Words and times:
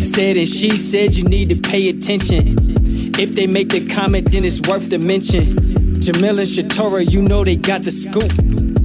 said 0.00 0.36
and 0.36 0.48
she 0.48 0.76
said 0.76 1.14
you 1.14 1.24
need 1.24 1.50
to 1.50 1.56
pay 1.56 1.88
attention. 1.88 2.56
If 3.18 3.32
they 3.32 3.46
make 3.46 3.68
the 3.68 3.86
comment, 3.86 4.32
then 4.32 4.44
it's 4.44 4.60
worth 4.62 4.88
the 4.88 4.98
mention. 4.98 5.56
Jamil 6.00 6.38
and 6.38 6.48
Shatorah, 6.48 7.10
you 7.10 7.22
know 7.22 7.44
they 7.44 7.56
got 7.56 7.82
the 7.82 7.90
scoop. 7.90 8.32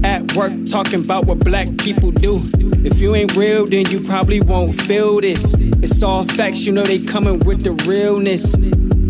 At 0.04 0.36
work, 0.36 0.52
talking 0.70 1.04
about 1.04 1.26
what 1.26 1.40
black 1.40 1.68
people 1.78 2.12
do. 2.12 2.38
If 2.86 3.00
you 3.00 3.16
ain't 3.16 3.36
real, 3.36 3.66
then 3.66 3.90
you 3.90 4.02
probably 4.02 4.42
won't 4.42 4.80
feel 4.82 5.20
this. 5.20 5.56
It's 5.82 6.04
all 6.04 6.26
facts, 6.26 6.66
you 6.66 6.74
know 6.74 6.84
they 6.84 7.00
coming 7.00 7.40
with 7.40 7.64
the 7.64 7.72
realness 7.90 8.56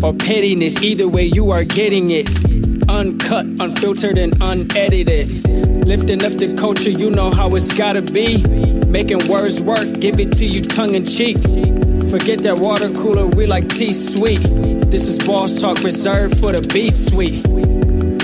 or 0.02 0.14
pettiness. 0.14 0.82
Either 0.82 1.08
way, 1.08 1.24
you 1.24 1.50
are 1.50 1.64
getting 1.64 2.08
it. 2.10 2.28
Uncut, 2.88 3.44
unfiltered, 3.60 4.16
and 4.18 4.34
unedited. 4.40 5.84
Lifting 5.84 6.24
up 6.24 6.32
the 6.32 6.54
culture, 6.56 6.90
you 6.90 7.10
know 7.10 7.30
how 7.32 7.48
it's 7.48 7.72
gotta 7.72 8.00
be. 8.00 8.42
Making 8.88 9.26
words 9.28 9.60
work, 9.60 10.00
give 10.00 10.20
it 10.20 10.32
to 10.34 10.46
you 10.46 10.62
tongue 10.62 10.94
in 10.94 11.04
cheek. 11.04 11.36
Forget 12.18 12.38
that 12.44 12.60
water 12.60 12.90
cooler, 12.92 13.26
we 13.36 13.44
like 13.44 13.68
tea 13.68 13.92
sweet. 13.92 14.40
This 14.90 15.06
is 15.06 15.18
boss 15.18 15.60
talk 15.60 15.82
reserved 15.82 16.40
for 16.40 16.50
the 16.50 16.66
B 16.72 16.90
Suite. 16.90 17.44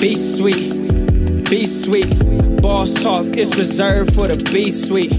Be 0.00 0.14
sweet, 0.14 1.44
be 1.50 1.66
sweet. 1.66 2.08
Boss 2.62 2.94
talk 2.94 3.36
is 3.36 3.54
reserved 3.58 4.14
for 4.14 4.26
the 4.26 4.42
B 4.50 4.70
Suite. 4.70 5.12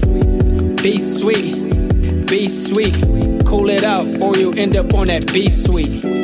Be 0.82 0.96
sweet, 0.98 2.26
be 2.26 2.48
sweet. 2.48 3.46
Cool 3.46 3.70
it 3.70 3.84
out, 3.84 4.20
or 4.20 4.36
you'll 4.36 4.58
end 4.58 4.76
up 4.76 4.92
on 4.94 5.06
that 5.06 5.32
B 5.32 5.48
Suite. 5.48 6.23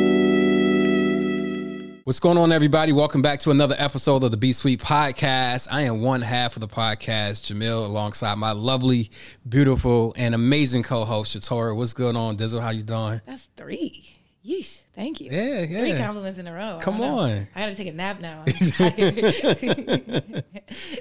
What's 2.11 2.19
going 2.19 2.37
on, 2.37 2.51
everybody? 2.51 2.91
Welcome 2.91 3.21
back 3.21 3.39
to 3.39 3.51
another 3.51 3.73
episode 3.77 4.25
of 4.25 4.31
the 4.31 4.37
B 4.37 4.51
Suite 4.51 4.81
Podcast. 4.81 5.69
I 5.71 5.83
am 5.83 6.01
one 6.01 6.21
half 6.21 6.57
of 6.57 6.59
the 6.59 6.67
podcast, 6.67 7.49
Jamil, 7.49 7.85
alongside 7.85 8.35
my 8.35 8.51
lovely, 8.51 9.09
beautiful, 9.47 10.13
and 10.17 10.35
amazing 10.35 10.83
co-host, 10.83 11.37
Shatorah. 11.37 11.73
What's 11.73 11.93
going 11.93 12.17
on, 12.17 12.35
Dizzle? 12.35 12.59
How 12.59 12.71
you 12.71 12.83
doing? 12.83 13.21
That's 13.25 13.47
three. 13.55 14.17
Yeesh. 14.45 14.81
Thank 14.93 15.21
you. 15.21 15.29
Yeah, 15.31 15.61
yeah. 15.61 15.79
Three 15.79 15.97
compliments 15.97 16.37
in 16.37 16.47
a 16.47 16.53
row. 16.53 16.79
Come 16.81 16.97
don't 16.97 17.17
on. 17.17 17.47
I 17.55 17.59
gotta 17.61 17.75
take 17.75 17.87
a 17.87 17.93
nap 17.93 18.19
now. 18.19 18.43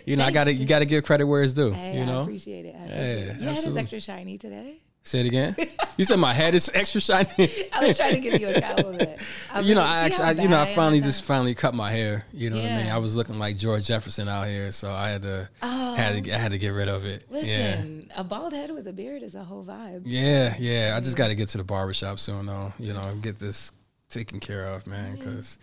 You 0.06 0.16
know, 0.16 0.24
I 0.24 0.30
gotta 0.30 0.52
you. 0.52 0.60
you 0.60 0.66
gotta 0.66 0.84
give 0.84 1.02
credit 1.04 1.26
where 1.26 1.42
it's 1.42 1.52
due. 1.54 1.72
hey, 1.72 1.98
you 1.98 2.06
know, 2.06 2.20
I 2.20 2.22
appreciate 2.22 2.66
it. 2.66 2.76
I 2.76 2.84
appreciate 2.84 3.26
Yeah, 3.26 3.32
it. 3.32 3.36
Is 3.36 3.46
absolutely. 3.46 3.80
extra 3.82 4.00
shiny 4.00 4.38
today. 4.38 4.76
Say 5.02 5.20
it 5.20 5.26
again. 5.26 5.56
You 5.96 6.04
said 6.04 6.18
my 6.18 6.32
head 6.32 6.54
is 6.54 6.70
extra 6.74 7.00
shiny. 7.00 7.28
I 7.72 7.86
was 7.86 7.96
trying 7.96 8.14
to 8.14 8.20
give 8.20 8.40
you 8.40 8.48
a 8.48 8.60
compliment. 8.60 9.18
I'm 9.52 9.64
you 9.64 9.74
know, 9.74 9.82
I 9.82 10.00
actually, 10.00 10.24
I, 10.24 10.30
you 10.32 10.48
know, 10.48 10.60
I 10.60 10.66
finally 10.74 11.00
just 11.00 11.22
um, 11.22 11.26
finally 11.26 11.54
cut 11.54 11.74
my 11.74 11.90
hair. 11.90 12.24
You 12.32 12.50
know 12.50 12.56
what 12.56 12.64
I 12.70 12.76
mean? 12.82 12.90
I 12.90 12.98
was 12.98 13.16
looking 13.16 13.38
like 13.38 13.56
George 13.56 13.86
Jefferson 13.86 14.28
out 14.28 14.46
here, 14.46 14.70
so 14.70 14.92
I 14.92 15.08
had 15.10 15.22
to 15.22 15.48
Oh. 15.62 15.94
had 15.94 16.24
to 16.24 16.30
oh. 16.30 16.34
I 16.34 16.38
had 16.38 16.52
to 16.52 16.58
get 16.58 16.70
rid 16.70 16.88
of 16.88 17.04
it. 17.04 17.24
Yeah. 17.30 17.36
Listen, 17.40 18.10
a 18.16 18.24
bald 18.24 18.52
head 18.52 18.70
with 18.70 18.86
a 18.86 18.92
beard 18.92 19.22
is 19.22 19.34
a 19.34 19.44
whole 19.44 19.64
vibe. 19.64 20.02
Yeah, 20.04 20.54
yeah. 20.58 20.94
I 20.96 21.00
just 21.00 21.16
got 21.16 21.28
to 21.28 21.34
get 21.34 21.48
to 21.50 21.58
the 21.58 21.64
barbershop 21.64 22.18
soon, 22.18 22.46
though. 22.46 22.72
You 22.78 22.92
know, 22.92 23.12
get 23.20 23.38
this 23.38 23.72
taken 24.08 24.40
care 24.40 24.66
of, 24.66 24.86
man. 24.86 25.14
Because 25.14 25.58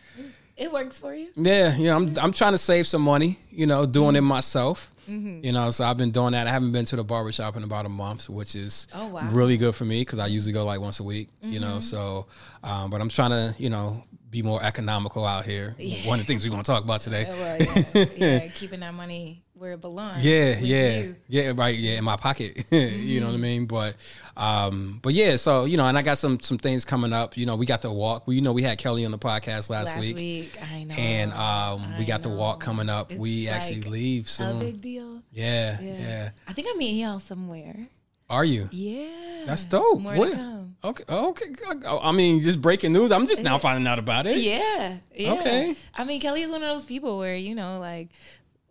It 0.57 0.71
works 0.73 0.97
for 0.97 1.13
you. 1.13 1.27
yeah, 1.35 1.75
you 1.77 1.85
know, 1.85 1.95
I'm 1.95 2.15
I'm 2.19 2.31
trying 2.31 2.53
to 2.53 2.57
save 2.57 2.87
some 2.87 3.01
money. 3.03 3.39
You 3.51 3.67
know, 3.67 3.85
doing 3.85 4.09
Mm-hmm. 4.09 4.15
it 4.17 4.21
myself. 4.21 4.91
You 5.09 5.53
know, 5.53 5.69
so 5.69 5.85
I've 5.85 5.95
been 5.97 6.11
doing 6.11 6.33
that. 6.33 6.47
I 6.47 6.51
haven't 6.51 6.73
been 6.73 6.83
to 6.83 6.97
the 6.97 7.03
barbershop 7.03 7.55
in 7.55 7.63
about 7.63 7.85
a 7.85 7.89
month, 7.89 8.27
which 8.29 8.55
is 8.57 8.87
Oh, 8.93 9.07
wow. 9.07 9.21
Mm-hmm. 9.21 9.35
really 9.37 9.55
good 9.55 9.73
for 9.73 9.85
me 9.85 10.01
because 10.01 10.19
I 10.19 10.27
usually 10.27 10.51
go 10.51 10.65
like 10.65 10.81
once 10.81 10.99
a 10.99 11.03
week. 11.03 11.29
You 11.41 11.61
know, 11.61 11.79
so 11.79 12.25
um, 12.63 12.89
but 12.89 12.99
I'm 12.99 13.07
trying 13.07 13.29
to 13.31 13.55
you 13.57 13.69
know 13.69 14.03
be 14.29 14.41
more 14.41 14.61
economical 14.63 15.25
out 15.25 15.45
here. 15.45 15.75
One 16.05 16.19
of 16.19 16.25
the 16.25 16.31
things 16.31 16.43
we're 16.45 16.51
gonna 16.51 16.63
talk 16.63 16.83
about 16.83 17.01
today. 17.01 17.25
Well, 17.29 17.57
yeah, 17.93 18.05
yeah, 18.15 18.47
keeping 18.55 18.81
that 18.81 18.93
money 18.93 19.43
where 19.53 19.73
it 19.73 19.81
belongs. 19.81 20.25
Yeah, 20.25 20.57
yeah, 20.59 20.97
you. 20.99 21.15
yeah, 21.27 21.53
right, 21.55 21.75
yeah, 21.77 21.97
in 21.97 22.03
my 22.03 22.15
pocket. 22.17 22.65
you 22.71 23.19
know 23.19 23.27
what 23.27 23.35
I 23.35 23.37
mean? 23.37 23.65
But, 23.65 23.95
um, 24.35 24.99
but 25.01 25.13
yeah, 25.13 25.35
so 25.37 25.65
you 25.65 25.77
know, 25.77 25.85
and 25.85 25.97
I 25.97 26.01
got 26.01 26.17
some 26.17 26.39
some 26.39 26.57
things 26.57 26.83
coming 26.85 27.13
up. 27.13 27.37
You 27.37 27.45
know, 27.45 27.55
we 27.55 27.65
got 27.65 27.81
the 27.81 27.91
walk. 27.91 28.27
We, 28.27 28.35
you 28.35 28.41
know, 28.41 28.53
we 28.53 28.63
had 28.63 28.77
Kelly 28.77 29.05
on 29.05 29.11
the 29.11 29.17
podcast 29.17 29.69
last, 29.69 29.95
Last 29.95 29.99
week, 29.99 30.15
week, 30.17 30.57
I 30.61 30.83
know. 30.83 30.95
and 30.95 31.33
um, 31.33 31.93
we 31.97 32.03
I 32.03 32.07
got 32.07 32.23
the 32.23 32.29
walk 32.29 32.59
coming 32.59 32.89
up. 32.89 33.11
It's 33.11 33.19
we 33.19 33.47
actually 33.47 33.81
like 33.81 33.89
leave 33.91 34.29
a 34.39 34.53
big 34.59 34.81
deal. 34.81 35.21
yeah, 35.31 35.79
Yeah. 35.81 35.97
yeah, 35.99 36.29
I 36.47 36.53
think 36.53 36.67
I'm 36.71 36.77
meeting 36.77 36.97
y'all 36.99 37.19
somewhere. 37.19 37.87
Are 38.29 38.43
you? 38.43 38.67
Yeah. 38.71 39.45
That's 39.45 39.63
dope. 39.63 40.01
More 40.01 40.13
Where? 40.13 40.35
To. 40.81 40.87
Okay, 40.87 41.03
okay. 41.09 41.87
I 42.01 42.11
mean, 42.11 42.41
just 42.41 42.61
breaking 42.61 42.93
news. 42.93 43.11
I'm 43.11 43.27
just 43.27 43.43
now 43.43 43.57
finding 43.57 43.87
out 43.87 43.99
about 43.99 44.25
it. 44.25 44.37
Yeah, 44.37 44.97
yeah. 45.15 45.33
Okay. 45.33 45.75
I 45.95 46.03
mean, 46.03 46.21
Kelly 46.21 46.41
is 46.41 46.51
one 46.51 46.63
of 46.63 46.69
those 46.69 46.85
people 46.85 47.17
where 47.17 47.35
you 47.35 47.55
know, 47.55 47.79
like, 47.79 48.09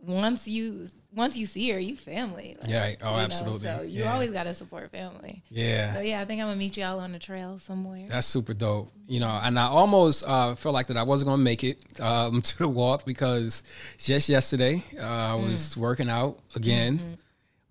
once 0.00 0.46
you 0.46 0.88
once 1.14 1.34
you 1.38 1.46
see 1.46 1.70
her, 1.70 1.78
you 1.78 1.96
family. 1.96 2.54
Like, 2.60 2.68
Yeah, 2.68 2.82
oh, 3.02 3.10
you 3.10 3.16
know, 3.16 3.18
absolutely. 3.24 3.68
so 3.68 3.80
you 3.80 4.02
Yeah. 4.04 4.12
always 4.12 4.32
gotta 4.32 4.52
support 4.52 4.90
family. 4.90 5.42
Yeah. 5.48 5.94
So 5.94 6.00
yeah, 6.00 6.20
I 6.20 6.26
think 6.26 6.42
I'm 6.42 6.48
gonna 6.48 6.56
meet 6.58 6.76
y'all 6.76 6.98
on 7.00 7.12
the 7.12 7.18
trail 7.18 7.58
somewhere. 7.58 8.04
That's 8.06 8.26
super 8.26 8.52
dope. 8.52 8.92
You 9.08 9.20
know, 9.20 9.40
and 9.42 9.58
I 9.58 9.64
almost 9.66 10.24
uh, 10.28 10.54
felt 10.56 10.74
like 10.74 10.88
that 10.88 10.98
I 10.98 11.04
wasn't 11.04 11.28
gonna 11.30 11.42
make 11.42 11.64
it 11.64 11.80
um, 12.00 12.42
to 12.50 12.58
the 12.58 12.68
walk 12.68 13.06
because 13.06 13.64
just 13.98 14.28
yesterday 14.28 14.82
uh, 15.00 15.04
I 15.04 15.36
Mm. 15.38 15.48
was 15.50 15.76
working 15.76 16.10
out 16.10 16.38
again, 16.54 16.98
Mm-hmm. 16.98 17.14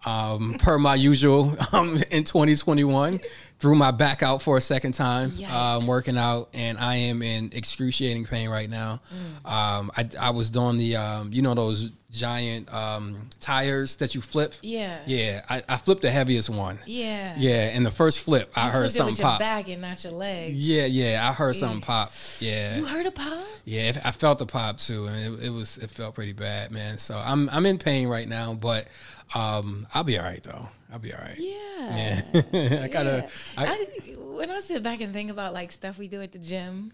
Um, 0.05 0.55
per 0.59 0.77
my 0.77 0.95
usual 0.95 1.55
um, 1.73 1.97
in 2.11 2.23
2021. 2.23 3.19
Threw 3.57 3.73
my 3.75 3.91
back 3.91 4.21
out 4.21 4.41
for 4.41 4.57
a 4.57 4.61
second 4.61 4.91
time, 4.95 5.31
um, 5.49 5.87
working 5.87 6.17
out, 6.17 6.49
and 6.53 6.77
I 6.77 6.95
am 6.95 7.21
in 7.21 7.49
excruciating 7.53 8.25
pain 8.25 8.49
right 8.49 8.69
now. 8.69 8.99
Mm. 9.45 9.49
Um, 9.49 9.91
I, 9.95 10.09
I 10.19 10.29
was 10.31 10.49
doing 10.49 10.75
the, 10.77 10.97
um, 10.97 11.31
you 11.31 11.41
know, 11.41 11.53
those 11.53 11.89
giant 12.11 12.71
um, 12.73 13.27
tires 13.39 13.95
that 13.97 14.13
you 14.13 14.19
flip. 14.19 14.55
Yeah. 14.61 14.99
Yeah, 15.05 15.45
I, 15.49 15.63
I 15.69 15.77
flipped 15.77 16.01
the 16.01 16.11
heaviest 16.11 16.49
one. 16.49 16.79
Yeah. 16.85 17.33
Yeah, 17.37 17.69
in 17.69 17.83
the 17.83 17.91
first 17.91 18.19
flip, 18.19 18.51
I 18.57 18.69
heard 18.69 18.91
something 18.91 19.15
pop. 19.15 19.39
back 19.39 19.69
and 19.69 19.81
not 19.81 20.03
your 20.03 20.13
leg. 20.13 20.53
Yeah, 20.53 20.85
yeah, 20.85 21.27
I 21.27 21.31
heard 21.31 21.55
something 21.55 21.79
pop. 21.81 22.11
Yeah, 22.41 22.75
You 22.75 22.85
heard 22.85 23.05
a 23.05 23.11
pop? 23.11 23.45
yeah, 23.63 23.93
I 24.03 24.11
felt 24.11 24.39
the 24.39 24.45
pop 24.45 24.79
too, 24.79 25.05
and 25.07 25.35
it, 25.39 25.45
it 25.45 25.49
was 25.49 25.77
it 25.77 25.89
felt 25.89 26.13
pretty 26.13 26.33
bad, 26.33 26.71
man. 26.71 26.97
So 26.97 27.17
I'm 27.17 27.49
I'm 27.51 27.65
in 27.65 27.77
pain 27.77 28.09
right 28.09 28.27
now, 28.27 28.53
but 28.53 28.87
um, 29.35 29.87
I'll 29.93 30.03
be 30.03 30.17
all 30.17 30.25
right 30.25 30.41
though. 30.41 30.67
I'll 30.91 30.99
be 30.99 31.13
all 31.13 31.21
right. 31.21 31.37
Yeah. 31.37 32.21
Yeah, 32.53 32.81
I 32.83 32.87
gotta. 32.87 33.27
I, 33.57 33.65
I 33.65 34.11
when 34.17 34.49
I 34.49 34.59
sit 34.59 34.81
back 34.81 35.01
and 35.01 35.13
think 35.13 35.29
about 35.29 35.53
like 35.53 35.71
stuff 35.71 35.97
we 35.97 36.07
do 36.07 36.21
at 36.21 36.31
the 36.31 36.39
gym, 36.39 36.93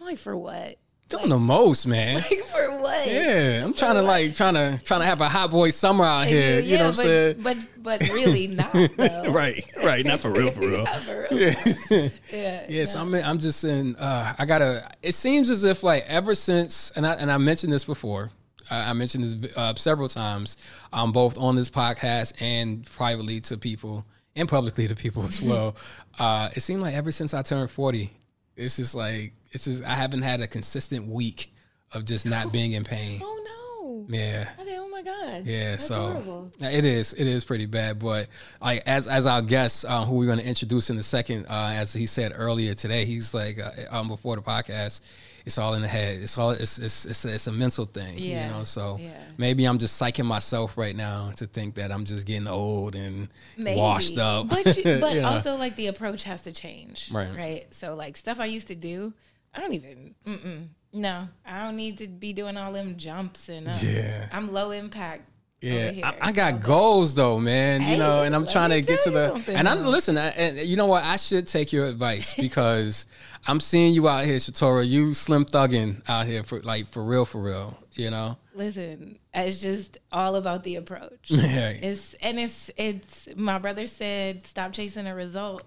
I'm 0.00 0.06
like, 0.06 0.18
for 0.18 0.36
what? 0.36 0.78
doing 1.08 1.28
the 1.28 1.38
most, 1.38 1.86
man. 1.86 2.16
Like 2.26 2.44
for 2.44 2.78
what? 2.80 3.06
Yeah, 3.06 3.64
I'm 3.64 3.72
trying 3.72 3.94
to 3.94 4.02
like 4.02 4.34
trying 4.34 4.54
to 4.54 4.80
trying 4.84 5.00
to 5.00 5.06
have 5.06 5.20
a 5.20 5.28
hot 5.28 5.50
boy 5.50 5.70
summer 5.70 6.04
out 6.04 6.26
here. 6.26 6.60
You 6.60 6.78
know 6.78 6.84
what 6.88 6.98
I'm 6.98 7.04
saying? 7.04 7.36
But 7.40 7.56
but 7.78 8.00
really 8.08 8.48
not 8.48 8.72
though. 8.96 9.30
Right, 9.30 9.64
right, 9.82 10.04
not 10.04 10.20
for 10.20 10.30
real, 10.30 10.50
for 10.50 10.60
real. 10.60 10.84
Not 10.84 10.96
for 10.96 11.28
real. 11.30 11.40
Yeah. 11.40 12.08
Yeah. 12.32 12.66
Yeah, 12.68 12.84
so 12.84 13.00
I'm 13.00 13.14
I'm 13.14 13.38
just 13.38 13.62
in. 13.64 13.96
Uh, 13.96 14.34
I 14.38 14.44
gotta. 14.44 14.90
It 15.02 15.14
seems 15.14 15.50
as 15.50 15.64
if 15.64 15.82
like 15.82 16.04
ever 16.06 16.34
since, 16.34 16.90
and 16.96 17.06
I 17.06 17.14
and 17.14 17.30
I 17.30 17.38
mentioned 17.38 17.72
this 17.72 17.84
before. 17.84 18.30
I 18.70 18.90
I 18.90 18.92
mentioned 18.92 19.24
this 19.24 19.56
uh, 19.56 19.74
several 19.74 20.08
times, 20.08 20.56
um, 20.92 21.12
both 21.12 21.38
on 21.38 21.56
this 21.56 21.70
podcast 21.70 22.40
and 22.40 22.84
privately 22.84 23.40
to 23.42 23.56
people 23.56 24.04
and 24.34 24.48
publicly 24.48 24.86
to 24.88 24.94
people 24.94 25.24
as 25.24 25.40
well. 25.40 25.76
uh, 26.18 26.48
it 26.54 26.60
seemed 26.60 26.82
like 26.82 26.94
ever 26.94 27.10
since 27.12 27.32
I 27.34 27.42
turned 27.42 27.70
40, 27.70 28.10
it's 28.56 28.76
just 28.76 28.94
like 28.94 29.32
it's 29.52 29.64
just 29.64 29.82
I 29.84 29.94
haven't 29.94 30.22
had 30.22 30.40
a 30.40 30.46
consistent 30.46 31.06
week 31.08 31.52
of 31.92 32.04
just 32.04 32.26
not 32.26 32.52
being 32.52 32.72
in 32.72 32.84
pain. 32.84 33.20
Oh 33.22 33.42
no. 33.44 34.06
Yeah. 34.08 34.48
Oh 34.58 34.88
my 34.88 35.02
god. 35.02 35.46
Yeah, 35.46 35.70
That's 35.72 35.86
so 35.86 35.94
horrible. 36.08 36.52
It 36.60 36.84
is. 36.84 37.12
It 37.12 37.26
is 37.26 37.44
pretty 37.44 37.66
bad. 37.66 37.98
But 37.98 38.28
like 38.60 38.82
as 38.86 39.06
as 39.08 39.26
our 39.26 39.42
guest, 39.42 39.84
uh, 39.86 40.04
who 40.04 40.16
we're 40.16 40.26
going 40.26 40.38
to 40.38 40.46
introduce 40.46 40.90
in 40.90 40.98
a 40.98 41.02
second, 41.02 41.46
uh, 41.48 41.72
as 41.74 41.92
he 41.92 42.06
said 42.06 42.32
earlier 42.34 42.74
today, 42.74 43.04
he's 43.04 43.32
like 43.34 43.58
uh, 43.58 43.70
um, 43.90 44.08
before 44.08 44.36
the 44.36 44.42
podcast, 44.42 45.00
it's 45.46 45.56
all 45.58 45.74
in 45.74 45.80
the 45.82 45.88
head. 45.88 46.20
It's 46.20 46.36
all 46.36 46.50
it's 46.50 46.78
it's 46.78 47.06
it's 47.06 47.24
a, 47.24 47.32
it's 47.34 47.46
a 47.46 47.52
mental 47.52 47.84
thing. 47.86 48.18
Yeah, 48.18 48.46
You 48.48 48.52
know. 48.52 48.64
So 48.64 48.98
yeah. 49.00 49.16
maybe 49.38 49.64
I'm 49.64 49.78
just 49.78 50.00
psyching 50.00 50.26
myself 50.26 50.76
right 50.76 50.94
now 50.96 51.30
to 51.36 51.46
think 51.46 51.76
that 51.76 51.90
I'm 51.92 52.04
just 52.04 52.26
getting 52.26 52.48
old 52.48 52.94
and 52.96 53.28
Maybe. 53.56 53.80
washed 53.80 54.18
up. 54.18 54.48
But 54.48 54.76
you, 54.76 54.82
but 55.00 55.14
You 55.14 55.22
know? 55.22 55.28
also 55.28 55.56
like 55.56 55.76
the 55.76 55.86
approach 55.86 56.24
has 56.24 56.42
to 56.42 56.52
change. 56.52 57.10
Right. 57.12 57.34
Right. 57.34 57.74
So 57.74 57.94
like 57.94 58.16
stuff 58.16 58.40
I 58.40 58.46
used 58.46 58.68
to 58.68 58.74
do, 58.74 59.14
I 59.54 59.60
don't 59.60 59.72
even. 59.74 60.14
Mm-mm, 60.26 60.68
no, 60.92 61.28
I 61.46 61.62
don't 61.64 61.76
need 61.76 61.98
to 61.98 62.08
be 62.08 62.32
doing 62.32 62.56
all 62.56 62.72
them 62.72 62.96
jumps 62.96 63.48
and. 63.48 63.68
Uh, 63.68 63.74
Yeah. 63.82 64.28
I'm 64.32 64.52
low 64.52 64.72
impact. 64.72 65.30
Yeah. 65.60 65.92
I, 66.04 66.28
I 66.28 66.32
got 66.32 66.60
goals 66.60 67.14
though, 67.14 67.38
man. 67.40 67.82
you 67.82 67.96
know, 67.96 68.22
and 68.22 68.34
I'm 68.34 68.46
trying 68.46 68.70
to 68.70 68.80
get 68.82 69.02
to 69.04 69.10
the. 69.10 69.44
And 69.54 69.68
I'm 69.68 69.84
listen, 69.86 70.16
I- 70.18 70.28
and 70.28 70.58
you 70.58 70.76
know 70.76 70.86
what? 70.86 71.02
I 71.04 71.16
should 71.16 71.46
take 71.46 71.72
your 71.72 71.86
advice 71.86 72.34
because 72.38 73.06
I'm 73.46 73.60
seeing 73.60 73.94
you 73.94 74.08
out 74.08 74.24
here, 74.24 74.36
Shatorah. 74.36 74.86
You 74.86 75.14
slim 75.14 75.44
thugging 75.44 76.02
out 76.08 76.26
here 76.26 76.42
for 76.42 76.60
like 76.60 76.86
for 76.86 77.02
real, 77.02 77.24
for 77.24 77.40
real. 77.40 77.78
You 77.94 78.10
know. 78.10 78.36
Listen, 78.54 79.18
it's 79.34 79.60
just 79.60 79.98
all 80.12 80.36
about 80.36 80.62
the 80.64 80.76
approach. 80.76 81.30
Yeah. 81.30 81.70
It's 81.70 82.14
and 82.14 82.38
it's 82.38 82.70
it's 82.76 83.28
my 83.36 83.58
brother 83.58 83.86
said 83.86 84.46
stop 84.46 84.72
chasing 84.72 85.06
a 85.06 85.14
result 85.14 85.62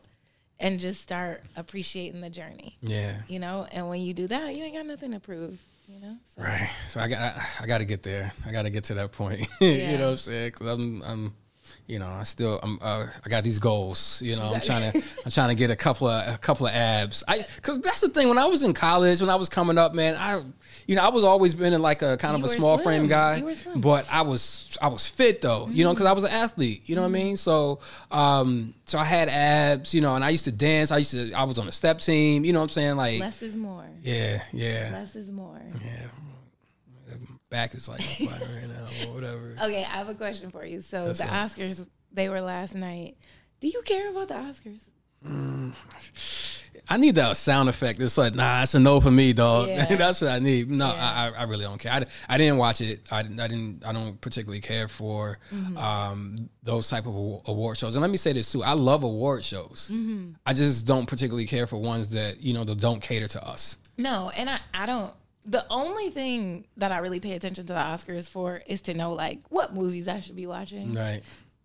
and 0.59 0.80
just 0.80 1.01
start 1.01 1.41
appreciating 1.56 2.21
the 2.21 2.30
journey. 2.30 2.77
Yeah. 2.81 3.15
You 3.27 3.39
know, 3.39 3.65
and 3.71 3.89
when 3.89 4.01
you 4.01 4.13
do 4.13 4.27
that, 4.27 4.56
you 4.56 4.63
ain't 4.63 4.75
got 4.75 4.86
nothing 4.86 5.12
to 5.13 5.19
prove. 5.19 5.59
You 5.89 6.00
know, 6.00 6.18
so 6.36 6.44
Right. 6.44 6.69
So 6.89 7.00
I 7.00 7.07
got 7.07 7.19
I, 7.19 7.44
I 7.62 7.65
got 7.65 7.80
to 7.80 7.86
get 7.86 8.03
there. 8.03 8.31
I 8.45 8.51
got 8.51 8.63
to 8.63 8.69
get 8.69 8.83
to 8.86 8.94
that 8.95 9.12
point. 9.12 9.47
Yeah. 9.59 9.68
you 9.91 9.97
know 9.97 10.06
what 10.06 10.12
I'm 10.12 10.18
saying? 10.18 10.51
Cuz 10.51 10.68
I'm 10.68 11.01
I'm 11.01 11.33
you 11.89 11.97
know, 11.97 12.07
I 12.07 12.21
still 12.24 12.59
I'm 12.62 12.77
uh, 12.81 13.07
I 13.25 13.30
got 13.30 13.44
these 13.44 13.57
goals. 13.57 14.21
You 14.21 14.36
know, 14.36 14.53
I'm 14.53 14.62
trying 14.62 14.91
to 14.91 14.97
I'm 15.25 15.31
trying 15.31 15.50
to 15.50 15.56
get 15.56 15.71
a 15.71 15.75
couple 15.75 16.07
of 16.07 16.36
a 16.36 16.38
couple 16.38 16.68
of 16.68 16.74
abs. 16.74 17.24
I 17.27 17.44
because 17.56 17.80
that's 17.80 18.00
the 18.01 18.09
thing. 18.09 18.30
When 18.30 18.38
I 18.38 18.45
was 18.45 18.62
in 18.62 18.74
college, 18.74 19.19
when 19.21 19.30
I 19.31 19.36
was 19.36 19.50
coming 19.50 19.77
up, 19.80 19.95
man, 19.95 20.15
I 20.15 20.44
you 20.86 20.95
know 20.95 21.01
I 21.03 21.09
was 21.09 21.24
always 21.24 21.56
been 21.56 21.74
in 21.74 21.81
like 21.81 22.03
a 22.03 22.15
kind 22.18 22.38
You 22.38 22.44
of 22.45 22.50
a 22.50 22.53
small 22.53 22.77
slim. 22.77 23.07
frame 23.07 23.07
guy, 23.07 23.41
but 23.75 24.06
I 24.12 24.21
was 24.21 24.77
I 24.81 24.88
was 24.88 25.07
fit 25.07 25.41
though. 25.41 25.68
You 25.68 25.83
know, 25.83 25.94
because 25.94 26.06
I 26.06 26.13
was 26.13 26.24
an 26.24 26.31
athlete. 26.31 26.83
You 26.88 26.95
know 26.95 27.01
what 27.01 27.07
I 27.07 27.12
mean? 27.12 27.38
So 27.38 27.80
um 28.12 28.75
so 28.86 29.00
I 29.00 29.03
had 29.03 29.27
abs. 29.27 29.94
You 29.94 30.01
know, 30.01 30.15
and 30.15 30.24
I 30.24 30.30
used 30.30 30.45
to 30.45 30.51
dance. 30.51 30.91
I 30.91 30.97
used 30.97 31.12
to 31.12 31.33
I 31.33 31.44
was 31.44 31.57
on 31.57 31.68
a 31.68 31.71
step 31.71 32.00
team. 32.01 32.45
You 32.45 32.53
know 32.53 32.59
what 32.59 32.65
I'm 32.65 32.69
saying? 32.69 32.97
Like 32.97 33.19
Less 33.19 33.41
is 33.41 33.56
more. 33.56 33.86
yeah, 34.03 34.44
yeah, 34.53 34.89
Less 34.94 35.15
is 35.15 35.31
more. 35.31 35.59
yeah. 35.83 36.06
Back 37.50 37.73
is 37.75 37.88
like 37.89 38.00
on 38.01 38.27
fire 38.27 38.47
right 38.56 38.67
now 38.69 39.07
or 39.09 39.13
whatever. 39.13 39.56
Okay, 39.63 39.83
I 39.83 39.97
have 39.97 40.09
a 40.09 40.13
question 40.15 40.50
for 40.51 40.65
you. 40.65 40.81
So 40.81 41.07
Yes, 41.07 41.17
the. 41.19 41.25
Oscars, 41.25 41.88
they 42.11 42.29
were 42.29 42.41
last 42.41 42.75
night. 42.75 43.17
Do 43.59 43.67
you 43.67 43.81
care 43.85 44.09
about 44.09 44.27
the 44.29 44.35
Oscars? 44.35 44.88
I 46.91 46.97
need 46.97 47.15
that 47.15 47.35
sound 47.35 47.67
effect. 47.67 48.01
It's 48.01 48.17
like, 48.17 48.33
nah, 48.35 48.63
it's 48.63 48.73
a 48.73 48.79
no 48.79 49.00
for 49.01 49.11
me, 49.11 49.33
dog. 49.33 49.67
Yeah. 49.67 49.95
That's 49.95 50.21
what 50.21 50.31
I 50.31 50.39
need. 50.39 50.69
No, 50.71 50.88
Yeah. 50.94 51.31
I, 51.35 51.41
I 51.41 51.44
really 51.44 51.63
don't 51.65 51.77
care. 51.79 51.91
I, 51.91 52.06
I 52.27 52.38
didn't 52.38 52.57
watch 52.57 52.79
it. 52.81 53.07
I, 53.12 53.21
didn't- 53.23 53.39
I 53.39 53.47
didn't. 53.47 53.85
I 53.85 53.91
don't 53.91 54.19
particularly 54.21 54.62
care 54.62 54.88
for 54.88 55.39
Mm-hmm. 55.53 55.77
um, 55.77 56.50
those 56.63 56.88
type 56.89 57.05
of 57.05 57.15
award 57.47 57.77
shows. 57.77 57.95
And 57.95 58.01
let 58.01 58.09
me 58.12 58.17
say 58.17 58.33
this 58.33 58.51
too. 58.51 58.63
I 58.63 58.73
love 58.73 59.03
award 59.03 59.44
shows. 59.44 59.89
Mm-hmm. 59.94 60.31
I 60.45 60.53
just 60.53 60.88
don't 60.88 61.05
particularly 61.07 61.47
care 61.47 61.67
for 61.67 61.77
ones 61.77 62.12
that 62.12 62.41
you 62.41 62.53
know 62.53 62.63
that 62.63 62.79
don't 62.79 63.01
cater 63.01 63.27
to 63.27 63.45
us. 63.47 63.77
No, 63.97 64.29
and 64.29 64.50
I, 64.50 64.59
I 64.73 64.85
don't. 64.85 65.12
The 65.50 65.66
only 65.69 66.10
thing 66.10 66.68
that 66.78 66.92
I 66.92 67.00
really 67.00 67.19
pay 67.19 67.34
attention 67.34 67.66
to 67.66 67.74
the 67.74 67.80
Oscars 67.80 68.30
for 68.30 68.62
is 68.66 68.81
to 68.84 68.94
know 68.94 69.13
like 69.13 69.40
what 69.50 69.74
movies 69.74 70.07
I 70.07 70.19
should 70.19 70.36
be 70.36 70.46
watching. 70.46 70.94
Right. 70.94 71.22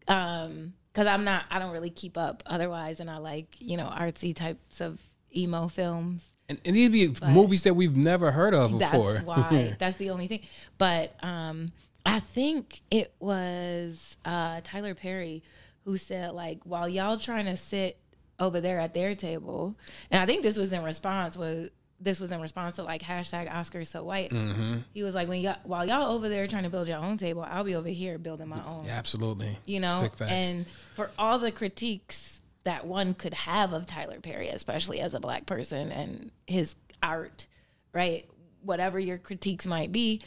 Um, 0.08 0.74
because 0.92 1.08
I'm 1.08 1.24
not, 1.24 1.44
I 1.50 1.58
don't 1.58 1.72
really 1.72 1.90
keep 1.90 2.16
up 2.16 2.44
otherwise, 2.46 3.00
and 3.00 3.10
I 3.10 3.16
like 3.16 3.56
you 3.58 3.76
know 3.76 3.86
artsy 3.86 4.34
types 4.34 4.80
of 4.80 5.00
emo 5.34 5.68
films. 5.68 6.32
And, 6.48 6.60
and 6.64 6.76
these 6.76 6.90
be 6.90 7.26
movies 7.26 7.62
that 7.64 7.74
we've 7.74 7.96
never 7.96 8.30
heard 8.30 8.54
of 8.54 8.78
before. 8.78 9.14
That's 9.14 9.24
why. 9.24 9.76
that's 9.78 9.96
the 9.96 10.10
only 10.10 10.28
thing. 10.28 10.40
But 10.78 11.16
um, 11.22 11.68
I 12.04 12.20
think 12.20 12.82
it 12.90 13.14
was 13.18 14.16
uh, 14.24 14.60
Tyler 14.62 14.94
Perry 14.94 15.42
who 15.84 15.96
said 15.96 16.32
like, 16.32 16.60
while 16.64 16.88
y'all 16.88 17.18
trying 17.18 17.46
to 17.46 17.56
sit 17.56 17.98
over 18.38 18.60
there 18.60 18.78
at 18.80 18.94
their 18.94 19.14
table, 19.14 19.76
and 20.10 20.22
I 20.22 20.26
think 20.26 20.42
this 20.42 20.56
was 20.56 20.72
in 20.72 20.82
response 20.82 21.36
was 21.36 21.70
this 22.00 22.20
was 22.20 22.32
in 22.32 22.40
response 22.40 22.76
to 22.76 22.82
like 22.82 23.02
hashtag 23.02 23.50
Oscars 23.50 23.86
so 23.86 24.02
white. 24.04 24.30
Mm-hmm. 24.30 24.78
He 24.92 25.02
was 25.02 25.14
like, 25.14 25.28
when 25.28 25.40
y'all 25.40 25.56
while 25.64 25.86
y'all 25.86 26.10
over 26.12 26.28
there 26.28 26.46
trying 26.46 26.64
to 26.64 26.70
build 26.70 26.88
your 26.88 26.98
own 26.98 27.16
table, 27.16 27.46
I'll 27.48 27.64
be 27.64 27.74
over 27.74 27.88
here 27.88 28.18
building 28.18 28.48
my 28.48 28.62
own 28.64 28.84
yeah, 28.86 28.96
absolutely. 28.98 29.56
you 29.64 29.80
know 29.80 30.08
and 30.20 30.66
for 30.94 31.10
all 31.18 31.38
the 31.38 31.52
critiques 31.52 32.42
that 32.64 32.86
one 32.86 33.12
could 33.14 33.34
have 33.34 33.72
of 33.74 33.84
tyler 33.86 34.20
perry 34.20 34.48
especially 34.48 34.98
as 35.00 35.12
a 35.14 35.20
black 35.20 35.44
person 35.46 35.92
and 35.92 36.30
his 36.46 36.76
art 37.02 37.46
right 37.92 38.26
whatever 38.62 38.98
your 38.98 39.18
critiques 39.18 39.66
might 39.66 39.92
be 39.92 40.20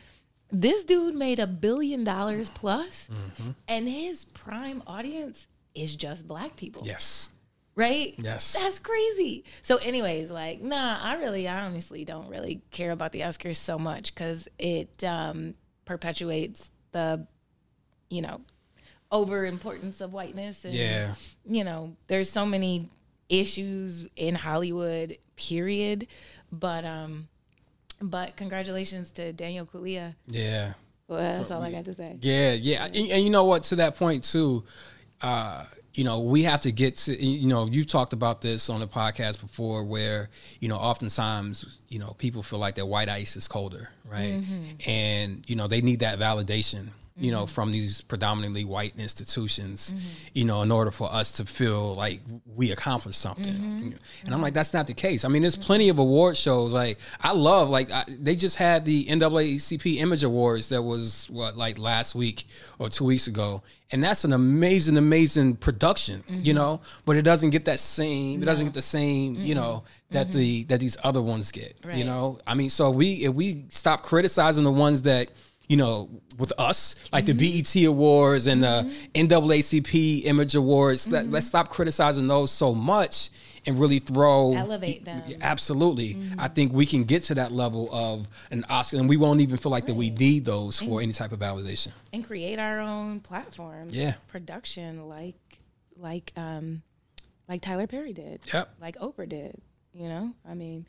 this 0.51 0.85
dude 0.85 1.15
made 1.15 1.39
a 1.39 1.47
billion 1.47 2.03
dollars 2.05 2.47
plus, 2.49 3.09
Mm-hmm. 3.11 3.51
and 3.67 3.89
his 3.89 4.23
prime 4.23 4.81
audience 4.87 5.47
is 5.75 5.95
just 5.95 6.25
black 6.27 6.55
people 6.55 6.83
Yes. 6.85 7.29
Right? 7.77 8.15
Yes. 8.18 8.59
That's 8.59 8.79
crazy. 8.79 9.45
So, 9.62 9.77
anyways, 9.77 10.31
like, 10.31 10.59
nah, 10.59 11.00
I 11.01 11.13
really, 11.13 11.47
I 11.47 11.62
honestly 11.62 12.03
don't 12.03 12.27
really 12.27 12.62
care 12.71 12.91
about 12.91 13.12
the 13.13 13.21
Oscars 13.21 13.57
so 13.57 13.77
much 13.79 14.13
because 14.13 14.50
it 14.59 15.03
um, 15.03 15.53
perpetuates 15.85 16.71
the, 16.91 17.25
you 18.09 18.21
know, 18.24 18.41
over 19.12 19.45
importance 19.45 20.01
of 20.01 20.12
whiteness. 20.12 20.65
And, 20.65 20.74
Yeah. 20.74 21.13
you 21.45 21.63
know, 21.63 21.95
there's 22.07 22.29
so 22.29 22.45
many 22.45 22.89
issues 23.29 24.07
in 24.15 24.33
Hollywood, 24.35 25.18
period. 25.35 26.07
But, 26.51 26.83
um, 26.83 27.27
but 28.01 28.35
congratulations 28.35 29.12
to 29.12 29.31
Daniel 29.33 29.68
Kaluuya. 29.68 30.15
Yeah. 30.25 30.73
Well, 31.07 31.19
that's 31.19 31.51
all 31.51 31.62
I 31.62 31.71
got 31.71 31.85
to 31.85 31.94
say. 31.94 32.18
Yeah, 32.21 32.51
yeah, 32.51 32.85
and, 32.85 32.95
and 32.95 33.23
you 33.23 33.30
know 33.30 33.45
what? 33.45 33.63
To 33.63 33.77
that 33.77 33.95
point 33.95 34.23
too, 34.25 34.65
uh, 35.21 35.63
you 35.93 36.03
know, 36.03 36.21
we 36.21 36.43
have 36.43 36.61
to 36.61 36.71
get 36.71 36.97
to. 36.97 37.23
You 37.23 37.47
know, 37.47 37.65
you've 37.65 37.87
talked 37.87 38.13
about 38.13 38.41
this 38.41 38.69
on 38.69 38.79
the 38.79 38.87
podcast 38.87 39.41
before, 39.41 39.83
where 39.83 40.29
you 40.59 40.67
know, 40.67 40.77
oftentimes, 40.77 41.79
you 41.89 41.99
know, 41.99 42.15
people 42.17 42.43
feel 42.43 42.59
like 42.59 42.75
their 42.75 42.85
white 42.85 43.09
ice 43.09 43.35
is 43.35 43.47
colder, 43.47 43.89
right? 44.09 44.35
Mm-hmm. 44.35 44.89
And 44.89 45.43
you 45.47 45.55
know, 45.55 45.67
they 45.67 45.81
need 45.81 45.99
that 46.01 46.19
validation. 46.19 46.89
You 47.19 47.31
know, 47.31 47.45
mm-hmm. 47.45 47.53
from 47.53 47.71
these 47.71 48.01
predominantly 48.01 48.63
white 48.63 48.93
institutions, 48.95 49.91
mm-hmm. 49.91 50.07
you 50.35 50.45
know, 50.45 50.61
in 50.61 50.71
order 50.71 50.91
for 50.91 51.11
us 51.11 51.31
to 51.37 51.45
feel 51.45 51.95
like 51.95 52.21
we 52.45 52.71
accomplished 52.71 53.19
something. 53.19 53.55
Mm-hmm. 53.55 53.89
And 54.25 54.35
I'm 54.35 54.41
like, 54.43 54.53
that's 54.53 54.71
not 54.71 54.85
the 54.85 54.93
case. 54.93 55.25
I 55.25 55.27
mean, 55.27 55.41
there's 55.41 55.55
plenty 55.55 55.89
of 55.89 55.97
award 55.97 56.37
shows. 56.37 56.73
Like, 56.73 56.99
I 57.19 57.33
love, 57.33 57.71
like, 57.71 57.89
I, 57.89 58.05
they 58.07 58.35
just 58.35 58.55
had 58.57 58.85
the 58.85 59.05
NAACP 59.05 59.97
Image 59.97 60.23
Awards 60.23 60.69
that 60.69 60.83
was, 60.83 61.27
what, 61.31 61.57
like 61.57 61.79
last 61.79 62.13
week 62.13 62.45
or 62.77 62.87
two 62.87 63.05
weeks 63.05 63.25
ago. 63.25 63.63
And 63.91 64.03
that's 64.03 64.23
an 64.23 64.33
amazing, 64.33 64.97
amazing 64.97 65.55
production, 65.55 66.23
you 66.29 66.53
know, 66.53 66.81
but 67.05 67.15
it 67.15 67.23
doesn't 67.23 67.49
get 67.49 67.65
that 67.65 67.79
same, 67.79 68.43
it 68.43 68.45
doesn't 68.45 68.65
get 68.65 68.73
the 68.75 68.81
same, 68.83 69.37
you 69.37 69.55
know, 69.55 69.85
that 70.11 70.31
the, 70.31 70.65
that 70.65 70.79
these 70.81 70.97
other 71.03 71.21
ones 71.23 71.51
get, 71.51 71.75
you 71.95 72.03
know? 72.03 72.37
I 72.45 72.53
mean, 72.53 72.69
so 72.69 72.91
we, 72.91 73.25
if 73.25 73.33
we 73.33 73.65
stop 73.69 74.03
criticizing 74.03 74.65
the 74.65 74.71
ones 74.71 75.01
that, 75.01 75.31
you 75.67 75.77
know, 75.77 76.09
with 76.37 76.53
us, 76.57 76.95
like 77.11 77.25
the 77.25 77.33
BET 77.33 77.75
Awards 77.83 78.47
and 78.47 78.63
the 78.63 78.91
NAACP 79.13 80.23
Image 80.25 80.55
Awards, 80.55 81.09
let, 81.09 81.29
let's 81.29 81.47
stop 81.47 81.69
criticizing 81.69 82.27
those 82.27 82.51
so 82.51 82.73
much 82.73 83.29
and 83.65 83.77
really 83.79 83.99
throw 83.99 84.53
Elevate 84.53 85.03
them. 85.03 85.21
Absolutely, 85.41 86.17
I 86.37 86.47
think 86.47 86.71
we 86.71 86.85
can 86.85 87.03
get 87.03 87.23
to 87.23 87.35
that 87.35 87.51
level 87.51 87.89
of 87.93 88.27
an 88.49 88.63
Oscar, 88.69 88.97
and 88.97 89.09
we 89.09 89.17
won't 89.17 89.41
even 89.41 89.57
feel 89.57 89.71
like 89.71 89.87
that 89.87 89.95
we 89.95 90.09
need 90.09 90.45
those 90.45 90.79
for 90.79 91.01
any 91.01 91.11
type 91.11 91.33
of 91.33 91.39
validation. 91.39 91.91
and 92.13 92.25
create 92.25 92.59
our 92.59 92.79
own 92.79 93.19
platform. 93.19 93.89
Yeah. 93.91 94.13
Production 94.27 95.09
like 95.09 95.35
like 95.97 96.31
um 96.37 96.81
like 97.49 97.61
Tyler 97.61 97.87
Perry 97.87 98.13
did. 98.13 98.41
Yep. 98.53 98.75
Like 98.79 98.95
Oprah 98.97 99.27
did. 99.27 99.59
You 99.93 100.07
know? 100.07 100.33
I 100.47 100.53
mean, 100.53 100.85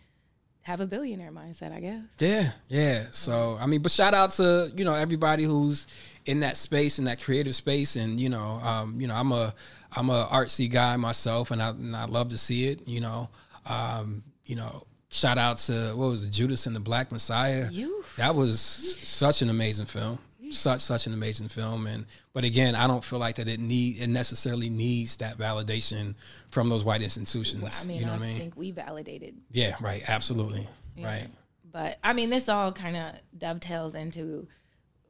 have 0.68 0.82
a 0.82 0.86
billionaire 0.86 1.32
mindset, 1.32 1.72
I 1.72 1.80
guess. 1.80 2.02
Yeah, 2.18 2.50
yeah. 2.68 3.06
So 3.10 3.56
I 3.58 3.66
mean, 3.66 3.80
but 3.80 3.90
shout 3.90 4.12
out 4.12 4.30
to 4.32 4.70
you 4.76 4.84
know 4.84 4.94
everybody 4.94 5.44
who's 5.44 5.86
in 6.26 6.40
that 6.40 6.58
space 6.58 6.98
in 6.98 7.06
that 7.06 7.22
creative 7.22 7.54
space, 7.54 7.96
and 7.96 8.20
you 8.20 8.28
know, 8.28 8.60
um, 8.60 9.00
you 9.00 9.08
know, 9.08 9.14
I'm 9.14 9.32
a 9.32 9.54
I'm 9.92 10.10
a 10.10 10.26
artsy 10.26 10.70
guy 10.70 10.96
myself, 10.98 11.50
and 11.50 11.62
I 11.62 11.70
and 11.70 11.96
I 11.96 12.04
love 12.04 12.28
to 12.28 12.38
see 12.38 12.68
it. 12.68 12.86
You 12.86 13.00
know, 13.00 13.30
um, 13.64 14.22
you 14.44 14.56
know, 14.56 14.84
shout 15.08 15.38
out 15.38 15.56
to 15.60 15.94
what 15.96 16.10
was 16.10 16.24
it, 16.24 16.30
Judas 16.30 16.66
and 16.66 16.76
the 16.76 16.80
Black 16.80 17.10
Messiah. 17.12 17.68
You. 17.70 18.04
That 18.18 18.34
was 18.34 18.60
such 18.60 19.40
an 19.40 19.48
amazing 19.48 19.86
film. 19.86 20.18
Such 20.52 20.80
such 20.80 21.06
an 21.06 21.12
amazing 21.12 21.48
film, 21.48 21.86
and 21.86 22.06
but 22.32 22.44
again, 22.44 22.74
I 22.74 22.86
don't 22.86 23.04
feel 23.04 23.18
like 23.18 23.36
that 23.36 23.48
it 23.48 23.60
need 23.60 24.00
it 24.00 24.08
necessarily 24.08 24.68
needs 24.70 25.16
that 25.16 25.38
validation 25.38 26.14
from 26.50 26.68
those 26.68 26.84
white 26.84 27.02
institutions. 27.02 27.82
I 27.84 27.86
mean, 27.86 28.00
you 28.00 28.06
know 28.06 28.12
I 28.12 28.16
what 28.16 28.22
I 28.22 28.26
mean? 28.26 28.38
think 28.38 28.56
we 28.56 28.70
validated 28.70 29.36
Yeah, 29.50 29.76
right. 29.80 30.02
Absolutely, 30.06 30.66
right. 31.02 31.28
But 31.70 31.98
I 32.02 32.12
mean, 32.12 32.30
this 32.30 32.48
all 32.48 32.72
kind 32.72 32.96
of 32.96 33.14
dovetails 33.36 33.94
into 33.94 34.48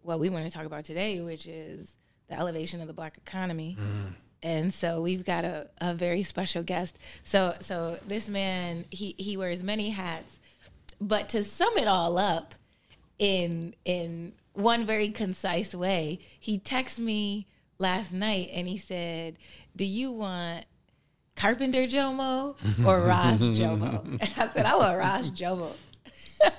what 0.03 0.19
we 0.19 0.29
want 0.29 0.45
to 0.45 0.51
talk 0.51 0.67
about 0.67 0.85
today, 0.85 1.21
which 1.21 1.47
is 1.47 1.97
the 2.29 2.39
elevation 2.39 2.81
of 2.81 2.87
the 2.87 2.93
black 2.93 3.17
economy. 3.17 3.77
Mm-hmm. 3.79 4.09
And 4.43 4.73
so 4.73 5.01
we've 5.01 5.25
got 5.25 5.45
a, 5.45 5.69
a 5.81 5.95
very 5.95 6.23
special 6.23 6.63
guest. 6.63 6.97
So 7.25 7.55
so 7.61 7.99
this 8.07 8.29
man 8.29 8.85
he 8.91 9.15
he 9.19 9.37
wears 9.37 9.63
many 9.63 9.91
hats, 9.91 10.39
but 11.01 11.29
to 11.31 11.43
sum 11.43 11.77
it 11.77 11.89
all 11.89 12.19
up 12.19 12.55
in 13.19 13.75
in 13.85 14.33
one 14.59 14.85
very 14.85 15.11
concise 15.11 15.75
way, 15.75 16.19
he 16.39 16.59
texted 16.59 17.01
me 17.01 17.47
last 17.79 18.13
night 18.13 18.51
and 18.53 18.69
he 18.69 18.77
said, 18.77 19.39
"Do 19.77 19.85
you 19.85 20.11
want 20.11 20.67
Carpenter 21.37 21.87
Jomo 21.87 22.57
or 22.85 23.01
Ras 23.07 23.41
Jomo?" 23.41 24.05
And 24.05 24.33
I 24.37 24.49
said, 24.49 24.67
"I 24.67 24.77
want 24.77 24.99
Ras 24.99 25.31
Jomo." 25.31 25.73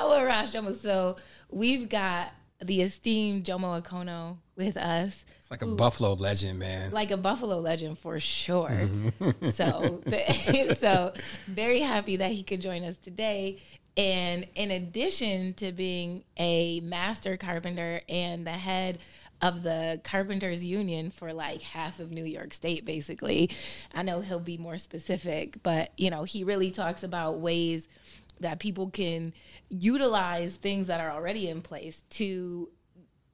I 0.00 0.04
want 0.04 0.24
Ras 0.24 0.54
Jomo. 0.54 0.74
So 0.74 1.16
we've 1.50 1.88
got 1.88 2.32
the 2.62 2.82
esteemed 2.82 3.44
Jomo 3.44 3.82
Okono 3.82 4.38
with 4.56 4.76
us, 4.76 5.24
It's 5.38 5.50
like 5.50 5.62
a 5.62 5.66
Buffalo 5.66 6.12
legend, 6.14 6.58
man. 6.58 6.90
like 6.92 7.10
a 7.10 7.16
Buffalo 7.16 7.58
legend 7.58 7.98
for 7.98 8.20
sure. 8.20 8.68
Mm-hmm. 8.70 9.48
so, 9.50 10.02
the, 10.06 10.74
so 10.78 11.12
very 11.46 11.80
happy 11.80 12.16
that 12.16 12.30
he 12.32 12.42
could 12.42 12.60
join 12.60 12.84
us 12.84 12.96
today. 12.98 13.58
And 13.96 14.46
in 14.54 14.70
addition 14.70 15.54
to 15.54 15.72
being 15.72 16.24
a 16.38 16.80
master 16.80 17.36
carpenter 17.36 18.00
and 18.08 18.46
the 18.46 18.50
head 18.52 18.98
of 19.42 19.64
the 19.64 20.00
carpenters 20.04 20.64
union 20.64 21.10
for 21.10 21.32
like 21.32 21.60
half 21.62 21.98
of 21.98 22.12
New 22.12 22.24
York 22.24 22.54
state 22.54 22.84
basically 22.84 23.50
I 23.92 24.02
know 24.02 24.20
he'll 24.20 24.38
be 24.38 24.56
more 24.56 24.78
specific 24.78 25.60
but 25.64 25.90
you 25.96 26.10
know 26.10 26.22
he 26.22 26.44
really 26.44 26.70
talks 26.70 27.02
about 27.02 27.40
ways 27.40 27.88
that 28.42 28.58
people 28.60 28.90
can 28.90 29.32
utilize 29.68 30.56
things 30.56 30.86
that 30.86 31.00
are 31.00 31.10
already 31.10 31.48
in 31.48 31.62
place 31.62 32.02
to 32.10 32.68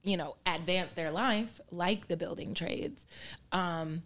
you 0.05 0.17
know, 0.17 0.37
advance 0.47 0.93
their 0.93 1.11
life, 1.11 1.61
like 1.71 2.09
the 2.09 2.17
building 2.17 2.55
trades. 2.55 3.07
Um, 3.53 4.03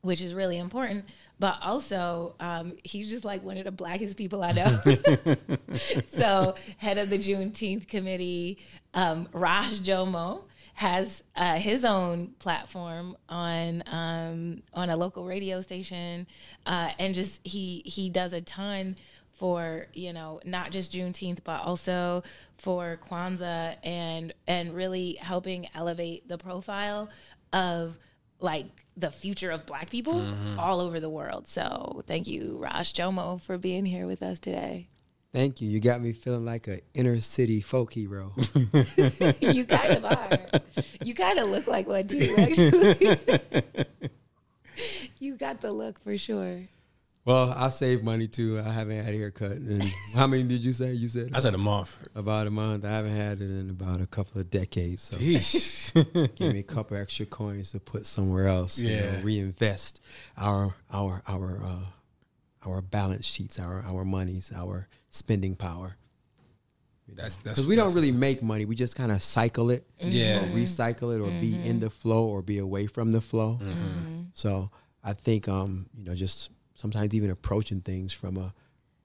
which 0.00 0.20
is 0.20 0.32
really 0.32 0.58
important. 0.58 1.04
But 1.40 1.58
also, 1.62 2.34
um, 2.40 2.74
he's 2.84 3.08
just 3.08 3.24
like 3.24 3.42
one 3.42 3.58
of 3.58 3.64
the 3.64 3.72
blackest 3.72 4.16
people 4.16 4.42
I 4.42 4.52
know. 4.52 4.78
so, 6.06 6.54
head 6.78 6.98
of 6.98 7.10
the 7.10 7.18
Juneteenth 7.18 7.88
committee, 7.88 8.58
um, 8.94 9.28
Ras 9.32 9.80
Jomo, 9.80 10.44
has 10.74 11.24
uh, 11.34 11.56
his 11.56 11.84
own 11.84 12.28
platform 12.38 13.16
on 13.28 13.82
um, 13.86 14.62
on 14.72 14.90
a 14.90 14.96
local 14.96 15.24
radio 15.24 15.60
station, 15.60 16.26
uh, 16.66 16.90
and 16.98 17.14
just 17.14 17.40
he 17.46 17.82
he 17.84 18.08
does 18.08 18.32
a 18.32 18.40
ton 18.40 18.96
for 19.38 19.86
you 19.94 20.12
know 20.12 20.40
not 20.44 20.70
just 20.72 20.92
Juneteenth 20.92 21.38
but 21.44 21.62
also 21.62 22.22
for 22.58 22.98
Kwanzaa 23.08 23.76
and 23.84 24.34
and 24.46 24.74
really 24.74 25.14
helping 25.14 25.68
elevate 25.74 26.28
the 26.28 26.38
profile 26.38 27.08
of 27.52 27.96
like 28.40 28.66
the 28.96 29.10
future 29.10 29.50
of 29.50 29.64
black 29.66 29.90
people 29.90 30.14
mm-hmm. 30.14 30.58
all 30.58 30.80
over 30.80 31.00
the 31.00 31.08
world. 31.08 31.48
So 31.48 32.02
thank 32.06 32.26
you, 32.26 32.58
Ras 32.60 32.92
Jomo, 32.92 33.40
for 33.40 33.58
being 33.58 33.86
here 33.86 34.06
with 34.06 34.22
us 34.22 34.38
today. 34.38 34.88
Thank 35.32 35.60
you. 35.60 35.68
You 35.68 35.80
got 35.80 36.00
me 36.00 36.12
feeling 36.12 36.44
like 36.44 36.66
an 36.68 36.80
inner 36.94 37.20
city 37.20 37.60
folk 37.60 37.92
hero. 37.92 38.32
you 39.40 39.64
kind 39.64 39.92
of 39.92 40.04
are. 40.04 40.38
You 41.04 41.14
kind 41.14 41.38
of 41.38 41.48
look 41.48 41.66
like 41.66 41.86
one 41.86 42.08
too, 42.08 42.34
actually. 42.38 43.16
you 45.18 45.36
got 45.36 45.60
the 45.60 45.70
look 45.70 46.02
for 46.02 46.16
sure. 46.16 46.62
Well, 47.28 47.52
I 47.54 47.68
save 47.68 48.02
money 48.02 48.26
too. 48.26 48.58
I 48.58 48.70
haven't 48.70 49.04
had 49.04 49.12
a 49.12 49.18
haircut. 49.18 49.52
And 49.52 49.84
how 50.14 50.26
many 50.26 50.44
did 50.44 50.64
you 50.64 50.72
say? 50.72 50.94
You 50.94 51.08
said 51.08 51.30
I 51.34 51.40
said 51.40 51.52
a 51.52 51.58
month. 51.58 52.08
About 52.14 52.46
a 52.46 52.50
month. 52.50 52.86
I 52.86 52.88
haven't 52.88 53.14
had 53.14 53.42
it 53.42 53.50
in 53.50 53.68
about 53.68 54.00
a 54.00 54.06
couple 54.06 54.40
of 54.40 54.50
decades. 54.50 55.02
So 55.02 56.02
give 56.36 56.54
me 56.54 56.60
a 56.60 56.62
couple 56.62 56.96
extra 56.96 57.26
coins 57.26 57.72
to 57.72 57.80
put 57.80 58.06
somewhere 58.06 58.48
else. 58.48 58.78
Yeah. 58.78 58.88
You 58.88 59.02
know, 59.18 59.22
reinvest 59.24 60.00
our 60.38 60.74
our 60.90 61.22
our 61.28 61.60
uh, 61.62 62.66
our 62.66 62.80
balance 62.80 63.26
sheets, 63.26 63.60
our 63.60 63.84
our 63.86 64.06
monies, 64.06 64.50
our 64.56 64.88
spending 65.10 65.54
power. 65.54 65.98
That's 67.08 67.36
because 67.36 67.66
we 67.66 67.76
don't 67.76 67.92
really 67.92 68.10
make 68.10 68.42
money. 68.42 68.64
We 68.64 68.74
just 68.74 68.96
kind 68.96 69.12
of 69.12 69.22
cycle 69.22 69.68
it, 69.68 69.86
yeah, 69.98 70.44
recycle 70.46 71.14
it, 71.14 71.20
or 71.20 71.28
mm-hmm. 71.28 71.40
be 71.42 71.54
in 71.56 71.60
mm-hmm. 71.60 71.78
the 71.80 71.90
flow, 71.90 72.24
or 72.24 72.40
be 72.40 72.56
away 72.56 72.86
from 72.86 73.12
the 73.12 73.20
flow. 73.20 73.58
Mm-hmm. 73.62 74.22
So 74.32 74.70
I 75.04 75.12
think, 75.12 75.46
um, 75.46 75.90
you 75.94 76.04
know, 76.04 76.14
just 76.14 76.50
sometimes 76.78 77.12
even 77.14 77.30
approaching 77.30 77.80
things 77.80 78.12
from 78.12 78.36
a, 78.36 78.54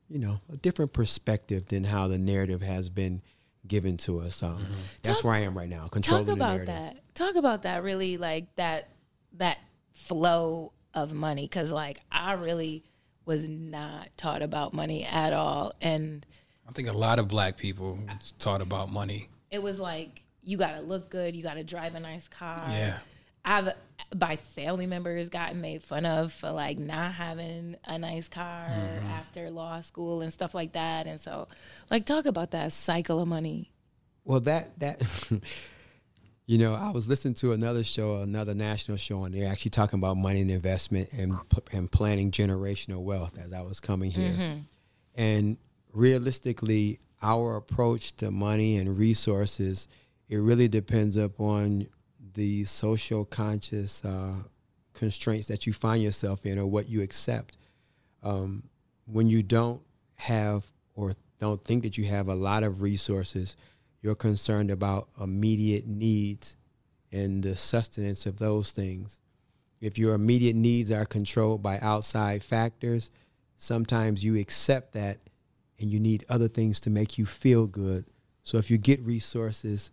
you 0.09 0.19
know, 0.19 0.39
a 0.51 0.57
different 0.57 0.93
perspective 0.93 1.65
than 1.67 1.83
how 1.83 2.07
the 2.07 2.19
narrative 2.19 2.61
has 2.61 2.89
been 2.89 3.21
given 3.67 3.97
to 3.97 4.19
us. 4.19 4.43
Um, 4.43 4.57
mm-hmm. 4.57 4.73
That's 5.01 5.17
talk, 5.17 5.25
where 5.25 5.33
I 5.33 5.39
am 5.39 5.57
right 5.57 5.67
now. 5.67 5.87
Controlling 5.87 6.25
talk 6.27 6.35
about 6.35 6.65
that. 6.67 6.99
Talk 7.15 7.35
about 7.35 7.63
that. 7.63 7.83
Really, 7.83 8.17
like 8.17 8.53
that 8.55 8.89
that 9.37 9.57
flow 9.93 10.71
of 10.93 11.13
money, 11.13 11.43
because 11.43 11.71
like 11.71 11.99
I 12.11 12.33
really 12.33 12.83
was 13.25 13.49
not 13.49 14.09
taught 14.17 14.43
about 14.43 14.73
money 14.73 15.03
at 15.05 15.33
all. 15.33 15.73
And 15.81 16.25
I 16.69 16.73
think 16.73 16.87
a 16.87 16.93
lot 16.93 17.17
of 17.17 17.27
black 17.27 17.57
people 17.57 17.99
taught 18.37 18.61
about 18.61 18.91
money. 18.91 19.29
It 19.49 19.63
was 19.63 19.79
like 19.79 20.21
you 20.43 20.57
got 20.57 20.75
to 20.75 20.81
look 20.81 21.09
good, 21.09 21.35
you 21.35 21.41
got 21.41 21.55
to 21.55 21.63
drive 21.63 21.95
a 21.95 21.99
nice 21.99 22.27
car. 22.27 22.63
Yeah. 22.67 22.97
I've 23.45 23.73
by 24.15 24.35
family 24.35 24.85
members 24.85 25.29
gotten 25.29 25.59
made 25.59 25.83
fun 25.83 26.05
of 26.05 26.31
for 26.31 26.51
like 26.51 26.77
not 26.77 27.13
having 27.13 27.75
a 27.85 27.97
nice 27.97 28.27
car 28.27 28.67
mm-hmm. 28.69 29.07
after 29.07 29.50
law 29.50 29.81
school 29.81 30.21
and 30.21 30.31
stuff 30.31 30.53
like 30.53 30.73
that. 30.73 31.07
And 31.07 31.19
so 31.19 31.47
like 31.89 32.05
talk 32.05 32.25
about 32.25 32.51
that 32.51 32.73
cycle 32.73 33.19
of 33.19 33.27
money. 33.27 33.71
Well, 34.23 34.39
that 34.41 34.79
that 34.79 35.01
You 36.45 36.57
know, 36.57 36.73
I 36.73 36.89
was 36.89 37.07
listening 37.07 37.35
to 37.35 37.53
another 37.53 37.85
show, 37.85 38.17
another 38.17 38.53
national 38.53 38.97
show, 38.97 39.23
and 39.23 39.33
they're 39.33 39.50
actually 39.50 39.71
talking 39.71 40.00
about 40.00 40.17
money 40.17 40.41
and 40.41 40.51
investment 40.51 41.09
and 41.13 41.38
and 41.71 41.89
planning 41.89 42.31
generational 42.31 43.01
wealth 43.01 43.38
as 43.38 43.53
I 43.53 43.62
was 43.62 43.79
coming 43.79 44.12
here. 44.12 44.31
Mm-hmm. 44.31 44.59
And 45.15 45.57
realistically, 45.93 47.00
our 47.21 47.55
approach 47.55 48.17
to 48.17 48.29
money 48.29 48.75
and 48.75 48.97
resources, 48.97 49.88
it 50.27 50.35
really 50.35 50.67
depends 50.67 51.15
upon 51.15 51.88
the 52.33 52.63
social 52.65 53.25
conscious 53.25 54.03
uh, 54.03 54.35
constraints 54.93 55.47
that 55.47 55.65
you 55.67 55.73
find 55.73 56.01
yourself 56.01 56.45
in 56.45 56.57
or 56.57 56.65
what 56.65 56.89
you 56.89 57.01
accept. 57.01 57.57
Um, 58.21 58.63
when 59.05 59.27
you 59.27 59.43
don't 59.43 59.81
have 60.15 60.65
or 60.95 61.15
don't 61.39 61.63
think 61.63 61.83
that 61.83 61.97
you 61.97 62.05
have 62.05 62.27
a 62.27 62.35
lot 62.35 62.63
of 62.63 62.81
resources, 62.81 63.57
you're 64.01 64.15
concerned 64.15 64.71
about 64.71 65.09
immediate 65.19 65.87
needs 65.87 66.57
and 67.11 67.43
the 67.43 67.55
sustenance 67.55 68.25
of 68.25 68.37
those 68.37 68.71
things. 68.71 69.19
If 69.81 69.97
your 69.97 70.13
immediate 70.13 70.55
needs 70.55 70.91
are 70.91 71.05
controlled 71.05 71.61
by 71.61 71.79
outside 71.79 72.43
factors, 72.43 73.11
sometimes 73.57 74.23
you 74.23 74.37
accept 74.37 74.93
that 74.93 75.19
and 75.79 75.91
you 75.91 75.99
need 75.99 76.25
other 76.29 76.47
things 76.47 76.79
to 76.81 76.89
make 76.89 77.17
you 77.17 77.25
feel 77.25 77.67
good. 77.67 78.05
So 78.43 78.57
if 78.57 78.71
you 78.71 78.77
get 78.77 79.01
resources, 79.01 79.91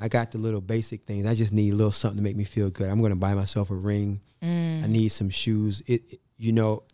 I 0.00 0.08
got 0.08 0.30
the 0.30 0.38
little 0.38 0.60
basic 0.60 1.02
things. 1.02 1.26
I 1.26 1.34
just 1.34 1.52
need 1.52 1.72
a 1.72 1.76
little 1.76 1.92
something 1.92 2.18
to 2.18 2.22
make 2.22 2.36
me 2.36 2.44
feel 2.44 2.70
good. 2.70 2.88
I'm 2.88 3.00
going 3.00 3.10
to 3.10 3.16
buy 3.16 3.34
myself 3.34 3.70
a 3.70 3.74
ring. 3.74 4.20
Mm. 4.42 4.84
I 4.84 4.86
need 4.86 5.08
some 5.08 5.30
shoes. 5.30 5.82
It, 5.86 6.02
it, 6.10 6.20
you 6.36 6.52
know, 6.52 6.84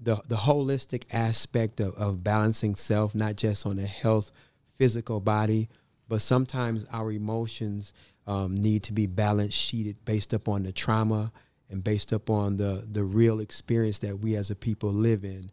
the 0.00 0.20
the 0.28 0.36
holistic 0.36 1.04
aspect 1.12 1.80
of, 1.80 1.94
of 1.94 2.22
balancing 2.22 2.74
self, 2.74 3.14
not 3.14 3.36
just 3.36 3.66
on 3.66 3.76
the 3.76 3.86
health 3.86 4.30
physical 4.76 5.20
body, 5.20 5.68
but 6.08 6.20
sometimes 6.20 6.84
our 6.92 7.10
emotions 7.10 7.92
um, 8.26 8.54
need 8.54 8.82
to 8.84 8.92
be 8.92 9.06
balance 9.06 9.54
sheeted 9.54 10.04
based 10.04 10.32
upon 10.32 10.62
the 10.62 10.72
trauma 10.72 11.32
and 11.70 11.82
based 11.82 12.12
upon 12.12 12.56
the 12.56 12.86
the 12.90 13.02
real 13.02 13.40
experience 13.40 13.98
that 14.00 14.20
we 14.20 14.36
as 14.36 14.50
a 14.50 14.54
people 14.54 14.92
live 14.92 15.24
in. 15.24 15.50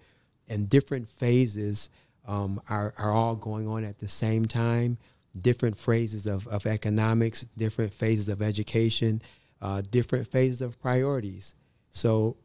And 0.48 0.70
different 0.70 1.10
phases 1.10 1.90
um, 2.28 2.62
are, 2.70 2.94
are 2.98 3.12
all 3.12 3.36
going 3.36 3.68
on 3.68 3.86
at 3.86 4.00
the 4.00 4.08
same 4.08 4.46
time. 4.46 4.98
Different 5.40 5.78
phases 5.78 6.28
of, 6.28 6.48
of 6.48 6.66
economics, 6.66 7.48
different 7.58 7.94
phases 7.94 8.28
of 8.30 8.42
education, 8.42 9.22
uh, 9.62 9.82
different 9.90 10.28
phases 10.28 10.62
of 10.62 10.80
priorities. 10.82 11.56
So, 11.92 12.38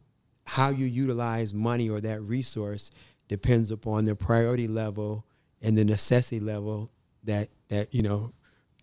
how 0.44 0.68
you 0.68 0.86
utilize 0.86 1.52
money 1.52 1.90
or 1.90 2.00
that 2.00 2.22
resource 2.22 2.90
depends 3.28 3.70
upon 3.70 4.04
the 4.04 4.14
priority 4.14 4.68
level 4.68 5.24
and 5.60 5.76
the 5.76 5.84
necessity 5.84 6.40
level 6.40 6.90
that 7.24 7.48
that 7.68 7.92
you 7.92 8.02
know 8.02 8.32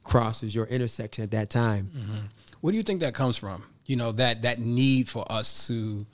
crosses 0.03 0.53
your 0.53 0.65
intersection 0.65 1.23
at 1.23 1.31
that 1.31 1.49
time. 1.49 1.89
Mm-hmm. 1.95 2.17
Where 2.61 2.71
do 2.71 2.77
you 2.77 2.83
think 2.83 2.99
that 2.99 3.13
comes 3.13 3.37
from? 3.37 3.63
You 3.85 3.95
know 3.95 4.11
that 4.13 4.41
that 4.43 4.59
need 4.59 5.07
for 5.07 5.29
us 5.31 5.67
to 5.67 6.05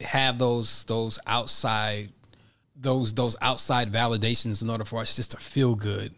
have 0.00 0.38
those 0.38 0.84
those 0.84 1.18
outside 1.26 2.10
those 2.76 3.14
those 3.14 3.36
outside 3.40 3.92
validations 3.92 4.62
in 4.62 4.70
order 4.70 4.84
for 4.84 5.00
us 5.00 5.16
just 5.16 5.32
to 5.32 5.36
feel 5.36 5.74
good, 5.74 6.14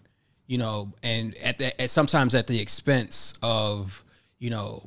you 0.51 0.59
know, 0.59 0.93
and 1.05 1.37
at 1.37 1.59
the 1.59 1.81
at 1.81 1.91
sometimes 1.91 2.35
at 2.35 2.49
the 2.49 2.61
expense 2.61 3.35
of 3.41 4.03
you 4.41 4.51
know 4.51 4.83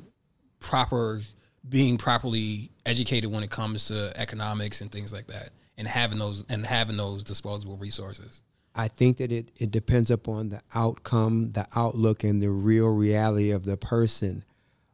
proper 0.60 1.22
being 1.66 1.96
properly 1.96 2.70
educated 2.84 3.32
when 3.32 3.42
it 3.42 3.48
comes 3.48 3.86
to 3.86 4.12
economics 4.14 4.82
and 4.82 4.92
things 4.92 5.10
like 5.10 5.26
that, 5.28 5.52
and 5.78 5.88
having 5.88 6.18
those 6.18 6.44
and 6.50 6.66
having 6.66 6.98
those 6.98 7.24
disposable 7.24 7.78
resources. 7.78 8.42
I 8.74 8.88
think 8.88 9.16
that 9.16 9.32
it, 9.32 9.52
it 9.56 9.70
depends 9.70 10.10
upon 10.10 10.50
the 10.50 10.60
outcome, 10.74 11.52
the 11.52 11.66
outlook, 11.74 12.24
and 12.24 12.42
the 12.42 12.50
real 12.50 12.88
reality 12.88 13.50
of 13.50 13.64
the 13.64 13.78
person. 13.78 14.44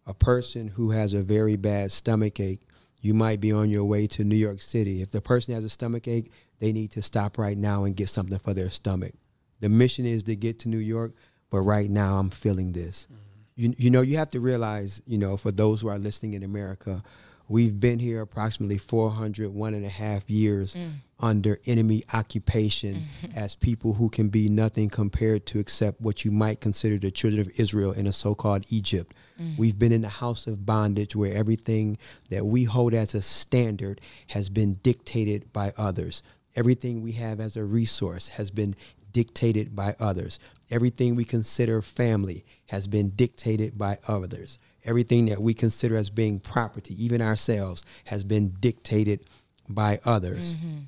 A 0.06 0.14
person 0.14 0.68
who 0.68 0.92
has 0.92 1.14
a 1.14 1.22
very 1.22 1.56
bad 1.56 1.90
stomach 1.90 2.38
ache, 2.38 2.62
you 3.00 3.12
might 3.12 3.40
be 3.40 3.50
on 3.50 3.70
your 3.70 3.84
way 3.84 4.06
to 4.08 4.22
New 4.22 4.36
York 4.36 4.60
City. 4.60 5.02
If 5.02 5.10
the 5.10 5.20
person 5.20 5.52
has 5.52 5.64
a 5.64 5.68
stomach 5.68 6.06
ache, 6.06 6.30
they 6.60 6.72
need 6.72 6.92
to 6.92 7.02
stop 7.02 7.38
right 7.38 7.58
now 7.58 7.82
and 7.82 7.96
get 7.96 8.08
something 8.08 8.38
for 8.38 8.54
their 8.54 8.70
stomach. 8.70 9.14
The 9.60 9.68
mission 9.68 10.06
is 10.06 10.22
to 10.24 10.36
get 10.36 10.58
to 10.60 10.68
New 10.68 10.78
York, 10.78 11.12
but 11.50 11.60
right 11.60 11.90
now 11.90 12.18
I'm 12.18 12.30
feeling 12.30 12.72
this. 12.72 13.06
Mm-hmm. 13.06 13.16
You, 13.56 13.74
you 13.76 13.90
know, 13.90 14.00
you 14.00 14.16
have 14.16 14.30
to 14.30 14.40
realize, 14.40 15.02
you 15.06 15.18
know, 15.18 15.36
for 15.36 15.50
those 15.50 15.82
who 15.82 15.88
are 15.88 15.98
listening 15.98 16.34
in 16.34 16.42
America, 16.42 17.02
We've 17.50 17.80
been 17.80 17.98
here 17.98 18.20
approximately 18.20 18.78
400, 18.78 19.52
one 19.52 19.74
and 19.74 19.84
a 19.84 19.88
half 19.88 20.30
years 20.30 20.76
mm. 20.76 20.92
under 21.18 21.58
enemy 21.66 22.04
occupation 22.14 23.08
mm-hmm. 23.24 23.36
as 23.36 23.56
people 23.56 23.94
who 23.94 24.08
can 24.08 24.28
be 24.28 24.48
nothing 24.48 24.88
compared 24.88 25.46
to 25.46 25.58
except 25.58 26.00
what 26.00 26.24
you 26.24 26.30
might 26.30 26.60
consider 26.60 26.96
the 26.96 27.10
children 27.10 27.40
of 27.40 27.50
Israel 27.58 27.90
in 27.90 28.06
a 28.06 28.12
so 28.12 28.36
called 28.36 28.66
Egypt. 28.68 29.16
Mm. 29.42 29.58
We've 29.58 29.76
been 29.76 29.90
in 29.90 30.02
the 30.02 30.08
house 30.08 30.46
of 30.46 30.64
bondage 30.64 31.16
where 31.16 31.34
everything 31.34 31.98
that 32.28 32.46
we 32.46 32.62
hold 32.62 32.94
as 32.94 33.16
a 33.16 33.20
standard 33.20 34.00
has 34.28 34.48
been 34.48 34.74
dictated 34.84 35.52
by 35.52 35.72
others. 35.76 36.22
Everything 36.54 37.02
we 37.02 37.12
have 37.12 37.40
as 37.40 37.56
a 37.56 37.64
resource 37.64 38.28
has 38.28 38.52
been 38.52 38.76
dictated 39.12 39.74
by 39.74 39.94
others. 39.98 40.38
Everything 40.70 41.16
we 41.16 41.24
consider 41.24 41.82
family 41.82 42.44
has 42.68 42.86
been 42.86 43.10
dictated 43.10 43.76
by 43.76 43.98
others 44.06 44.58
everything 44.84 45.26
that 45.26 45.40
we 45.40 45.54
consider 45.54 45.96
as 45.96 46.10
being 46.10 46.40
property, 46.40 47.02
even 47.02 47.20
ourselves, 47.20 47.84
has 48.04 48.24
been 48.24 48.54
dictated 48.60 49.20
by 49.68 50.00
others. 50.04 50.56
Mm-hmm. 50.56 50.78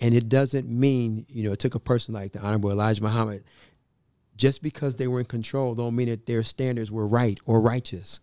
And 0.00 0.14
it 0.14 0.28
doesn't 0.28 0.68
mean, 0.68 1.26
you 1.28 1.44
know, 1.44 1.52
it 1.52 1.58
took 1.58 1.74
a 1.74 1.80
person 1.80 2.14
like 2.14 2.32
the 2.32 2.40
Honorable 2.40 2.70
Elijah 2.70 3.02
Muhammad 3.02 3.44
just 4.36 4.62
because 4.62 4.96
they 4.96 5.06
were 5.06 5.20
in 5.20 5.26
control 5.26 5.74
don't 5.74 5.94
mean 5.94 6.08
that 6.08 6.26
their 6.26 6.42
standards 6.42 6.90
were 6.90 7.06
right 7.06 7.38
or 7.44 7.60
righteous. 7.60 8.18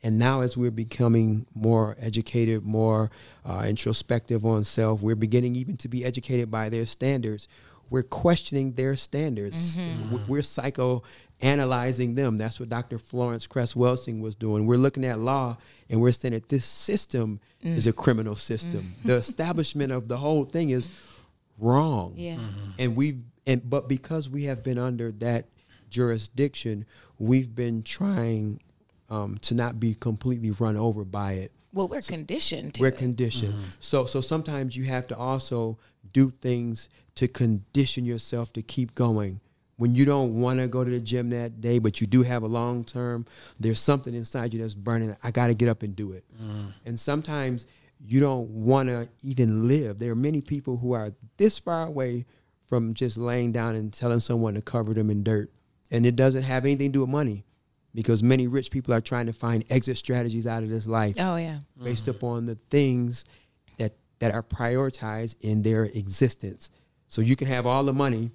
And 0.00 0.16
now, 0.16 0.42
as 0.42 0.56
we're 0.56 0.70
becoming 0.70 1.46
more 1.54 1.96
educated, 1.98 2.64
more 2.64 3.10
uh, 3.44 3.64
introspective 3.66 4.46
on 4.46 4.62
self, 4.62 5.02
we're 5.02 5.16
beginning 5.16 5.56
even 5.56 5.76
to 5.78 5.88
be 5.88 6.04
educated 6.04 6.52
by 6.52 6.68
their 6.68 6.86
standards. 6.86 7.48
We're 7.90 8.02
questioning 8.02 8.72
their 8.72 8.96
standards. 8.96 9.76
Mm-hmm. 9.76 10.26
We're 10.26 10.40
psychoanalyzing 10.40 12.16
them. 12.16 12.36
That's 12.36 12.60
what 12.60 12.68
Dr. 12.68 12.98
Frances 12.98 13.46
Cress 13.46 13.74
Welsing 13.74 14.20
was 14.20 14.36
doing. 14.36 14.66
We're 14.66 14.76
looking 14.76 15.04
at 15.04 15.18
law 15.18 15.56
and 15.88 16.00
we're 16.00 16.12
saying 16.12 16.34
that 16.34 16.48
this 16.48 16.64
system 16.64 17.40
mm. 17.64 17.76
is 17.76 17.86
a 17.86 17.92
criminal 17.92 18.34
system. 18.34 18.94
Mm. 19.02 19.06
The 19.06 19.14
establishment 19.14 19.92
of 19.92 20.08
the 20.08 20.18
whole 20.18 20.44
thing 20.44 20.70
is 20.70 20.90
wrong. 21.58 22.14
Yeah. 22.16 22.36
Mm-hmm. 22.36 22.70
And 22.78 22.96
we've 22.96 23.20
and 23.46 23.68
but 23.68 23.88
because 23.88 24.28
we 24.28 24.44
have 24.44 24.62
been 24.62 24.78
under 24.78 25.10
that 25.12 25.46
jurisdiction, 25.88 26.84
we've 27.18 27.54
been 27.54 27.82
trying 27.82 28.60
um, 29.10 29.38
to 29.38 29.54
not 29.54 29.80
be 29.80 29.94
completely 29.94 30.50
run 30.50 30.76
over 30.76 31.04
by 31.04 31.32
it. 31.32 31.52
Well, 31.72 31.88
we're 31.88 32.02
so 32.02 32.12
conditioned. 32.12 32.78
we're 32.80 32.88
it. 32.88 32.96
conditioned. 32.96 33.54
Mm-hmm. 33.54 33.70
So 33.80 34.04
so 34.04 34.20
sometimes 34.20 34.76
you 34.76 34.84
have 34.84 35.06
to 35.08 35.16
also 35.16 35.78
do 36.12 36.30
things 36.30 36.88
to 37.18 37.26
condition 37.26 38.04
yourself 38.04 38.52
to 38.52 38.62
keep 38.62 38.94
going. 38.94 39.40
When 39.76 39.92
you 39.92 40.04
don't 40.04 40.40
want 40.40 40.60
to 40.60 40.68
go 40.68 40.84
to 40.84 40.90
the 40.90 41.00
gym 41.00 41.30
that 41.30 41.60
day, 41.60 41.80
but 41.80 42.00
you 42.00 42.06
do 42.06 42.22
have 42.22 42.44
a 42.44 42.46
long 42.46 42.84
term, 42.84 43.26
there's 43.58 43.80
something 43.80 44.14
inside 44.14 44.54
you 44.54 44.60
that's 44.60 44.74
burning. 44.74 45.16
I 45.24 45.32
got 45.32 45.48
to 45.48 45.54
get 45.54 45.68
up 45.68 45.82
and 45.82 45.96
do 45.96 46.12
it. 46.12 46.24
Mm. 46.40 46.72
And 46.86 46.98
sometimes 46.98 47.66
you 48.00 48.20
don't 48.20 48.48
want 48.50 48.88
to 48.88 49.08
even 49.24 49.66
live. 49.66 49.98
There 49.98 50.12
are 50.12 50.16
many 50.16 50.40
people 50.40 50.76
who 50.76 50.92
are 50.92 51.12
this 51.38 51.58
far 51.58 51.86
away 51.86 52.24
from 52.68 52.94
just 52.94 53.18
laying 53.18 53.50
down 53.50 53.74
and 53.74 53.92
telling 53.92 54.20
someone 54.20 54.54
to 54.54 54.62
cover 54.62 54.94
them 54.94 55.10
in 55.10 55.24
dirt. 55.24 55.50
And 55.90 56.06
it 56.06 56.14
doesn't 56.14 56.42
have 56.42 56.64
anything 56.64 56.90
to 56.90 56.98
do 56.98 57.00
with 57.00 57.10
money 57.10 57.44
because 57.94 58.22
many 58.22 58.46
rich 58.46 58.70
people 58.70 58.94
are 58.94 59.00
trying 59.00 59.26
to 59.26 59.32
find 59.32 59.64
exit 59.70 59.96
strategies 59.96 60.46
out 60.46 60.62
of 60.62 60.68
this 60.68 60.86
life. 60.86 61.16
Oh 61.18 61.34
yeah. 61.34 61.60
Based 61.82 62.02
mm-hmm. 62.02 62.10
upon 62.10 62.46
the 62.46 62.54
things 62.70 63.24
that 63.78 63.94
that 64.20 64.32
are 64.32 64.42
prioritized 64.42 65.34
in 65.40 65.62
their 65.62 65.84
existence. 65.84 66.70
So 67.08 67.22
you 67.22 67.36
can 67.36 67.48
have 67.48 67.66
all 67.66 67.84
the 67.84 67.92
money 67.92 68.30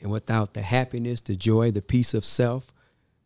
and 0.00 0.10
without 0.10 0.54
the 0.54 0.62
happiness, 0.62 1.20
the 1.20 1.34
joy, 1.34 1.70
the 1.70 1.82
peace 1.82 2.14
of 2.14 2.24
self, 2.24 2.72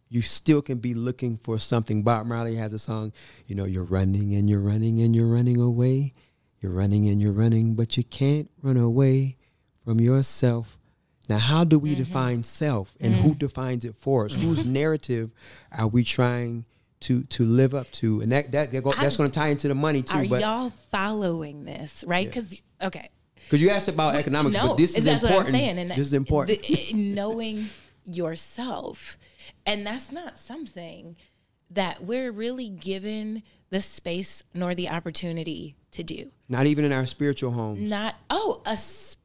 you 0.08 0.22
still 0.22 0.62
can 0.62 0.78
be 0.78 0.94
looking 0.94 1.38
for 1.38 1.58
something. 1.58 2.02
Bob 2.02 2.26
Marley 2.26 2.56
has 2.56 2.72
a 2.72 2.78
song, 2.78 3.12
you 3.46 3.54
know, 3.54 3.64
you're 3.64 3.84
running 3.84 4.34
and 4.34 4.48
you're 4.48 4.60
running 4.60 5.00
and 5.00 5.14
you're 5.16 5.26
running 5.26 5.60
away. 5.60 6.12
You're 6.60 6.72
running 6.72 7.08
and 7.08 7.20
you're 7.20 7.32
running, 7.32 7.74
but 7.74 7.96
you 7.96 8.04
can't 8.04 8.48
run 8.62 8.76
away 8.76 9.36
from 9.84 10.00
yourself. 10.00 10.78
Now, 11.28 11.38
how 11.38 11.64
do 11.64 11.78
we 11.78 11.90
mm-hmm. 11.90 12.04
define 12.04 12.42
self 12.42 12.94
and 13.00 13.14
mm-hmm. 13.14 13.22
who 13.22 13.34
defines 13.34 13.84
it 13.84 13.96
for 13.96 14.26
us? 14.26 14.32
Mm-hmm. 14.32 14.42
Whose 14.42 14.64
narrative 14.64 15.30
are 15.76 15.88
we 15.88 16.04
trying 16.04 16.64
to 17.00 17.24
to 17.24 17.44
live 17.44 17.74
up 17.74 17.90
to? 17.92 18.20
And 18.20 18.30
that, 18.32 18.52
that 18.52 18.70
that's 18.70 19.16
going 19.16 19.30
to 19.30 19.34
tie 19.34 19.48
into 19.48 19.66
the 19.66 19.74
money 19.74 20.02
too. 20.02 20.18
Are 20.18 20.24
but, 20.26 20.40
y'all 20.40 20.70
following 20.70 21.64
this, 21.64 22.04
right? 22.06 22.26
Because, 22.26 22.52
yeah. 22.52 22.86
okay. 22.86 23.08
Because 23.44 23.60
you 23.62 23.70
asked 23.70 23.88
about 23.88 24.14
economics, 24.14 24.56
no, 24.56 24.68
but 24.68 24.76
this 24.76 24.96
is 24.96 25.04
that's 25.04 25.22
important. 25.22 25.52
What 25.52 25.54
I'm 25.54 25.60
saying. 25.60 25.78
And 25.78 25.90
this 25.90 25.98
is 25.98 26.14
important. 26.14 26.62
The, 26.62 26.92
knowing 26.94 27.66
yourself. 28.04 29.16
And 29.66 29.86
that's 29.86 30.10
not 30.10 30.38
something 30.38 31.16
that 31.70 32.02
we're 32.02 32.32
really 32.32 32.68
given 32.68 33.42
the 33.70 33.82
space 33.82 34.42
nor 34.54 34.74
the 34.74 34.88
opportunity 34.88 35.76
to 35.92 36.02
do. 36.02 36.30
Not 36.48 36.66
even 36.66 36.84
in 36.84 36.92
our 36.92 37.06
spiritual 37.06 37.52
homes. 37.52 37.80
Not, 37.88 38.16
oh, 38.30 38.62
especially 38.66 39.18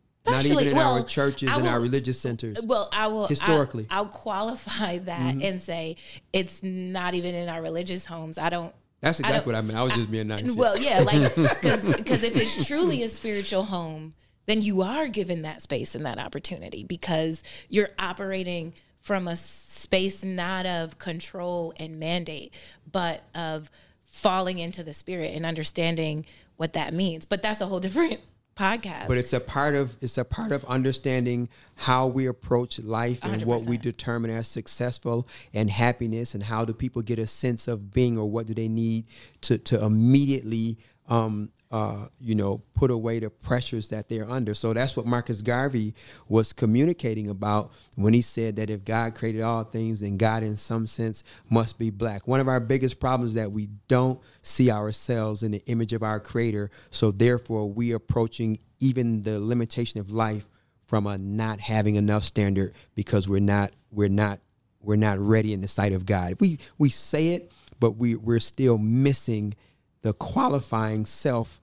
not 0.50 0.62
even 0.62 0.71
in 0.71 0.77
well, 0.77 0.93
our 0.95 1.03
churches 1.03 1.50
and 1.51 1.67
our 1.67 1.79
religious 1.79 2.19
centers. 2.19 2.62
Well, 2.63 2.89
I 2.91 3.07
will 3.07 3.27
historically. 3.27 3.88
I, 3.89 4.01
will 4.01 4.07
qualify 4.07 5.00
that 5.00 5.19
mm-hmm. 5.19 5.41
and 5.41 5.62
say 5.62 5.97
it's 6.34 6.63
not 6.63 7.13
even 7.13 7.36
in 7.36 7.49
our 7.49 7.62
religious 7.62 8.06
homes. 8.06 8.38
I 8.38 8.49
don't. 8.49 8.73
That's 9.01 9.19
exactly 9.19 9.53
I 9.53 9.55
what 9.55 9.55
I 9.55 9.62
meant. 9.62 9.79
I 9.79 9.83
was 9.83 9.93
just 9.93 10.10
being 10.10 10.27
nice. 10.27 10.55
Well, 10.55 10.77
yeah, 10.77 11.01
like 11.01 11.36
because 11.62 12.23
if 12.23 12.36
it's 12.36 12.67
truly 12.67 13.03
a 13.03 13.10
spiritual 13.10 13.63
home, 13.63 14.13
then 14.47 14.62
you 14.62 14.81
are 14.81 15.07
given 15.07 15.43
that 15.43 15.62
space 15.62 15.93
and 15.93 16.05
that 16.05 16.17
opportunity 16.17 16.83
because 16.83 17.43
you're 17.69 17.89
operating 17.99 18.73
from 19.01 19.27
a 19.27 19.36
space 19.36 20.23
not 20.23 20.65
of 20.65 20.97
control 20.97 21.73
and 21.77 21.99
mandate, 21.99 22.53
but 22.91 23.23
of 23.36 23.69
falling 24.03 24.57
into 24.57 24.83
the 24.83 24.93
spirit 24.93 25.33
and 25.36 25.45
understanding 25.45 26.25
what 26.55 26.73
that 26.73 26.93
means. 26.93 27.23
But 27.23 27.41
that's 27.41 27.62
a 27.62 27.67
whole 27.67 27.79
different 27.79 28.21
podcast. 28.58 29.08
But 29.08 29.17
it's 29.17 29.34
a 29.34 29.39
part 29.39 29.76
of 29.76 29.96
it's 30.02 30.17
a 30.17 30.26
part 30.26 30.52
of 30.52 30.65
understanding 30.65 31.50
how 31.76 32.08
we 32.08 32.26
approach 32.26 32.80
life 32.80 33.20
and 33.24 33.41
100%. 33.41 33.46
what 33.46 33.63
we 33.63 33.78
determine 33.78 34.32
as 34.32 34.48
successful 34.48 35.28
and 35.54 35.70
happiness 35.70 36.34
and 36.34 36.43
how 36.43 36.65
do 36.65 36.74
people 36.74 37.02
get 37.02 37.20
a 37.20 37.28
sense 37.28 37.67
of 37.67 37.91
being 37.91 38.17
or 38.17 38.30
what 38.30 38.48
do 38.48 38.54
they 38.54 38.67
need 38.67 39.06
to 39.41 39.58
to 39.60 39.84
immediately 39.84 40.78
um, 41.08 41.52
uh, 41.70 42.08
you 42.20 42.34
know, 42.34 42.62
put 42.74 42.91
away 42.91 43.20
the 43.20 43.30
pressures 43.30 43.89
that 43.89 44.08
they're 44.08 44.30
under. 44.30 44.54
So 44.54 44.74
that's 44.74 44.96
what 44.96 45.06
Marcus 45.06 45.41
Garvey 45.41 45.93
was 46.30 46.54
communicating 46.54 47.30
about 47.30 47.72
when 47.96 48.13
he 48.13 48.22
said 48.22 48.56
that 48.56 48.70
if 48.70 48.86
God 48.86 49.15
created 49.15 49.41
all 49.41 49.63
things, 49.63 50.00
then 50.00 50.17
God, 50.17 50.43
in 50.43 50.56
some 50.56 50.88
sense, 50.88 51.24
must 51.50 51.78
be 51.78 51.89
black. 51.89 52.28
One 52.28 52.39
of 52.39 52.48
our 52.48 52.60
biggest 52.60 53.00
problems 53.00 53.32
is 53.32 53.36
that 53.36 53.52
we 53.52 53.67
don't 53.88 54.20
see 54.41 54.72
ourselves 54.72 55.43
in 55.43 55.52
the 55.52 55.63
image 55.65 55.91
of 55.91 56.04
our 56.04 56.20
Creator. 56.20 56.72
So 56.89 57.12
therefore, 57.12 57.70
we 57.70 57.91
approaching 57.91 58.60
even 58.80 59.24
the 59.24 59.39
limitation 59.39 60.00
of 60.00 60.12
life 60.12 60.46
from 60.86 61.06
a 61.06 61.17
not 61.17 61.60
having 61.60 61.96
enough 61.96 62.24
standard 62.24 62.74
because 62.96 63.28
we're 63.28 63.41
not 63.41 63.72
we're 63.91 64.08
not 64.08 64.39
we're 64.82 64.96
not 64.96 65.20
ready 65.20 65.52
in 65.52 65.62
the 65.62 65.67
sight 65.67 65.91
of 65.91 66.06
God. 66.06 66.36
We 66.39 66.60
we 66.78 66.89
say 66.89 67.30
it, 67.30 67.52
but 67.80 67.91
we 67.98 68.15
we're 68.15 68.39
still 68.39 68.78
missing 68.78 69.54
the 70.01 70.13
qualifying 70.13 71.05
self 71.05 71.62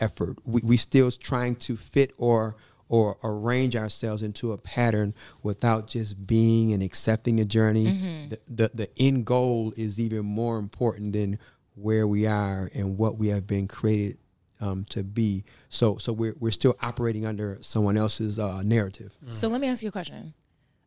effort. 0.00 0.38
We 0.44 0.60
we 0.62 0.76
still 0.76 1.10
trying 1.10 1.56
to 1.56 1.76
fit 1.76 2.12
or 2.18 2.56
or 2.88 3.16
arrange 3.24 3.76
ourselves 3.76 4.22
into 4.22 4.52
a 4.52 4.58
pattern 4.58 5.14
without 5.42 5.88
just 5.88 6.26
being 6.26 6.72
and 6.72 6.82
accepting 6.82 7.36
the 7.36 7.44
journey. 7.44 7.86
Mm-hmm. 7.86 8.28
The, 8.28 8.40
the 8.48 8.70
the 8.74 8.90
end 8.98 9.26
goal 9.26 9.72
is 9.76 9.98
even 9.98 10.24
more 10.24 10.58
important 10.58 11.12
than 11.12 11.38
where 11.74 12.06
we 12.06 12.26
are 12.26 12.70
and 12.74 12.96
what 12.98 13.18
we 13.18 13.28
have 13.28 13.46
been 13.46 13.66
created 13.66 14.18
um, 14.60 14.84
to 14.90 15.02
be. 15.02 15.44
So 15.68 15.96
so 15.98 16.12
we're 16.12 16.34
we're 16.38 16.52
still 16.52 16.76
operating 16.82 17.26
under 17.26 17.58
someone 17.60 17.96
else's 17.96 18.38
uh, 18.38 18.62
narrative. 18.62 19.16
Mm. 19.24 19.30
So 19.30 19.48
let 19.48 19.60
me 19.60 19.68
ask 19.68 19.82
you 19.82 19.88
a 19.88 19.92
question. 19.92 20.34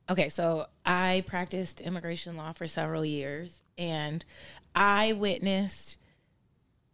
Okay, 0.09 0.29
so 0.29 0.67
I 0.85 1.25
practiced 1.27 1.81
immigration 1.81 2.37
law 2.37 2.53
for 2.53 2.65
several 2.65 3.03
years, 3.03 3.61
and 3.77 4.23
I 4.73 5.13
witnessed 5.13 5.97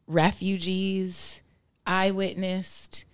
refugees. 0.07 1.41
I 1.85 2.11
witnessed 2.11 3.05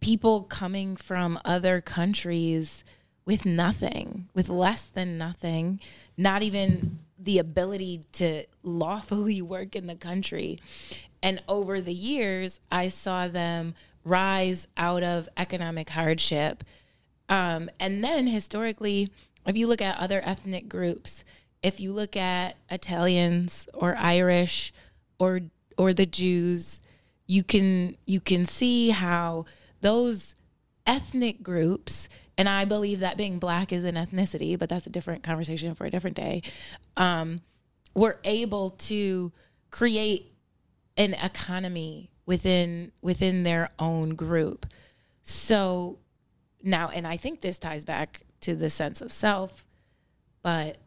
people 0.00 0.42
coming 0.42 0.96
from 0.96 1.38
other 1.44 1.80
countries 1.80 2.84
with 3.24 3.46
nothing, 3.46 4.28
with 4.34 4.48
less 4.48 4.84
than 4.84 5.16
nothing, 5.16 5.80
not 6.16 6.42
even 6.42 6.98
the 7.18 7.38
ability 7.38 8.02
to 8.12 8.44
lawfully 8.62 9.40
work 9.54 9.74
in 9.74 9.86
the 9.86 9.96
country. 9.96 10.60
And 11.22 11.42
over 11.48 11.80
the 11.80 11.94
years, 11.94 12.60
I 12.70 12.88
saw 12.88 13.28
them 13.28 13.74
rise 14.04 14.68
out 14.76 15.02
of 15.02 15.28
economic 15.36 15.90
hardship. 15.90 16.64
Um, 17.28 17.70
and 17.80 18.04
then 18.04 18.26
historically, 18.26 19.10
if 19.46 19.56
you 19.56 19.66
look 19.66 19.80
at 19.80 19.98
other 19.98 20.20
ethnic 20.24 20.68
groups, 20.68 21.24
if 21.62 21.80
you 21.80 21.92
look 21.92 22.16
at 22.16 22.56
Italians 22.70 23.66
or 23.72 23.96
Irish 23.96 24.72
or 25.18 25.40
or 25.76 25.92
the 25.92 26.06
Jews, 26.06 26.80
you 27.26 27.42
can 27.42 27.96
you 28.06 28.20
can 28.20 28.46
see 28.46 28.90
how 28.90 29.46
those 29.80 30.34
ethnic 30.86 31.42
groups 31.42 32.08
and 32.36 32.48
I 32.48 32.64
believe 32.64 33.00
that 33.00 33.16
being 33.16 33.38
black 33.38 33.72
is 33.72 33.84
an 33.84 33.94
ethnicity, 33.94 34.58
but 34.58 34.68
that's 34.68 34.86
a 34.86 34.90
different 34.90 35.22
conversation 35.22 35.74
for 35.74 35.86
a 35.86 35.90
different 35.90 36.16
day. 36.16 36.42
Um, 36.96 37.40
were 37.94 38.18
able 38.24 38.70
to 38.70 39.32
create 39.70 40.32
an 40.96 41.14
economy 41.14 42.10
within 42.26 42.90
within 43.02 43.42
their 43.44 43.70
own 43.78 44.10
group. 44.10 44.66
So 45.22 45.98
now, 46.62 46.88
and 46.88 47.06
I 47.06 47.16
think 47.16 47.40
this 47.40 47.58
ties 47.58 47.84
back 47.84 48.22
to 48.40 48.54
the 48.54 48.70
sense 48.70 49.00
of 49.00 49.12
self, 49.12 49.66
but 50.42 50.78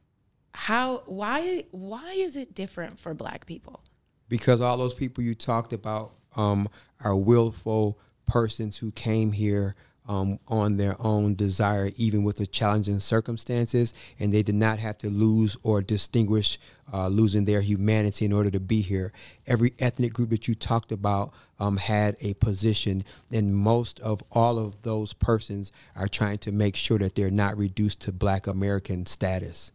how 0.53 1.03
why 1.05 1.65
why 1.71 2.11
is 2.13 2.35
it 2.35 2.53
different 2.53 2.99
for 2.99 3.13
black 3.13 3.45
people? 3.45 3.83
Because 4.29 4.61
all 4.61 4.77
those 4.77 4.93
people 4.93 5.23
you 5.23 5.35
talked 5.35 5.73
about 5.73 6.13
um, 6.35 6.69
are 7.03 7.15
willful 7.15 7.99
persons 8.25 8.77
who 8.77 8.91
came 8.91 9.31
here 9.31 9.75
um, 10.07 10.39
on 10.47 10.77
their 10.77 10.95
own 10.99 11.35
desire, 11.35 11.91
even 11.97 12.23
with 12.23 12.37
the 12.37 12.47
challenging 12.47 12.99
circumstances, 12.99 13.93
and 14.19 14.33
they 14.33 14.41
did 14.41 14.55
not 14.55 14.79
have 14.79 14.97
to 14.99 15.09
lose 15.09 15.57
or 15.63 15.81
distinguish 15.81 16.57
uh, 16.93 17.09
losing 17.09 17.43
their 17.43 17.59
humanity 17.61 18.23
in 18.23 18.31
order 18.31 18.49
to 18.49 18.59
be 18.59 18.81
here. 18.81 19.11
Every 19.45 19.73
ethnic 19.79 20.13
group 20.13 20.29
that 20.29 20.47
you 20.47 20.55
talked 20.55 20.93
about 20.93 21.33
um, 21.59 21.77
had 21.77 22.15
a 22.21 22.35
position, 22.35 23.03
and 23.33 23.55
most 23.55 23.99
of 23.99 24.23
all 24.31 24.57
of 24.57 24.81
those 24.83 25.13
persons 25.13 25.71
are 25.95 26.07
trying 26.07 26.37
to 26.39 26.51
make 26.51 26.77
sure 26.77 26.97
that 26.99 27.15
they're 27.15 27.29
not 27.29 27.57
reduced 27.57 27.99
to 28.01 28.13
Black 28.13 28.47
American 28.47 29.05
status. 29.05 29.73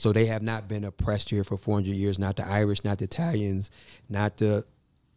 So 0.00 0.14
they 0.14 0.24
have 0.26 0.40
not 0.40 0.66
been 0.66 0.82
oppressed 0.84 1.28
here 1.28 1.44
for 1.44 1.58
400 1.58 1.94
years. 1.94 2.18
Not 2.18 2.36
the 2.36 2.46
Irish, 2.46 2.82
not 2.84 3.00
the 3.00 3.04
Italians, 3.04 3.70
not 4.08 4.38
the 4.38 4.64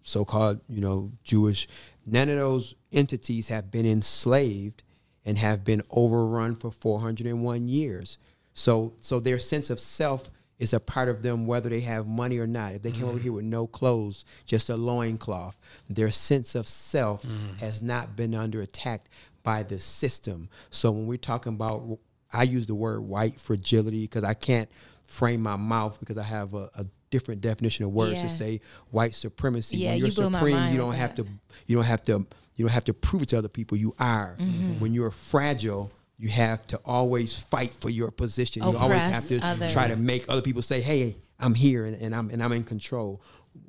so-called, 0.02 0.60
you 0.68 0.82
know, 0.82 1.14
Jewish. 1.24 1.70
None 2.06 2.28
of 2.28 2.36
those 2.36 2.76
entities 2.92 3.48
have 3.48 3.72
been 3.72 3.86
enslaved 3.86 4.84
and 5.24 5.38
have 5.38 5.64
been 5.64 5.84
overrun 5.90 6.56
for 6.56 6.70
401 6.70 7.70
years. 7.70 8.18
So, 8.56 8.92
so 9.00 9.22
their 9.22 9.40
sense 9.40 9.70
of 9.70 9.80
self 9.80 10.30
is 10.60 10.74
a 10.74 10.82
part 10.82 11.08
of 11.08 11.22
them, 11.24 11.46
whether 11.46 11.70
they 11.70 11.80
have 11.80 12.06
money 12.06 12.38
or 12.38 12.46
not. 12.46 12.74
If 12.74 12.82
they 12.82 12.92
came 12.92 13.06
over 13.06 13.14
mm-hmm. 13.14 13.24
here 13.24 13.32
with 13.32 13.46
no 13.46 13.68
clothes, 13.68 14.26
just 14.46 14.70
a 14.70 14.76
loincloth, 14.76 15.56
their 15.90 16.12
sense 16.12 16.56
of 16.56 16.68
self 16.68 17.24
mm-hmm. 17.24 17.56
has 17.60 17.82
not 17.82 18.18
been 18.18 18.36
under 18.36 18.62
attack 18.62 19.08
by 19.44 19.64
the 19.64 19.80
system. 19.80 20.50
So 20.72 20.92
when 20.92 21.08
we're 21.08 21.18
talking 21.18 21.54
about, 21.54 22.00
I 22.34 22.44
use 22.44 22.66
the 22.66 22.76
word 22.76 23.02
white 23.02 23.40
fragility 23.40 24.02
because 24.02 24.24
I 24.24 24.34
can't 24.34 24.70
frame 25.06 25.42
my 25.42 25.56
mouth 25.56 26.00
because 26.00 26.18
I 26.18 26.24
have 26.24 26.54
a, 26.54 26.70
a 26.76 26.86
different 27.12 27.42
definition 27.42 27.86
of 27.86 27.92
words 27.92 28.14
Yeah. 28.16 28.24
to 28.24 28.30
say 28.30 28.62
white 28.90 29.14
supremacy. 29.14 29.78
Yeah, 29.78 29.90
when 29.92 29.98
you're 30.00 30.08
you 30.08 30.12
supreme, 30.12 30.72
you 30.72 30.78
don't 30.78 30.94
have 30.94 31.16
that. 31.16 31.24
to 31.24 31.30
you 31.68 31.76
don't 31.76 31.86
have 31.86 32.04
to 32.04 32.26
you 32.56 32.66
don't 32.66 32.72
have 32.74 32.86
to 32.86 32.94
prove 32.94 33.22
it 33.24 33.30
to 33.30 33.38
other 33.38 33.48
people. 33.50 33.78
You 33.78 33.94
are. 34.00 34.36
Mm-hmm. 34.40 34.80
When 34.80 34.94
you're 34.94 35.12
fragile, 35.12 35.92
you 36.18 36.30
have 36.30 36.66
to 36.68 36.78
always 36.86 37.38
fight 37.38 37.74
for 37.74 37.90
your 37.90 38.12
position. 38.12 38.64
you 38.64 38.78
always 38.78 39.02
have 39.02 39.26
Oppress 39.32 39.60
to 39.60 39.70
try 39.70 39.88
to 39.88 39.96
make 39.96 40.28
other 40.30 40.42
people 40.42 40.62
say, 40.62 40.82
"Hey, 40.82 41.18
I'm 41.40 41.54
here 41.56 41.86
and, 41.86 42.02
and 42.02 42.16
I'm 42.16 42.30
and 42.30 42.42
I'm 42.44 42.52
in 42.54 42.64
control." 42.64 43.22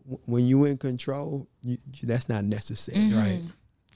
W- 0.04 0.20
When 0.26 0.46
you're 0.46 0.68
in 0.68 0.78
control, 0.78 1.46
you, 1.62 1.76
you- 1.92 2.06
that's 2.08 2.28
not 2.28 2.44
necessary. 2.44 2.98
Mm-hmm. 2.98 3.18
Right. 3.18 3.42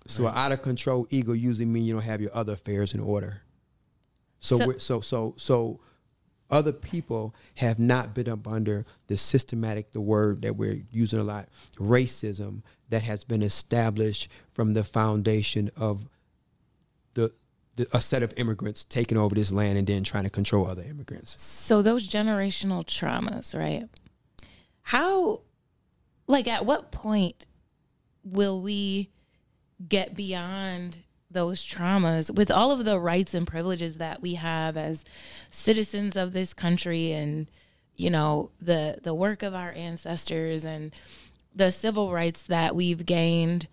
So 0.07 0.27
an 0.27 0.35
out 0.35 0.53
of 0.53 0.63
control 0.63 1.07
ego 1.11 1.33
usually 1.33 1.67
mean 1.67 1.85
you 1.85 1.93
don't 1.95 2.03
have 2.03 2.21
your 2.23 2.35
other 2.35 2.55
affairs 2.55 2.95
in 2.95 3.01
order. 3.01 3.43
So 4.41 4.59
So- 4.59 4.67
we're, 4.67 4.79
so 4.79 5.01
so 5.01 5.35
so 5.37 5.81
other 6.51 6.73
people 6.73 7.35
have 7.57 7.79
not 7.79 8.15
been 8.15 8.29
up 8.29 8.47
under 8.49 8.87
the 9.07 9.17
systematic 9.17 9.91
the 9.93 10.01
word 10.01 10.43
that 10.43 10.57
we're 10.57 10.83
using 10.91 11.19
a 11.19 11.25
lot 11.25 11.49
racism 11.77 12.63
that 12.89 13.03
has 13.03 13.23
been 13.25 13.43
established 13.43 14.29
from 14.53 14.73
the 14.73 14.83
foundation 14.83 15.71
of 15.77 16.09
the, 17.15 17.31
the 17.77 17.87
a 17.93 18.01
set 18.01 18.23
of 18.23 18.33
immigrants 18.37 18.85
taking 18.85 19.19
over 19.19 19.35
this 19.35 19.53
land 19.53 19.77
and 19.77 19.87
then 19.87 20.03
trying 20.05 20.25
to 20.25 20.31
control 20.31 20.67
other 20.67 20.83
immigrants. 20.83 21.41
So 21.41 21.83
those 21.83 22.09
generational 22.09 22.85
traumas, 22.85 23.59
right? 23.59 23.89
How 24.83 25.43
like 26.27 26.49
at 26.49 26.65
what 26.65 26.91
point 26.93 27.47
will 28.25 28.61
we 28.63 29.11
get 29.87 30.15
beyond 30.15 30.99
those 31.39 31.65
traumas 31.65 32.35
with 32.35 32.51
all 32.51 32.73
of 32.73 32.85
the 32.85 32.99
rights 32.99 33.33
and 33.33 33.47
privileges 33.47 33.99
that 33.99 34.21
we 34.21 34.35
have 34.35 34.77
as 34.77 35.05
citizens 35.51 36.17
of 36.17 36.33
this 36.33 36.53
country 36.53 37.13
and 37.13 37.47
you 37.95 38.11
know 38.11 38.51
the 38.61 38.99
the 39.05 39.15
work 39.15 39.45
of 39.45 39.55
our 39.55 39.71
ancestors 39.71 40.65
and 40.65 40.93
the 41.55 41.71
civil 41.71 42.11
rights 42.11 42.43
that 42.43 42.75
we've 42.75 43.07
gained 43.07 43.69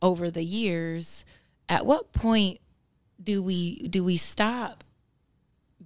over 0.00 0.30
the 0.30 0.42
years 0.42 1.26
at 1.68 1.84
what 1.84 2.10
point 2.14 2.58
do 3.22 3.42
we 3.42 3.86
do 3.88 4.02
we 4.02 4.16
stop 4.16 4.82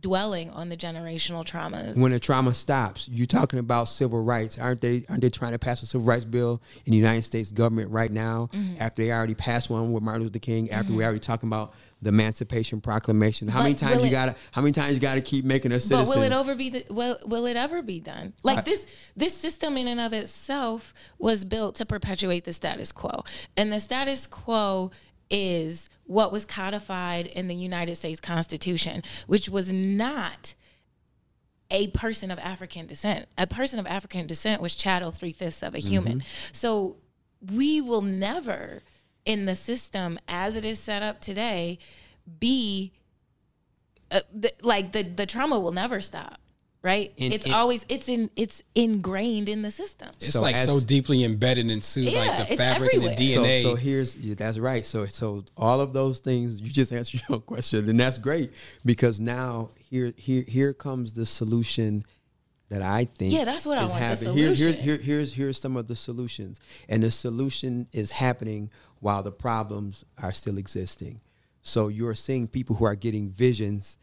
dwelling 0.05 0.51
on 0.51 0.69
the 0.69 0.77
generational 0.77 1.47
traumas 1.47 1.97
When 1.97 2.13
the 2.13 2.21
trauma 2.21 2.53
stops, 2.53 3.09
you're 3.11 3.27
talking 3.27 3.59
about 3.59 3.85
civil 3.85 4.23
rights, 4.23 4.59
aren't 4.59 4.83
they? 4.83 5.07
Aren't 5.09 5.23
they 5.23 5.31
trying 5.31 5.53
to 5.53 5.59
pass 5.59 5.83
a 5.83 5.87
civil 5.87 6.07
rights 6.07 6.27
bill 6.27 6.61
in 6.85 6.91
the 6.91 6.99
United 6.99 7.23
States 7.23 7.51
government 7.51 7.91
right 7.91 8.13
now? 8.13 8.51
Mm-hmm. 8.53 8.83
After 8.83 9.03
they 9.03 9.11
already 9.11 9.35
passed 9.35 9.71
one 9.71 9.93
with 9.93 10.03
Martin 10.03 10.25
Luther 10.25 10.39
King, 10.41 10.71
after 10.71 10.93
we 10.93 11.03
already 11.03 11.21
talking 11.21 11.49
about 11.49 11.73
the 12.03 12.11
Emancipation 12.11 12.83
Proclamation. 12.83 13.49
How 13.49 13.61
But 13.61 13.63
many 13.63 13.75
times 13.77 14.03
you 14.03 14.09
it- 14.09 14.11
gotta? 14.11 14.37
How 14.53 14.61
many 14.61 14.73
times 14.73 14.93
you 14.93 15.01
gotta 15.01 15.23
keep 15.23 15.47
making 15.47 15.73
a 15.73 15.79
But 15.89 16.07
will 16.07 16.21
it 16.23 16.33
ever 16.33 16.55
be? 16.55 16.69
The, 16.69 16.85
will 16.91 17.17
will 17.25 17.47
it 17.47 17.57
ever 17.57 17.81
be 17.81 17.99
done? 17.99 18.35
Like 18.43 18.67
this 18.67 18.87
this 19.17 19.35
system 19.35 19.79
in 19.79 19.89
and 19.89 20.01
of 20.01 20.13
itself 20.13 20.93
was 21.19 21.47
built 21.47 21.77
to 21.77 21.87
perpetuate 21.87 22.45
the 22.45 22.53
status 22.53 22.93
quo, 22.93 23.25
and 23.57 23.73
the 23.73 23.81
status 23.81 24.27
quo 24.27 24.91
is 25.37 25.89
what 26.05 26.31
was 26.31 26.45
codified 26.45 27.27
in 27.27 27.49
the 27.49 27.57
United 27.57 27.97
States 27.97 28.21
Constitution, 28.21 29.03
which 29.27 29.49
was 29.49 29.73
not 29.73 30.55
a 31.73 31.89
person 31.89 32.31
of 32.31 32.39
African 32.39 32.87
descent. 32.87 33.27
A 33.37 33.47
person 33.47 33.81
of 33.81 33.87
African 33.87 34.29
descent 34.29 34.63
was 34.63 34.77
chattel 34.77 35.11
three 35.11 35.33
fifths 35.33 35.63
of 35.63 35.75
a 35.75 35.81
human. 35.81 36.23
So 36.53 36.99
we 37.53 37.81
will 37.81 38.03
never, 38.03 38.83
in 39.25 39.47
the 39.47 39.57
system 39.57 40.21
as 40.29 40.57
it 40.57 40.65
is 40.65 40.79
set 40.79 41.03
up 41.03 41.21
today, 41.21 41.79
be 42.39 42.93
uh, 44.13 44.21
the, 44.33 44.53
like 44.63 44.93
the 44.93 45.03
the 45.03 45.27
trauma 45.27 45.59
will 45.59 45.73
never 45.73 46.01
stop. 46.01 46.39
Right? 46.85 47.15
In- 47.17 47.33
it's 47.33 47.47
in- 47.47 47.53
always 47.53 47.87
it's 47.89 48.11
in 48.11 48.31
it's 48.37 48.63
ingrained 48.75 49.49
in 49.49 49.63
the 49.63 49.71
system. 49.71 50.09
It's 50.17 50.35
So 50.35 50.43
like 50.43 50.57
as- 50.57 50.67
so 50.67 50.81
deeply 50.81 51.25
embedded 51.25 51.71
into 51.71 52.03
Yeah, 52.03 52.19
like 52.19 52.37
the 52.47 52.53
it's 52.53 52.63
fabric 52.63 52.93
and 52.93 53.03
the. 53.03 53.17
DNA. 53.17 53.63
So, 53.63 53.71
so 53.71 53.75
here's 53.77 54.17
yeah, 54.19 54.35
that's 54.35 54.59
right. 54.59 54.85
So 54.85 55.07
so 55.07 55.45
all 55.57 55.81
of 55.81 55.95
those 55.95 56.21
things 56.21 56.61
you 56.61 56.69
just 56.71 56.93
answered 56.99 57.23
your 57.27 57.41
question, 57.41 57.89
and 57.89 57.99
that's 57.99 58.19
great 58.19 58.51
because 58.85 59.19
now 59.19 59.71
here 59.91 60.13
here 60.19 60.45
here 60.47 60.75
comes 60.75 61.15
the 61.15 61.25
solution 61.25 62.05
that 62.69 62.83
I 62.83 63.07
think. 63.07 63.33
Yeah, 63.33 63.45
that's 63.47 63.65
what 63.65 63.79
I 63.79 63.85
is 63.85 63.91
want, 63.91 64.01
the 64.01 64.07
happening. 64.07 64.35
Here, 64.37 64.53
here, 64.55 64.73
here, 64.73 64.97
here's 64.99 65.33
here's 65.33 65.59
some 65.59 65.79
of 65.79 65.87
the 65.89 65.97
solutions, 65.97 66.61
and 66.91 67.03
the 67.03 67.11
solution 67.11 67.89
is 67.93 68.11
happening 68.11 68.71
while 69.01 69.23
the 69.23 69.33
problems 69.33 70.05
are 70.23 70.33
still 70.33 70.59
existing. 70.59 71.21
So 71.63 71.89
you're 71.89 72.15
seeing 72.15 72.47
people 72.47 72.77
who 72.77 72.85
are 72.85 72.95
getting 72.95 73.31
visions 73.31 73.97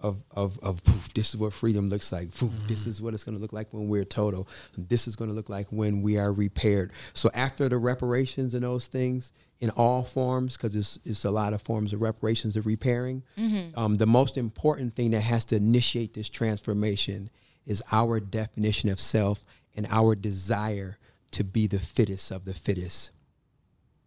of 0.00 0.22
of 0.30 0.58
of 0.60 0.82
poof, 0.84 1.12
this 1.14 1.30
is 1.30 1.36
what 1.36 1.52
freedom 1.52 1.88
looks 1.88 2.12
like. 2.12 2.34
Poof, 2.34 2.52
This 2.66 2.80
mm-hmm. 2.80 2.90
is 2.90 3.02
what 3.02 3.14
it's 3.14 3.24
going 3.24 3.36
to 3.36 3.42
look 3.42 3.52
like 3.52 3.68
when 3.72 3.88
we're 3.88 4.04
total. 4.04 4.48
This 4.76 5.08
is 5.08 5.16
going 5.16 5.30
to 5.30 5.34
look 5.34 5.48
like 5.48 5.66
when 5.70 6.02
we 6.02 6.18
are 6.18 6.32
repaired. 6.32 6.92
So 7.14 7.30
after 7.34 7.68
the 7.68 7.78
reparations 7.78 8.54
and 8.54 8.62
those 8.62 8.86
things 8.86 9.32
in 9.60 9.70
all 9.70 10.04
forms, 10.04 10.56
because 10.56 10.76
it's, 10.76 10.98
it's 11.04 11.24
a 11.24 11.30
lot 11.30 11.52
of 11.52 11.62
forms 11.62 11.92
of 11.92 12.00
reparations 12.00 12.56
of 12.56 12.66
repairing. 12.66 13.24
Mm-hmm. 13.36 13.78
Um, 13.78 13.96
the 13.96 14.06
most 14.06 14.36
important 14.36 14.94
thing 14.94 15.10
that 15.10 15.22
has 15.22 15.44
to 15.46 15.56
initiate 15.56 16.14
this 16.14 16.28
transformation 16.28 17.30
is 17.66 17.82
our 17.90 18.20
definition 18.20 18.88
of 18.88 19.00
self 19.00 19.44
and 19.76 19.86
our 19.90 20.14
desire 20.14 20.98
to 21.32 21.44
be 21.44 21.66
the 21.66 21.78
fittest 21.78 22.30
of 22.30 22.44
the 22.44 22.54
fittest. 22.54 23.10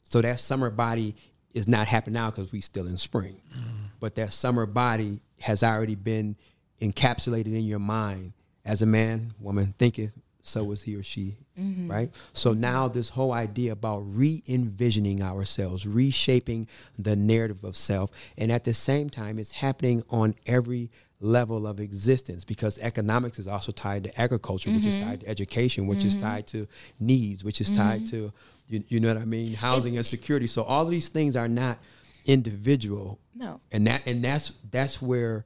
So 0.03 0.21
that 0.21 0.39
summer 0.39 0.69
body 0.69 1.15
is 1.53 1.67
not 1.67 1.87
happening 1.87 2.13
now 2.13 2.29
because 2.31 2.51
we 2.51 2.61
still 2.61 2.87
in 2.87 2.97
spring. 2.97 3.41
Mm-hmm. 3.51 3.85
But 3.99 4.15
that 4.15 4.31
summer 4.31 4.65
body 4.65 5.19
has 5.41 5.63
already 5.63 5.95
been 5.95 6.35
encapsulated 6.81 7.47
in 7.47 7.65
your 7.65 7.79
mind. 7.79 8.33
As 8.63 8.81
a 8.81 8.85
man, 8.85 9.33
woman 9.39 9.73
thinketh, 9.77 10.11
so 10.43 10.71
is 10.71 10.83
he 10.83 10.95
or 10.95 11.03
she. 11.03 11.37
Mm-hmm. 11.59 11.91
Right? 11.91 12.11
So 12.33 12.53
now 12.53 12.87
this 12.87 13.09
whole 13.09 13.33
idea 13.33 13.71
about 13.71 13.99
re-envisioning 13.99 15.23
ourselves, 15.23 15.85
reshaping 15.85 16.67
the 16.97 17.15
narrative 17.15 17.63
of 17.63 17.75
self, 17.75 18.11
and 18.37 18.51
at 18.51 18.63
the 18.63 18.73
same 18.73 19.09
time 19.09 19.39
it's 19.39 19.51
happening 19.51 20.03
on 20.09 20.35
every 20.45 20.89
level 21.19 21.67
of 21.67 21.79
existence 21.79 22.43
because 22.43 22.79
economics 22.79 23.37
is 23.37 23.47
also 23.47 23.71
tied 23.71 24.03
to 24.05 24.21
agriculture, 24.21 24.71
which 24.71 24.87
is 24.87 24.95
mm-hmm. 24.95 25.09
tied 25.09 25.21
to 25.21 25.27
education, 25.27 25.85
which 25.85 26.03
is 26.03 26.15
mm-hmm. 26.15 26.25
tied 26.25 26.47
to 26.47 26.67
needs, 26.99 27.43
which 27.43 27.61
is 27.61 27.69
tied 27.69 28.07
to 28.07 28.31
you, 28.67 28.83
you 28.87 28.99
know 28.99 29.09
what 29.09 29.21
I 29.21 29.25
mean, 29.25 29.53
housing 29.53 29.97
and 29.97 30.05
security. 30.05 30.47
So 30.47 30.63
all 30.63 30.85
of 30.85 30.89
these 30.89 31.09
things 31.09 31.35
are 31.35 31.47
not 31.47 31.77
individual. 32.25 33.19
No. 33.35 33.59
And 33.71 33.87
that 33.87 34.05
and 34.05 34.23
that's 34.23 34.53
that's 34.69 35.01
where 35.01 35.45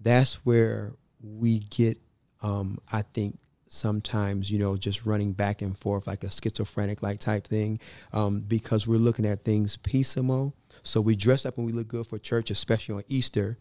that's 0.00 0.44
where 0.46 0.92
we 1.22 1.60
get 1.60 1.98
um 2.42 2.78
I 2.90 3.02
think 3.02 3.38
sometimes 3.68 4.50
you 4.50 4.58
know 4.58 4.76
just 4.76 5.06
running 5.06 5.32
back 5.32 5.62
and 5.62 5.78
forth 5.78 6.06
like 6.06 6.22
a 6.24 6.30
schizophrenic 6.30 7.02
like 7.02 7.18
type 7.18 7.46
thing 7.46 7.80
um 8.12 8.40
because 8.40 8.86
we're 8.86 8.98
looking 8.98 9.24
at 9.24 9.44
things 9.44 9.78
piecemeal 9.78 10.54
so 10.82 11.00
we 11.00 11.16
dress 11.16 11.46
up 11.46 11.56
and 11.56 11.64
we 11.64 11.72
look 11.72 11.88
good 11.88 12.06
for 12.06 12.18
church 12.18 12.50
especially 12.50 12.96
on 12.96 13.02
Easter 13.08 13.56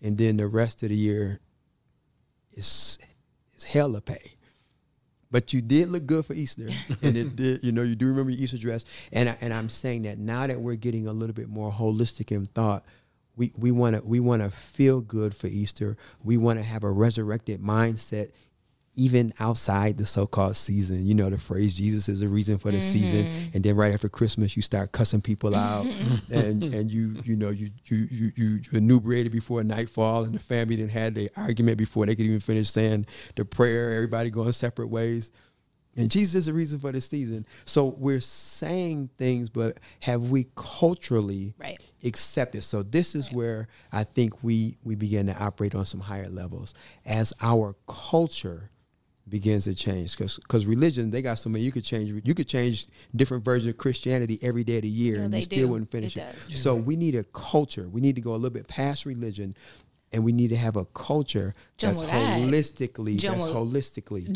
and 0.00 0.18
then 0.18 0.36
the 0.36 0.46
rest 0.46 0.84
of 0.84 0.90
the 0.90 0.94
year 0.94 1.40
is 2.52 2.96
is 3.56 3.64
hell 3.64 3.92
to 3.92 4.00
pay 4.00 4.35
but 5.36 5.52
you 5.52 5.60
did 5.60 5.90
look 5.90 6.06
good 6.06 6.24
for 6.24 6.32
Easter, 6.32 6.66
and 7.02 7.14
it 7.14 7.36
did. 7.36 7.62
You 7.62 7.70
know, 7.70 7.82
you 7.82 7.94
do 7.94 8.06
remember 8.06 8.30
your 8.30 8.40
Easter 8.40 8.56
dress, 8.56 8.86
and 9.12 9.28
I, 9.28 9.36
and 9.42 9.52
I'm 9.52 9.68
saying 9.68 10.04
that 10.04 10.16
now 10.16 10.46
that 10.46 10.58
we're 10.58 10.76
getting 10.76 11.06
a 11.06 11.12
little 11.12 11.34
bit 11.34 11.50
more 11.50 11.70
holistic 11.70 12.32
in 12.32 12.46
thought, 12.46 12.86
we 13.36 13.52
we 13.54 13.70
want 13.70 13.96
to 13.96 14.02
we 14.02 14.18
want 14.18 14.40
to 14.40 14.50
feel 14.50 15.02
good 15.02 15.34
for 15.34 15.48
Easter. 15.48 15.98
We 16.24 16.38
want 16.38 16.58
to 16.58 16.62
have 16.62 16.84
a 16.84 16.90
resurrected 16.90 17.60
mindset, 17.60 18.30
even 18.96 19.32
outside 19.38 19.98
the 19.98 20.06
so-called 20.06 20.56
season. 20.56 21.06
You 21.06 21.14
know 21.14 21.30
the 21.30 21.38
phrase 21.38 21.74
"Jesus 21.74 22.08
is 22.08 22.20
the 22.20 22.28
reason 22.28 22.58
for 22.58 22.70
the 22.70 22.80
season," 22.80 23.26
mm-hmm. 23.26 23.54
and 23.54 23.62
then 23.64 23.76
right 23.76 23.92
after 23.92 24.08
Christmas, 24.08 24.56
you 24.56 24.62
start 24.62 24.92
cussing 24.92 25.20
people 25.20 25.54
out, 25.54 25.86
and 26.32 26.62
and 26.62 26.90
you 26.90 27.20
you 27.24 27.36
know 27.36 27.50
you 27.50 27.70
you 27.86 28.08
you 28.10 28.32
you 28.34 28.60
inebriated 28.72 29.32
before 29.32 29.62
nightfall, 29.62 30.24
and 30.24 30.34
the 30.34 30.38
family 30.38 30.76
then 30.76 30.88
had 30.88 31.14
the 31.14 31.30
argument 31.36 31.78
before 31.78 32.06
they 32.06 32.14
could 32.14 32.24
even 32.26 32.40
finish 32.40 32.70
saying 32.70 33.06
the 33.36 33.44
prayer. 33.44 33.92
Everybody 33.92 34.30
going 34.30 34.52
separate 34.52 34.88
ways. 34.88 35.30
And 35.98 36.10
Jesus 36.10 36.34
is 36.34 36.46
the 36.46 36.52
reason 36.52 36.78
for 36.78 36.92
the 36.92 37.00
season. 37.00 37.46
So 37.64 37.86
we're 37.98 38.20
saying 38.20 39.08
things, 39.16 39.48
but 39.48 39.78
have 40.00 40.24
we 40.24 40.48
culturally 40.54 41.54
Right. 41.58 41.78
accepted? 42.04 42.64
So 42.64 42.82
this 42.82 43.14
is 43.14 43.32
where 43.32 43.68
I 43.92 44.04
think 44.04 44.42
we 44.44 44.76
we 44.84 44.94
begin 44.94 45.26
to 45.26 45.38
operate 45.42 45.74
on 45.74 45.86
some 45.86 46.00
higher 46.00 46.28
levels 46.28 46.74
as 47.06 47.32
our 47.40 47.76
culture 47.86 48.68
begins 49.28 49.64
to 49.64 49.74
change 49.74 50.16
because 50.16 50.66
religion 50.66 51.10
they 51.10 51.20
got 51.20 51.36
so 51.36 51.50
many 51.50 51.64
you 51.64 51.72
could 51.72 51.82
change 51.84 52.22
you 52.24 52.32
could 52.34 52.46
change 52.46 52.86
different 53.16 53.44
versions 53.44 53.68
of 53.70 53.76
christianity 53.76 54.38
every 54.40 54.62
day 54.62 54.76
of 54.76 54.82
the 54.82 54.88
year 54.88 55.20
and 55.20 55.32
they 55.34 55.38
you 55.38 55.44
still 55.44 55.58
do. 55.66 55.68
wouldn't 55.68 55.90
finish 55.90 56.16
It 56.16 56.34
it, 56.48 56.56
so 56.56 56.76
we 56.76 56.94
need 56.94 57.16
a 57.16 57.24
culture 57.24 57.88
we 57.88 58.00
need 58.00 58.14
to 58.14 58.20
go 58.20 58.32
a 58.32 58.36
little 58.36 58.50
bit 58.50 58.68
past 58.68 59.04
religion 59.04 59.56
and 60.12 60.24
we 60.24 60.30
need 60.30 60.48
to 60.50 60.56
have 60.56 60.76
a 60.76 60.84
culture 60.86 61.54
that's 61.78 62.02
holistically 62.02 63.20
that's 63.20 63.44
holistically 63.44 64.32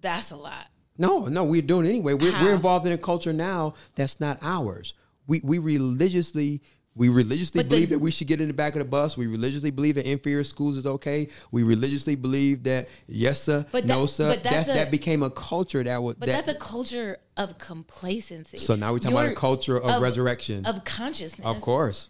that's 0.00 0.30
a 0.30 0.36
lot. 0.36 0.66
no, 0.98 1.26
no, 1.26 1.44
we're 1.44 1.62
doing 1.62 1.86
it 1.86 1.90
anyway. 1.90 2.12
We're, 2.14 2.32
How? 2.32 2.42
we're 2.44 2.54
involved 2.54 2.84
in 2.86 2.92
a 2.92 2.98
culture 2.98 3.32
now 3.32 3.74
that's 3.94 4.20
not 4.20 4.38
ours. 4.42 4.94
We 5.26 5.40
we 5.44 5.58
religiously 5.58 6.62
we 6.98 7.08
religiously 7.08 7.60
But 7.60 7.70
the- 7.70 7.76
believe 7.76 7.88
that 7.90 8.00
we 8.00 8.10
should 8.10 8.26
get 8.26 8.40
in 8.40 8.48
the 8.48 8.52
back 8.54 8.74
of 8.74 8.80
the 8.80 8.84
bus. 8.84 9.16
We 9.16 9.28
religiously 9.28 9.70
believe 9.70 9.94
that 9.94 10.04
inferior 10.10 10.42
schools 10.42 10.76
is 10.76 10.84
okay. 10.84 11.28
We 11.52 11.62
religiously 11.62 12.16
believe 12.16 12.64
that 12.64 12.88
yes 13.06 13.40
sir, 13.40 13.64
But 13.70 13.86
no 13.86 14.02
that- 14.02 14.08
sir. 14.08 14.28
but 14.34 14.42
that's 14.42 14.66
that 14.66 14.72
a- 14.72 14.78
that 14.80 14.90
became 14.90 15.22
a 15.22 15.30
culture 15.30 15.82
that 15.84 16.02
was 16.02 16.16
But 16.16 16.26
that, 16.26 16.32
that's 16.44 16.48
a 16.48 16.54
culture 16.60 17.18
of 17.36 17.56
complacency. 17.56 18.58
so 18.58 18.74
now 18.74 18.92
we're 18.92 18.98
talking 18.98 19.16
about 19.16 19.30
a 19.30 19.34
culture 19.34 19.78
of, 19.80 20.02
resurrection. 20.02 20.66
of 20.66 20.84
consciousness. 20.84 21.46
of 21.46 21.60
course. 21.60 22.08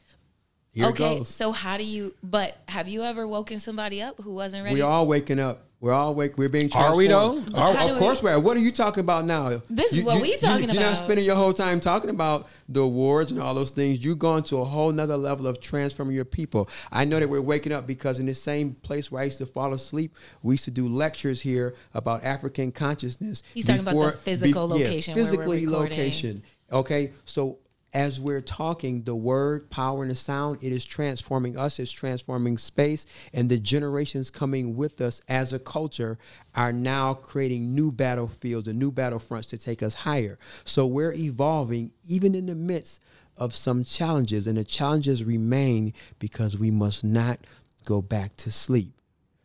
Here 0.72 0.86
okay, 0.86 1.22
so 1.24 1.52
how 1.52 1.76
do 1.76 1.84
you? 1.84 2.14
But 2.22 2.56
have 2.68 2.88
you 2.88 3.02
ever 3.02 3.26
woken 3.26 3.58
somebody 3.58 4.00
up 4.00 4.20
who 4.22 4.32
wasn't 4.34 4.64
ready? 4.64 4.80
We're 4.80 4.86
all 4.86 5.06
waking 5.06 5.40
up. 5.40 5.67
We're 5.80 5.92
all 5.92 6.12
wake. 6.16 6.36
We're 6.36 6.48
being 6.48 6.68
transformed. 6.68 6.94
Are 6.94 6.96
we 6.98 7.06
though? 7.06 7.38
Are, 7.54 7.72
How 7.72 7.86
of 7.86 7.92
do 7.92 7.98
course 8.00 8.20
we- 8.20 8.28
we 8.28 8.32
are. 8.34 8.40
What 8.40 8.56
are 8.56 8.60
you 8.60 8.72
talking 8.72 9.00
about 9.00 9.24
now? 9.24 9.62
This 9.70 9.92
is 9.92 10.04
what 10.04 10.16
you- 10.16 10.22
we 10.22 10.32
you- 10.32 10.38
talking 10.38 10.64
about. 10.64 10.74
You're 10.74 10.82
not 10.82 10.96
spending 10.96 11.24
your 11.24 11.36
whole 11.36 11.52
time 11.52 11.78
talking 11.78 12.10
about 12.10 12.48
the 12.68 12.80
awards 12.80 13.30
and 13.30 13.40
all 13.40 13.54
those 13.54 13.70
things. 13.70 14.02
You're 14.04 14.16
going 14.16 14.42
to 14.44 14.56
a 14.58 14.64
whole 14.64 14.90
nother 14.90 15.16
level 15.16 15.46
of 15.46 15.60
transforming 15.60 16.16
your 16.16 16.24
people. 16.24 16.68
I 16.90 17.04
know 17.04 17.20
that 17.20 17.28
we're 17.28 17.40
waking 17.40 17.72
up 17.72 17.86
because 17.86 18.18
in 18.18 18.26
the 18.26 18.34
same 18.34 18.74
place 18.82 19.12
where 19.12 19.22
I 19.22 19.26
used 19.26 19.38
to 19.38 19.46
fall 19.46 19.72
asleep, 19.72 20.16
we 20.42 20.54
used 20.54 20.64
to 20.64 20.72
do 20.72 20.88
lectures 20.88 21.42
here 21.42 21.76
about 21.94 22.24
African 22.24 22.72
consciousness. 22.72 23.44
He's 23.54 23.64
talking 23.66 23.82
about 23.82 23.92
the 23.92 23.96
before- 23.98 24.12
physical 24.12 24.66
location 24.68 25.14
where 25.14 25.24
we're 25.24 25.30
physically 25.30 25.66
location. 25.68 26.42
Okay, 26.72 27.12
so 27.24 27.58
as 27.94 28.20
we're 28.20 28.40
talking, 28.42 29.02
the 29.04 29.14
word, 29.16 29.70
power, 29.70 30.02
and 30.02 30.10
the 30.10 30.14
sound, 30.14 30.62
it 30.62 30.72
is 30.72 30.84
transforming 30.84 31.56
us, 31.56 31.78
it's 31.78 31.90
transforming 31.90 32.58
space, 32.58 33.06
and 33.32 33.48
the 33.48 33.58
generations 33.58 34.30
coming 34.30 34.76
with 34.76 35.00
us 35.00 35.22
as 35.28 35.52
a 35.54 35.58
culture 35.58 36.18
are 36.54 36.72
now 36.72 37.14
creating 37.14 37.74
new 37.74 37.90
battlefields 37.90 38.68
and 38.68 38.78
new 38.78 38.92
battlefronts 38.92 39.48
to 39.48 39.58
take 39.58 39.82
us 39.82 39.94
higher. 39.94 40.38
So 40.64 40.86
we're 40.86 41.14
evolving 41.14 41.92
even 42.06 42.34
in 42.34 42.46
the 42.46 42.54
midst 42.54 43.00
of 43.38 43.54
some 43.54 43.84
challenges, 43.84 44.46
and 44.46 44.58
the 44.58 44.64
challenges 44.64 45.24
remain 45.24 45.94
because 46.18 46.58
we 46.58 46.70
must 46.70 47.04
not 47.04 47.38
go 47.86 48.02
back 48.02 48.36
to 48.36 48.50
sleep. 48.50 48.92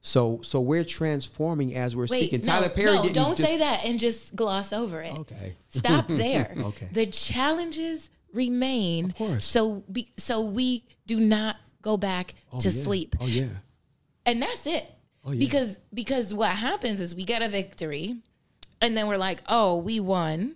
So, 0.05 0.41
so 0.43 0.59
we're 0.59 0.83
transforming 0.83 1.75
as 1.75 1.95
we're 1.95 2.07
Wait, 2.07 2.27
speaking. 2.27 2.41
no, 2.41 2.45
Tyler 2.45 2.67
Perry 2.69 2.95
no, 2.97 3.03
don't 3.09 3.37
just- 3.37 3.49
say 3.49 3.59
that 3.59 3.85
and 3.85 3.97
just 3.97 4.35
gloss 4.35 4.73
over 4.73 5.01
it. 5.01 5.17
Okay. 5.19 5.53
Stop 5.69 6.07
there. 6.09 6.53
Okay. 6.59 6.89
The 6.91 7.05
challenges 7.05 8.09
remain. 8.33 9.05
Of 9.05 9.15
course. 9.15 9.45
So 9.45 9.83
be, 9.91 10.09
so 10.17 10.41
we 10.41 10.83
do 11.07 11.17
not 11.19 11.55
go 11.81 11.97
back 11.97 12.33
to 12.59 12.69
yeah. 12.69 12.83
sleep. 12.83 13.15
Oh 13.19 13.27
yeah. 13.27 13.45
and 14.25 14.41
that's 14.41 14.65
it 14.67 14.89
Oh, 15.25 15.31
yeah. 15.31 15.39
because 15.39 15.79
because 15.93 16.33
what 16.33 16.49
happens 16.51 16.99
is 16.99 17.15
we 17.15 17.23
get 17.23 17.41
a 17.41 17.47
victory 17.47 18.17
and 18.81 18.97
then 18.97 19.07
we're 19.07 19.17
like 19.17 19.41
oh 19.47 19.77
we 19.77 19.99
won 20.01 20.55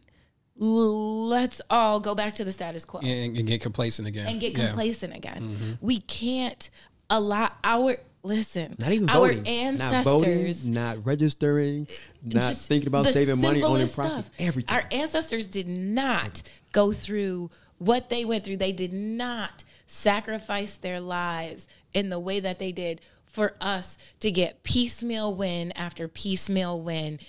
let's 0.56 1.62
all 1.70 2.00
go 2.00 2.16
back 2.16 2.36
to 2.36 2.44
the 2.44 2.52
status 2.52 2.84
quo 2.84 3.00
and, 3.02 3.38
and 3.38 3.48
get 3.48 3.62
complacent 3.62 4.08
again. 4.08 4.28
and 4.28 4.40
get 4.42 4.52
Yeah. 4.54 4.58
Mm-hmm. 4.60 4.68
complacent 4.68 5.16
again 5.16 5.78
we 5.82 6.00
can't 6.00 6.70
allow 7.10 7.50
our 7.63 7.96
listen 8.24 8.76
Not 8.78 8.92
even 8.92 9.10
our 9.10 9.28
voting. 9.30 9.48
ancestors 9.48 9.94
Not 9.96 10.04
voting, 10.04 10.74
not 10.74 11.06
registering, 11.06 11.88
not 12.24 12.54
thinking 12.54 12.88
about 12.88 13.06
saving 13.08 13.40
money, 13.42 13.63
owning 13.63 13.86
simplest 13.88 13.96
property, 13.96 14.30
everything. 14.46 14.76
Our 14.76 14.84
ancestors 14.92 15.48
did 15.48 15.68
not 15.70 16.42
go 16.74 16.92
through 16.92 17.52
what 17.78 18.10
they 18.10 18.26
went 18.26 18.44
through. 18.44 18.58
They 18.58 18.72
did 18.72 18.94
not 18.94 19.63
sacrifice 19.86 20.78
their 20.78 21.00
lives 21.00 21.68
in 21.94 22.10
the 22.10 22.20
way 22.20 22.40
that 22.40 22.60
they 22.60 22.72
did 22.72 23.02
for 23.26 23.54
us 23.62 23.98
to 24.20 24.32
get 24.32 24.63
piecemeal 24.63 25.36
win 25.36 25.72
after 25.74 26.08
piecemeal 26.08 26.82
win 26.82 27.20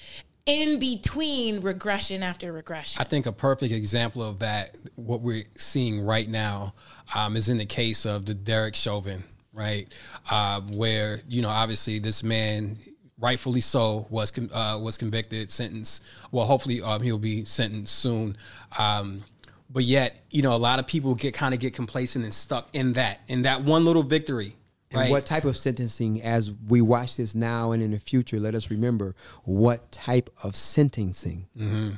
in 0.49 0.79
between 0.79 1.61
regression 1.61 2.23
after 2.23 2.53
regression. 2.53 3.01
I 3.01 3.05
think 3.05 3.27
a 3.27 3.33
perfect 3.33 3.73
example 3.73 4.23
of 4.23 4.39
that, 4.39 4.77
what 4.97 5.21
we're 5.21 5.45
seeing 5.57 6.01
right 6.01 6.29
now, 6.29 6.73
um, 7.15 7.37
is 7.37 7.51
in 7.51 7.59
the 7.59 7.67
case 7.67 8.07
of 8.07 8.25
the 8.25 8.33
Derek 8.33 8.75
Chauvin, 8.75 9.23
right? 9.53 9.93
Uh, 10.31 10.63
where 10.63 11.21
you 11.29 11.43
know, 11.43 11.51
obviously, 11.51 11.99
this 11.99 12.25
man, 12.25 12.79
rightfully 13.19 13.61
so, 13.61 14.07
was 14.09 14.33
uh, 14.39 14.79
was 14.81 14.97
convicted, 14.97 15.51
sentenced. 15.51 16.03
Well, 16.33 16.47
hopefully, 16.47 16.81
um, 16.81 17.03
he'll 17.03 17.19
be 17.19 17.45
sentenced 17.45 17.95
soon. 17.95 18.37
Um, 18.79 19.25
but 19.71 19.85
yet, 19.85 20.25
you 20.31 20.43
know, 20.43 20.55
a 20.55 20.57
lot 20.57 20.79
of 20.79 20.87
people 20.87 21.15
get 21.15 21.35
kind 21.35 21.55
of 21.55 21.61
get 21.61 21.75
complacent 21.75 22.25
and 22.25 22.33
stuck 22.33 22.69
in 22.73 22.95
that, 22.95 23.21
in 23.29 23.43
that 23.43 23.63
one 23.63 23.85
little 23.85 24.03
victory. 24.03 24.57
And 24.91 25.01
Right? 25.01 25.11
what 25.11 25.27
type 25.27 25.45
of 25.45 25.57
sentencing, 25.57 26.23
as 26.23 26.53
we 26.67 26.81
watch 26.81 27.19
this 27.19 27.35
now 27.35 27.73
and 27.73 27.83
in 27.83 27.91
the 27.91 27.99
future, 27.99 28.41
let 28.41 28.55
us 28.55 28.71
remember 28.71 29.15
what 29.45 29.93
type 29.93 30.31
of 30.43 30.57
sentencing. 30.57 31.47
Mm-hmm. 31.57 31.91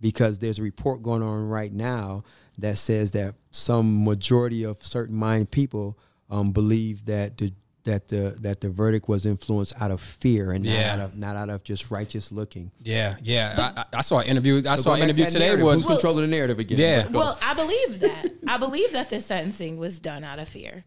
Because 0.00 0.38
there's 0.38 0.58
a 0.58 0.62
report 0.62 1.02
going 1.02 1.22
on 1.22 1.48
right 1.48 1.72
now 1.72 2.24
that 2.58 2.76
says 2.76 3.12
that 3.12 3.34
some 3.50 4.04
majority 4.04 4.62
of 4.64 4.82
certain 4.82 5.16
minded 5.16 5.50
people 5.50 5.98
um, 6.28 6.52
believe 6.52 7.06
that 7.06 7.38
the 7.38 7.52
that 7.86 8.06
the 8.08 8.36
that 8.40 8.60
the 8.60 8.68
verdict 8.68 9.08
was 9.08 9.26
influenced 9.26 9.72
out 9.80 9.90
of 9.90 10.00
fear 10.00 10.52
and 10.52 10.62
not 10.64 10.70
Yeah. 10.72 10.92
out 10.94 11.00
of 11.00 11.16
not 11.16 11.34
out 11.36 11.48
of 11.50 11.64
just 11.64 11.90
righteous 11.90 12.30
looking. 12.30 12.70
yeah, 12.84 13.16
yeah. 13.22 13.72
I, 13.76 13.80
I 13.80 13.98
I 13.98 14.00
saw 14.02 14.18
an 14.20 14.26
interview. 14.26 14.58
I 14.68 14.76
So 14.76 14.82
saw 14.82 14.92
an 14.94 15.00
back 15.00 15.06
to 15.06 15.10
interview 15.10 15.24
today. 15.26 15.38
narrative, 15.46 15.64
Was 15.64 15.76
who's 15.76 15.86
controlling 15.86 16.22
the 16.30 16.36
narrative 16.36 16.58
again? 16.60 16.78
Yeah. 16.78 17.08
Well, 17.08 17.36
I 17.42 17.54
believe 17.54 18.00
that. 18.00 18.26
I 18.46 18.58
believe 18.58 18.92
that 18.92 19.10
the 19.10 19.20
sentencing 19.20 19.78
was 19.78 19.98
done 19.98 20.22
out 20.22 20.38
of 20.38 20.48
fear. 20.48 20.84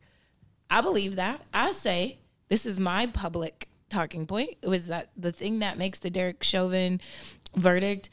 I 0.69 0.81
believe 0.81 1.15
that. 1.17 1.41
I 1.53 1.71
say 1.71 2.19
this 2.47 2.65
is 2.65 2.79
my 2.79 3.07
public 3.07 3.67
talking 3.89 4.25
point. 4.27 4.51
It 4.61 4.67
was 4.69 4.87
that 4.87 5.09
the 5.17 5.31
thing 5.31 5.59
that 5.59 5.77
makes 5.77 5.99
the 5.99 6.09
Derek 6.11 6.43
Chauvin 6.43 7.01
verdict 7.55 8.09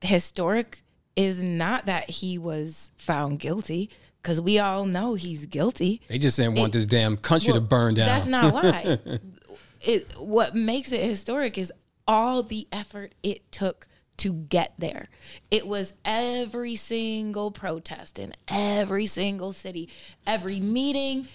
historic 0.00 0.82
is 1.16 1.42
not 1.44 1.86
that 1.86 2.08
he 2.08 2.38
was 2.38 2.90
found 2.96 3.38
guilty, 3.38 3.90
because 4.22 4.40
we 4.40 4.58
all 4.58 4.84
know 4.86 5.14
he's 5.14 5.46
guilty. 5.46 6.00
they 6.08 6.18
just 6.18 6.36
didn't 6.36 6.56
want 6.56 6.72
this 6.72 6.86
damn 6.86 7.16
country 7.16 7.52
to 7.52 7.60
burn 7.60 7.94
down. 7.94 8.06
That's 8.06 8.26
not 8.26 8.52
why. 8.52 8.98
it 9.80 10.12
what 10.18 10.54
makes 10.54 10.92
it 10.92 11.02
historic 11.02 11.56
is 11.56 11.72
all 12.06 12.42
the 12.42 12.66
effort 12.72 13.14
it 13.22 13.50
took 13.52 13.86
to 14.18 14.32
get 14.34 14.74
there. 14.78 15.08
It 15.50 15.66
was 15.66 15.94
every 16.04 16.76
single 16.76 17.50
protest 17.50 18.18
in 18.18 18.34
every 18.48 19.06
single 19.06 19.52
city, 19.52 19.88
every 20.26 20.60
meeting, 20.60 21.28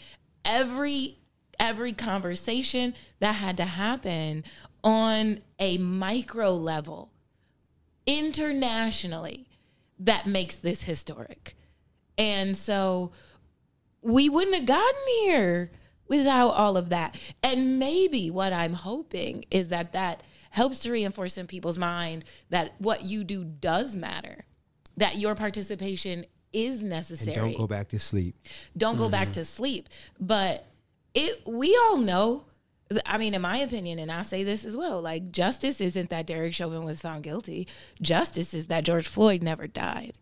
every 0.44 1.18
every 1.60 1.94
conversation 1.94 2.94
that 3.20 3.34
had 3.34 3.58
to 3.58 3.66
happen 3.66 4.44
on 4.84 5.42
a 5.58 5.78
micro 5.78 6.52
level 6.52 7.10
internationally 8.06 9.48
that 9.98 10.28
makes 10.28 10.56
this 10.56 10.84
historic. 10.84 11.56
And 12.18 12.56
so 12.56 13.12
we 14.02 14.30
wouldn't 14.30 14.56
have 14.56 14.66
gotten 14.66 15.02
here 15.22 15.72
without 16.08 16.50
all 16.52 16.78
of 16.78 16.90
that. 16.90 17.18
And 17.44 17.80
maybe 17.80 18.30
what 18.30 18.54
I'm 18.54 18.74
hoping 18.74 19.46
is 19.52 19.70
that 19.70 19.94
that 19.94 20.22
helps 20.52 20.80
to 20.80 20.92
reinforce 20.92 21.38
in 21.38 21.48
people's 21.48 21.78
mind 21.78 22.24
that 22.50 22.74
what 22.80 23.04
you 23.04 23.24
do 23.24 23.44
does 23.44 23.96
matter, 23.96 24.46
that 24.98 25.18
your 25.18 25.36
participation 25.36 26.26
is 26.54 26.84
necessary. 26.84 27.36
Don't 27.36 27.58
go 27.58 27.68
back 27.68 27.90
to 27.90 28.00
sleep. 28.00 28.36
Don't 28.78 28.96
go 28.98 29.04
Mm-hmm. 29.04 29.12
back 29.12 29.34
to 29.34 29.44
sleep. 29.44 29.90
But 30.20 30.66
it 31.14 31.42
we 31.48 31.76
all 31.84 31.98
know 31.98 32.46
I 33.06 33.18
mean, 33.18 33.34
in 33.34 33.42
my 33.42 33.58
opinion, 33.58 33.98
and 33.98 34.12
I 34.12 34.22
say 34.22 34.44
this 34.44 34.64
as 34.64 34.78
well, 34.78 35.02
like 35.02 35.32
justice 35.32 35.82
isn't 35.82 36.12
that 36.12 36.28
Derek 36.28 36.54
Chauvin 36.54 36.84
was 36.84 37.02
found 37.02 37.24
guilty. 37.24 37.68
Justice 38.00 38.54
is 38.54 38.68
that 38.68 38.86
George 38.86 39.08
Floyd 39.08 39.42
never 39.42 39.66
died. 39.66 40.14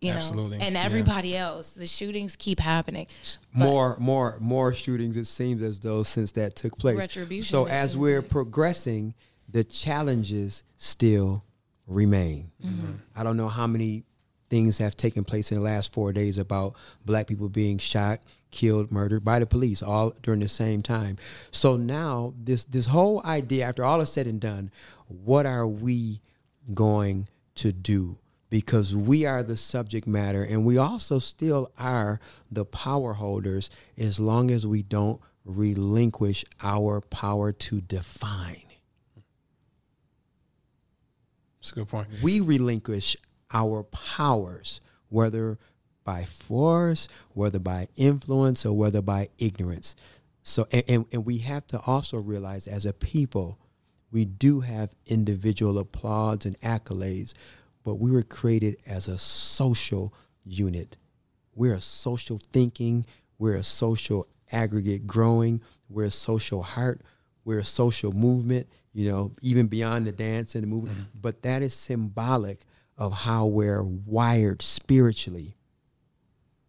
You 0.00 0.12
Absolutely, 0.12 0.58
know, 0.58 0.64
and 0.64 0.74
yeah. 0.74 0.82
everybody 0.84 1.36
else, 1.36 1.74
the 1.74 1.86
shootings 1.86 2.36
keep 2.36 2.60
happening. 2.60 3.08
more 3.52 3.96
more 3.98 4.38
more 4.40 4.72
shootings 4.72 5.16
it 5.16 5.24
seems 5.24 5.60
as 5.60 5.80
though 5.80 6.04
since 6.04 6.32
that 6.32 6.54
took 6.54 6.78
place 6.78 6.96
Retribution 6.96 7.50
so 7.50 7.66
as 7.66 7.96
we're 7.96 8.20
like. 8.20 8.28
progressing 8.28 9.14
the 9.48 9.64
challenges 9.64 10.62
still 10.76 11.42
remain. 11.86 12.52
Mm-hmm. 12.64 12.92
I 13.16 13.22
don't 13.24 13.36
know 13.36 13.48
how 13.48 13.66
many 13.66 14.04
things 14.48 14.78
have 14.78 14.96
taken 14.96 15.24
place 15.24 15.50
in 15.50 15.58
the 15.58 15.64
last 15.64 15.92
four 15.92 16.12
days 16.12 16.38
about 16.38 16.74
black 17.04 17.26
people 17.26 17.48
being 17.48 17.78
shot, 17.78 18.20
killed, 18.50 18.90
murdered 18.92 19.24
by 19.24 19.38
the 19.38 19.46
police, 19.46 19.82
all 19.82 20.12
during 20.22 20.40
the 20.40 20.48
same 20.48 20.82
time. 20.82 21.16
So 21.50 21.76
now 21.76 22.34
this 22.38 22.64
this 22.64 22.86
whole 22.86 23.22
idea, 23.24 23.66
after 23.66 23.84
all 23.84 24.00
is 24.00 24.12
said 24.12 24.26
and 24.26 24.40
done, 24.40 24.70
what 25.08 25.46
are 25.46 25.66
we 25.66 26.20
going 26.72 27.28
to 27.56 27.72
do? 27.72 28.18
Because 28.50 28.96
we 28.96 29.26
are 29.26 29.42
the 29.42 29.56
subject 29.56 30.06
matter 30.06 30.42
and 30.42 30.64
we 30.64 30.78
also 30.78 31.18
still 31.18 31.70
are 31.78 32.18
the 32.50 32.64
power 32.64 33.14
holders 33.14 33.68
as 33.98 34.18
long 34.18 34.50
as 34.50 34.66
we 34.66 34.82
don't 34.82 35.20
relinquish 35.44 36.44
our 36.62 37.00
power 37.00 37.52
to 37.52 37.80
define. 37.80 38.62
That's 41.60 41.72
a 41.72 41.74
good 41.74 41.88
point. 41.88 42.08
we 42.22 42.40
relinquish 42.40 43.16
our 43.52 43.82
powers, 43.82 44.80
whether 45.08 45.58
by 46.04 46.24
force, 46.24 47.08
whether 47.34 47.58
by 47.58 47.88
influence, 47.96 48.64
or 48.64 48.76
whether 48.76 49.02
by 49.02 49.28
ignorance. 49.38 49.94
So, 50.42 50.66
and, 50.72 50.84
and, 50.88 51.06
and 51.12 51.26
we 51.26 51.38
have 51.38 51.66
to 51.68 51.80
also 51.80 52.18
realize 52.18 52.66
as 52.66 52.86
a 52.86 52.92
people, 52.92 53.58
we 54.10 54.24
do 54.24 54.60
have 54.60 54.94
individual 55.06 55.78
applause 55.78 56.46
and 56.46 56.58
accolades, 56.60 57.34
but 57.84 57.96
we 57.96 58.10
were 58.10 58.22
created 58.22 58.76
as 58.86 59.08
a 59.08 59.18
social 59.18 60.12
unit. 60.44 60.96
We're 61.54 61.74
a 61.74 61.80
social 61.80 62.38
thinking, 62.52 63.06
we're 63.38 63.56
a 63.56 63.62
social 63.62 64.28
aggregate 64.52 65.06
growing, 65.06 65.60
we're 65.88 66.04
a 66.04 66.10
social 66.10 66.62
heart, 66.62 67.02
we're 67.44 67.58
a 67.58 67.64
social 67.64 68.12
movement, 68.12 68.68
you 68.92 69.10
know, 69.10 69.32
even 69.40 69.68
beyond 69.68 70.06
the 70.06 70.12
dance 70.12 70.54
and 70.54 70.64
the 70.64 70.68
movement. 70.68 70.98
Mm-hmm. 70.98 71.20
But 71.20 71.42
that 71.42 71.62
is 71.62 71.74
symbolic 71.74 72.60
of 72.96 73.12
how 73.12 73.46
we're 73.46 73.82
wired 73.82 74.60
spiritually. 74.60 75.56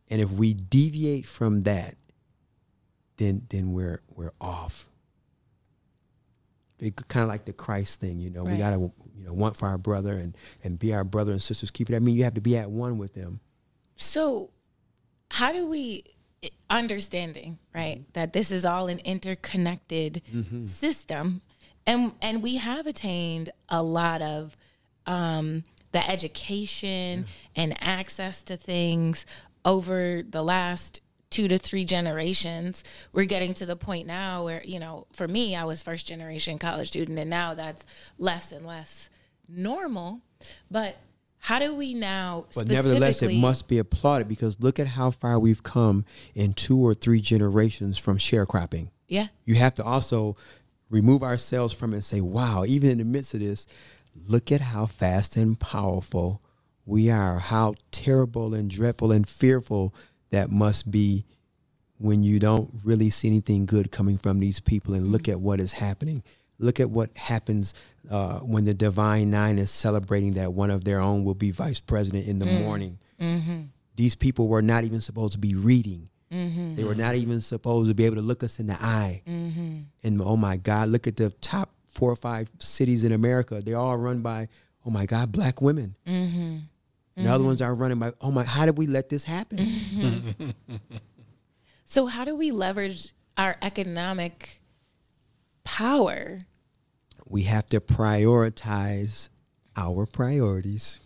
And 0.09 0.21
if 0.21 0.31
we 0.31 0.53
deviate 0.53 1.25
from 1.27 1.61
that, 1.61 1.95
then 3.17 3.45
then 3.49 3.73
we're 3.73 4.01
we're 4.09 4.33
off. 4.39 4.87
It's 6.79 7.03
kind 7.03 7.23
of 7.23 7.29
like 7.29 7.45
the 7.45 7.53
Christ 7.53 7.99
thing, 7.99 8.19
you 8.19 8.29
know. 8.29 8.43
We 8.43 8.57
gotta 8.57 8.89
you 9.19 9.25
know 9.25 9.33
want 9.33 9.55
for 9.55 9.67
our 9.67 9.77
brother 9.77 10.13
and 10.13 10.35
and 10.63 10.79
be 10.79 10.93
our 10.93 11.03
brother 11.03 11.31
and 11.31 11.41
sisters 11.41 11.69
keep 11.69 11.89
it. 11.89 11.95
I 11.95 11.99
mean, 11.99 12.15
you 12.15 12.23
have 12.23 12.35
to 12.35 12.41
be 12.41 12.57
at 12.57 12.71
one 12.71 12.97
with 12.97 13.13
them. 13.13 13.41
So, 13.95 14.51
how 15.29 15.51
do 15.51 15.69
we 15.69 16.03
understanding 16.69 17.59
right 17.75 18.03
that 18.13 18.31
this 18.31 18.49
is 18.51 18.65
all 18.65 18.87
an 18.87 18.99
interconnected 18.99 20.21
system, 20.63 21.41
and 21.85 22.13
and 22.21 22.41
we 22.41 22.57
have 22.57 22.87
attained 22.87 23.51
a 23.67 23.83
lot 23.83 24.21
of 24.21 24.55
um, 25.05 25.63
the 25.91 26.09
education 26.09 27.25
and 27.55 27.75
access 27.83 28.43
to 28.43 28.55
things 28.55 29.25
over 29.65 30.23
the 30.27 30.41
last 30.41 31.01
two 31.29 31.47
to 31.47 31.57
three 31.57 31.85
generations. 31.85 32.83
We're 33.13 33.25
getting 33.25 33.53
to 33.55 33.65
the 33.65 33.75
point 33.75 34.07
now 34.07 34.43
where 34.43 34.63
you 34.63 34.79
know 34.79 35.07
for 35.13 35.27
me 35.27 35.55
i 35.55 35.63
was 35.63 35.83
first 35.83 36.07
generation 36.07 36.57
college 36.57 36.87
student 36.87 37.19
and 37.19 37.29
now 37.29 37.53
that's 37.53 37.85
less 38.17 38.51
and 38.51 38.65
less 38.65 39.09
normal. 39.47 40.21
But 40.69 40.97
how 41.39 41.59
do 41.59 41.73
we 41.73 41.93
now 41.93 42.45
But 42.53 42.67
nevertheless, 42.67 43.21
it 43.21 43.33
must 43.35 43.67
be 43.67 43.77
applauded 43.77 44.27
because 44.27 44.59
look 44.59 44.79
at 44.79 44.87
how 44.87 45.11
far 45.11 45.39
we've 45.39 45.63
come 45.63 46.05
in 46.35 46.53
two 46.53 46.79
or 46.79 46.93
three 46.93 47.21
generations 47.21 47.97
from 47.97 48.17
sharecropping. 48.17 48.89
yeah. 49.07 49.27
You 49.45 49.55
have 49.55 49.73
to 49.75 49.83
also 49.83 50.35
remove 50.89 51.23
ourselves 51.23 51.73
from 51.73 51.93
it 51.93 51.97
and 51.97 52.03
say, 52.03 52.19
wow, 52.21 52.65
even 52.65 52.89
in 52.89 52.97
the 52.97 53.05
midst 53.05 53.33
of 53.33 53.39
this, 53.39 53.67
look 54.27 54.51
at 54.51 54.59
how 54.61 54.85
fast 54.87 55.37
and 55.37 55.57
powerful 55.59 56.41
we 56.85 57.09
are, 57.09 57.39
how 57.39 57.75
terrible 57.91 58.53
and 58.53 58.69
dreadful 58.69 59.11
and 59.11 59.27
fearful 59.27 59.93
that 60.31 60.51
must 60.51 60.89
be 60.89 61.25
when 61.97 62.23
you 62.23 62.39
don't 62.39 62.69
really 62.83 63.09
see 63.09 63.27
anything 63.27 63.65
good 63.65 63.91
coming 63.91 64.17
from 64.17 64.39
these 64.39 64.59
people 64.59 64.93
and 64.93 65.11
look 65.11 65.23
mm-hmm. 65.23 65.31
at 65.31 65.41
what 65.41 65.59
is 65.59 65.73
happening. 65.73 66.23
Look 66.57 66.79
at 66.79 66.89
what 66.89 67.15
happens 67.17 67.73
uh, 68.09 68.39
when 68.39 68.65
the 68.65 68.73
Divine 68.73 69.31
Nine 69.31 69.57
is 69.59 69.71
celebrating 69.71 70.33
that 70.33 70.53
one 70.53 70.71
of 70.71 70.83
their 70.83 70.99
own 70.99 71.23
will 71.23 71.33
be 71.35 71.51
vice 71.51 71.79
president 71.79 72.27
in 72.27 72.39
the 72.39 72.45
mm-hmm. 72.45 72.63
morning. 72.63 72.99
Mm-hmm. 73.19 73.61
These 73.95 74.15
people 74.15 74.47
were 74.47 74.61
not 74.61 74.83
even 74.83 75.01
supposed 75.01 75.33
to 75.33 75.39
be 75.39 75.55
reading. 75.55 76.09
They 76.75 76.83
were 76.83 76.95
not 76.95 77.15
even 77.15 77.41
supposed 77.41 77.89
to 77.89 77.95
be 77.95 78.05
able 78.05 78.17
to 78.17 78.21
look 78.21 78.43
us 78.43 78.59
in 78.59 78.67
the 78.67 78.75
eye. 78.81 79.21
And 80.03 80.21
oh 80.21 80.37
my 80.37 80.57
God, 80.57 80.89
look 80.89 81.07
at 81.07 81.15
the 81.15 81.31
top 81.41 81.71
four 81.87 82.11
or 82.11 82.15
five 82.15 82.49
cities 82.59 83.03
in 83.03 83.11
America. 83.11 83.61
They're 83.61 83.77
all 83.77 83.97
run 83.97 84.21
by, 84.21 84.47
oh 84.85 84.89
my 84.89 85.05
God, 85.05 85.31
black 85.31 85.61
women. 85.61 85.95
And 87.19 87.27
the 87.27 87.31
other 87.31 87.39
mm-hmm. 87.39 87.47
ones 87.47 87.61
are 87.61 87.75
running 87.75 87.99
by, 87.99 88.13
oh 88.21 88.31
my, 88.31 88.43
how 88.43 88.65
did 88.65 88.77
we 88.77 88.87
let 88.87 89.09
this 89.09 89.23
happen? 89.23 89.57
Mm-hmm. 89.57 90.49
So 91.85 92.05
how 92.05 92.23
do 92.23 92.35
we 92.35 92.51
leverage 92.51 93.15
our 93.35 93.55
economic 93.63 94.61
power? 95.63 96.37
we 97.29 97.43
have 97.43 97.67
to 97.67 97.79
prioritize 97.79 99.29
our 99.77 100.05
priorities. 100.05 100.99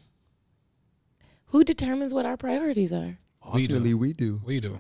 Who 1.48 1.64
determines 1.64 2.14
what 2.14 2.26
our 2.26 2.38
priorities 2.38 2.92
are? 2.92 3.18
We 3.54 3.68
do. 3.68 3.76
Ultimately, 3.76 3.94
we 3.94 4.14
do. 4.14 4.42
We 4.44 4.60
do. 4.60 4.80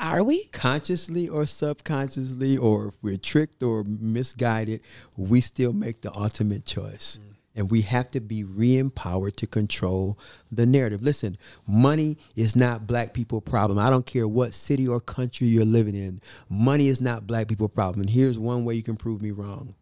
Are 0.00 0.22
we? 0.22 0.44
Consciously 0.46 1.28
or 1.28 1.46
subconsciously, 1.46 2.58
or 2.58 2.88
if 2.88 2.94
we're 3.02 3.16
tricked 3.16 3.62
or 3.62 3.84
misguided, 3.84 4.80
we 5.16 5.40
still 5.40 5.72
make 5.72 6.00
the 6.02 6.14
ultimate 6.14 6.64
choice. 6.64 7.18
Mm. 7.22 7.34
And 7.54 7.70
we 7.70 7.82
have 7.82 8.10
to 8.12 8.20
be 8.20 8.44
re 8.44 8.78
empowered 8.78 9.36
to 9.38 9.46
control 9.46 10.18
the 10.52 10.66
narrative. 10.66 11.02
Listen, 11.02 11.36
money 11.66 12.16
is 12.36 12.54
not 12.54 12.86
black 12.86 13.12
people 13.12 13.40
problem. 13.40 13.78
I 13.78 13.90
don't 13.90 14.06
care 14.06 14.28
what 14.28 14.54
city 14.54 14.86
or 14.86 15.00
country 15.00 15.48
you're 15.48 15.64
living 15.64 15.96
in. 15.96 16.20
Money 16.48 16.88
is 16.88 17.00
not 17.00 17.26
black 17.26 17.48
people 17.48 17.68
problem. 17.68 18.02
And 18.02 18.10
here's 18.10 18.38
one 18.38 18.64
way 18.64 18.74
you 18.74 18.82
can 18.82 18.96
prove 18.96 19.20
me 19.20 19.32
wrong. 19.32 19.74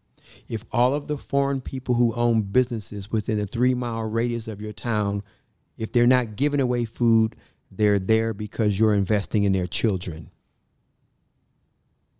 If 0.47 0.65
all 0.71 0.93
of 0.93 1.07
the 1.07 1.17
foreign 1.17 1.61
people 1.61 1.95
who 1.95 2.13
own 2.15 2.41
businesses 2.41 3.11
within 3.11 3.39
a 3.39 3.45
three 3.45 3.73
mile 3.73 4.03
radius 4.03 4.47
of 4.47 4.61
your 4.61 4.73
town, 4.73 5.23
if 5.77 5.91
they're 5.91 6.07
not 6.07 6.35
giving 6.35 6.59
away 6.59 6.85
food, 6.85 7.35
they're 7.71 7.99
there 7.99 8.33
because 8.33 8.79
you're 8.79 8.93
investing 8.93 9.43
in 9.43 9.53
their 9.53 9.67
children. 9.67 10.31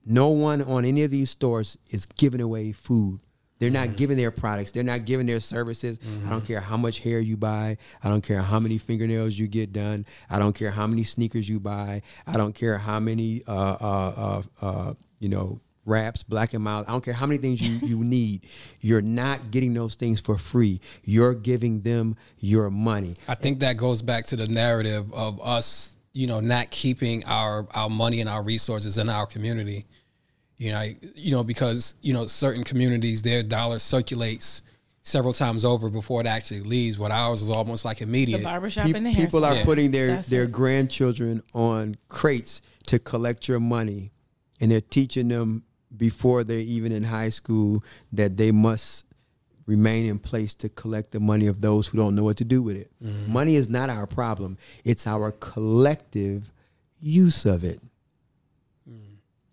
No 0.06 0.30
one 0.30 0.62
on 0.62 0.86
any 0.86 1.04
of 1.04 1.12
these 1.12 1.30
stores 1.30 1.78
is 1.90 2.06
giving 2.06 2.42
away 2.42 2.72
food. 2.72 3.20
They're 3.60 3.70
not 3.70 3.98
giving 3.98 4.18
their 4.18 4.32
products. 4.32 4.72
They're 4.72 4.84
not 4.84 5.06
giving 5.06 5.26
their 5.28 5.42
services. 5.42 6.00
I 6.26 6.30
don't 6.30 6.46
care 6.46 6.62
how 6.62 6.78
much 6.78 7.00
hair 7.00 7.20
you 7.20 7.38
buy. 7.38 7.78
I 8.04 8.10
don't 8.10 8.22
care 8.22 8.42
how 8.42 8.60
many 8.60 8.78
fingernails 8.78 9.38
you 9.38 9.48
get 9.48 9.74
done. 9.74 10.06
I 10.30 10.40
don't 10.40 10.54
care 10.54 10.72
how 10.72 10.88
many 10.88 11.04
sneakers 11.04 11.48
you 11.48 11.60
buy. 11.60 12.02
I 12.26 12.38
don't 12.38 12.56
care 12.56 12.78
how 12.78 13.00
many, 13.00 13.44
uh, 13.48 13.52
uh, 13.52 14.42
uh, 14.62 14.66
uh, 14.66 14.94
you 15.20 15.30
know, 15.30 15.60
wraps, 15.86 16.24
black 16.24 16.54
and 16.54 16.64
mild. 16.64 16.86
I 16.88 16.92
don't 16.92 17.04
care 17.04 17.14
how 17.14 17.26
many 17.26 17.40
things 17.40 17.62
you, 17.62 17.80
you 17.88 17.98
need. 18.04 18.46
You're 18.80 19.02
not 19.02 19.52
getting 19.52 19.74
those 19.74 19.96
things 19.96 20.22
for 20.22 20.38
free. 20.38 20.80
You're 21.04 21.34
giving 21.34 21.82
them 21.82 22.16
your 22.40 22.70
money. 22.70 23.16
I 23.28 23.36
think 23.36 23.60
that 23.60 23.76
goes 23.76 24.02
back 24.02 24.26
to 24.28 24.36
the 24.36 24.48
narrative 24.48 25.12
of 25.14 25.42
us, 25.42 25.98
you 26.14 26.28
know, 26.28 26.40
not 26.40 26.70
keeping 26.72 27.26
our 27.26 27.68
our 27.74 27.90
money 27.90 28.22
and 28.22 28.30
our 28.30 28.42
resources 28.42 28.98
in 28.98 29.10
our 29.10 29.26
community. 29.26 29.86
You 30.60 30.72
know, 30.74 30.82
you 31.16 31.32
know 31.32 31.44
because 31.44 31.96
you 32.02 32.14
know 32.14 32.28
certain 32.28 32.64
communities 32.64 33.22
their 33.24 33.42
dollar 33.44 33.80
circulates 33.80 34.62
several 35.02 35.34
times 35.34 35.64
over 35.66 35.90
before 35.90 36.20
it 36.22 36.28
actually 36.28 36.60
leaves. 36.62 37.00
What 37.00 37.12
ours 37.12 37.42
is 37.42 37.50
almost 37.50 37.86
like 37.86 37.98
The 38.00 38.04
immediate. 38.04 38.44
barbershop 38.44 38.86
Pe- 38.86 38.92
and 38.94 39.06
the 39.06 39.16
people 39.16 39.44
are 39.46 39.48
hair 39.54 39.64
salon. 39.64 39.66
putting 39.66 39.92
their 39.92 40.08
That's 40.08 40.28
their 40.28 40.44
it. 40.44 40.52
grandchildren 40.52 41.42
on 41.54 41.96
crates 42.10 42.62
to 42.88 43.00
collect 43.00 43.48
your 43.48 43.60
money 43.62 44.12
and 44.60 44.70
they're 44.70 44.82
teaching 44.82 45.30
them 45.30 45.64
before 45.96 46.44
they're 46.44 46.60
even 46.60 46.92
in 46.92 47.04
high 47.06 47.30
school 47.30 47.82
that 48.12 48.36
they 48.38 48.52
must 48.52 49.06
remain 49.66 50.06
in 50.08 50.20
place 50.20 50.54
to 50.56 50.68
collect 50.70 51.12
the 51.12 51.20
money 51.22 51.48
of 51.48 51.62
those 51.62 51.88
who 51.88 51.98
don't 51.98 52.16
know 52.16 52.24
what 52.26 52.36
to 52.38 52.44
do 52.46 52.62
with 52.62 52.76
it. 52.76 52.92
Mm-hmm. 53.04 53.32
Money 53.32 53.56
is 53.56 53.70
not 53.70 53.90
our 53.90 54.06
problem. 54.08 54.58
It's 54.84 55.08
our 55.08 55.32
collective 55.32 56.52
use 57.00 57.46
of 57.46 57.64
it. 57.64 57.80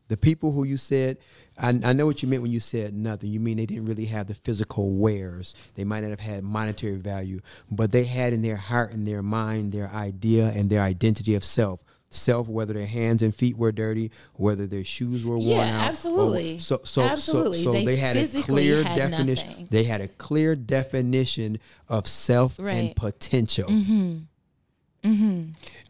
The 0.08 0.16
people 0.16 0.52
who 0.52 0.64
you 0.64 0.76
said, 0.76 1.18
I, 1.58 1.70
I 1.82 1.92
know 1.92 2.06
what 2.06 2.22
you 2.22 2.28
meant 2.28 2.42
when 2.42 2.52
you 2.52 2.60
said 2.60 2.94
nothing. 2.94 3.30
You 3.30 3.40
mean 3.40 3.56
they 3.56 3.66
didn't 3.66 3.86
really 3.86 4.04
have 4.06 4.26
the 4.26 4.34
physical 4.34 4.92
wares. 4.92 5.54
They 5.74 5.84
might 5.84 6.00
not 6.00 6.10
have 6.10 6.20
had 6.20 6.44
monetary 6.44 6.96
value, 6.96 7.40
but 7.70 7.92
they 7.92 8.04
had 8.04 8.32
in 8.32 8.42
their 8.42 8.56
heart 8.56 8.92
and 8.92 9.06
their 9.06 9.22
mind 9.22 9.72
their 9.72 9.88
idea 9.90 10.48
and 10.50 10.70
their 10.70 10.82
identity 10.82 11.34
of 11.34 11.42
self. 11.44 11.82
Self, 12.08 12.48
whether 12.48 12.72
their 12.72 12.86
hands 12.86 13.20
and 13.20 13.34
feet 13.34 13.58
were 13.58 13.72
dirty, 13.72 14.12
whether 14.34 14.64
their 14.68 14.84
shoes 14.84 15.24
were 15.24 15.36
worn 15.38 15.66
Yeah, 15.66 15.76
out. 15.80 15.86
or- 15.86 15.88
absolutely. 15.90 16.58
so, 16.60 16.80
so, 16.84 17.02
Absolutely. 17.02 17.58
so, 17.58 17.64
so 17.64 17.72
They 17.72 17.84
they, 17.84 17.96
had 17.96 18.16
a 18.16 18.26
clear 18.42 18.84
had 18.84 18.96
definition. 19.10 19.48
nothing. 19.48 19.68
They 19.72 19.84
had 19.84 20.00
a 20.00 20.08
clear 20.08 20.54
definition 20.54 21.58
of 21.88 22.06
self 22.06 22.60
Right. 22.60 22.74
Mm-hmm. 22.76 22.86
and 22.86 22.96
potential. 22.96 23.68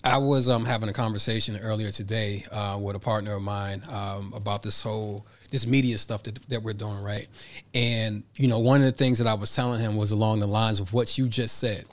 I 0.04 0.18
was 0.18 0.48
um, 0.48 0.64
having 0.64 0.88
a 0.88 0.92
conversation 0.92 1.56
earlier 1.58 1.90
today 1.90 2.44
uh, 2.52 2.78
with 2.80 2.96
a 2.96 2.98
partner 2.98 3.34
of 3.34 3.42
mine 3.42 3.82
um, 3.88 4.32
about 4.34 4.62
this 4.62 4.82
whole 4.82 5.26
this 5.50 5.66
media 5.66 5.96
stuff 5.98 6.22
that, 6.24 6.48
that 6.48 6.62
we're 6.62 6.74
doing, 6.74 7.00
right? 7.02 7.26
And 7.74 8.22
you 8.36 8.46
know, 8.46 8.58
one 8.58 8.82
of 8.82 8.86
the 8.86 8.96
things 8.96 9.18
that 9.18 9.26
I 9.26 9.34
was 9.34 9.54
telling 9.54 9.80
him 9.80 9.96
was 9.96 10.12
along 10.12 10.40
the 10.40 10.46
lines 10.46 10.80
of 10.80 10.92
what 10.92 11.16
you 11.16 11.28
just 11.28 11.58
said. 11.58 11.86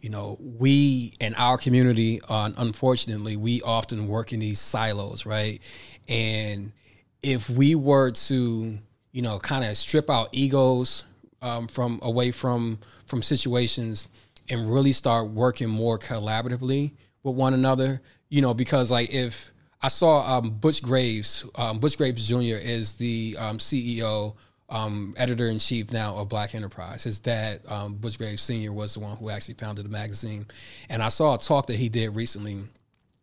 You 0.00 0.08
know, 0.08 0.38
we 0.40 1.12
in 1.20 1.34
our 1.34 1.58
community, 1.58 2.20
uh, 2.28 2.50
unfortunately, 2.56 3.36
we 3.36 3.60
often 3.62 4.08
work 4.08 4.32
in 4.32 4.40
these 4.40 4.58
silos, 4.58 5.26
right? 5.26 5.60
And 6.08 6.72
if 7.22 7.50
we 7.50 7.74
were 7.74 8.10
to, 8.10 8.78
you 9.12 9.22
know, 9.22 9.38
kind 9.38 9.64
of 9.64 9.76
strip 9.76 10.08
our 10.08 10.28
egos 10.32 11.04
um, 11.42 11.68
from 11.68 12.00
away 12.02 12.30
from 12.30 12.78
from 13.06 13.22
situations 13.22 14.08
and 14.50 14.72
really 14.72 14.92
start 14.92 15.28
working 15.28 15.68
more 15.68 15.98
collaboratively 15.98 16.92
with 17.22 17.34
one 17.34 17.54
another. 17.54 18.02
You 18.28 18.42
know, 18.42 18.54
because 18.54 18.90
like 18.90 19.10
if 19.10 19.52
I 19.82 19.88
saw 19.88 20.38
um, 20.38 20.50
Butch 20.50 20.82
Graves, 20.82 21.48
um, 21.54 21.78
Butch 21.78 21.96
Graves 21.96 22.28
Jr. 22.28 22.56
is 22.56 22.94
the 22.94 23.36
um, 23.38 23.58
CEO, 23.58 24.34
um, 24.70 25.14
editor 25.16 25.48
in 25.48 25.58
chief 25.58 25.92
now 25.92 26.16
of 26.16 26.28
Black 26.28 26.54
Enterprise. 26.54 27.04
His 27.04 27.18
dad, 27.18 27.60
um, 27.68 27.94
Butch 27.94 28.18
Graves 28.18 28.42
Sr., 28.42 28.72
was 28.72 28.94
the 28.94 29.00
one 29.00 29.16
who 29.16 29.30
actually 29.30 29.54
founded 29.54 29.84
the 29.84 29.88
magazine. 29.88 30.46
And 30.88 31.02
I 31.02 31.08
saw 31.08 31.34
a 31.34 31.38
talk 31.38 31.66
that 31.66 31.76
he 31.76 31.88
did 31.88 32.14
recently, 32.14 32.62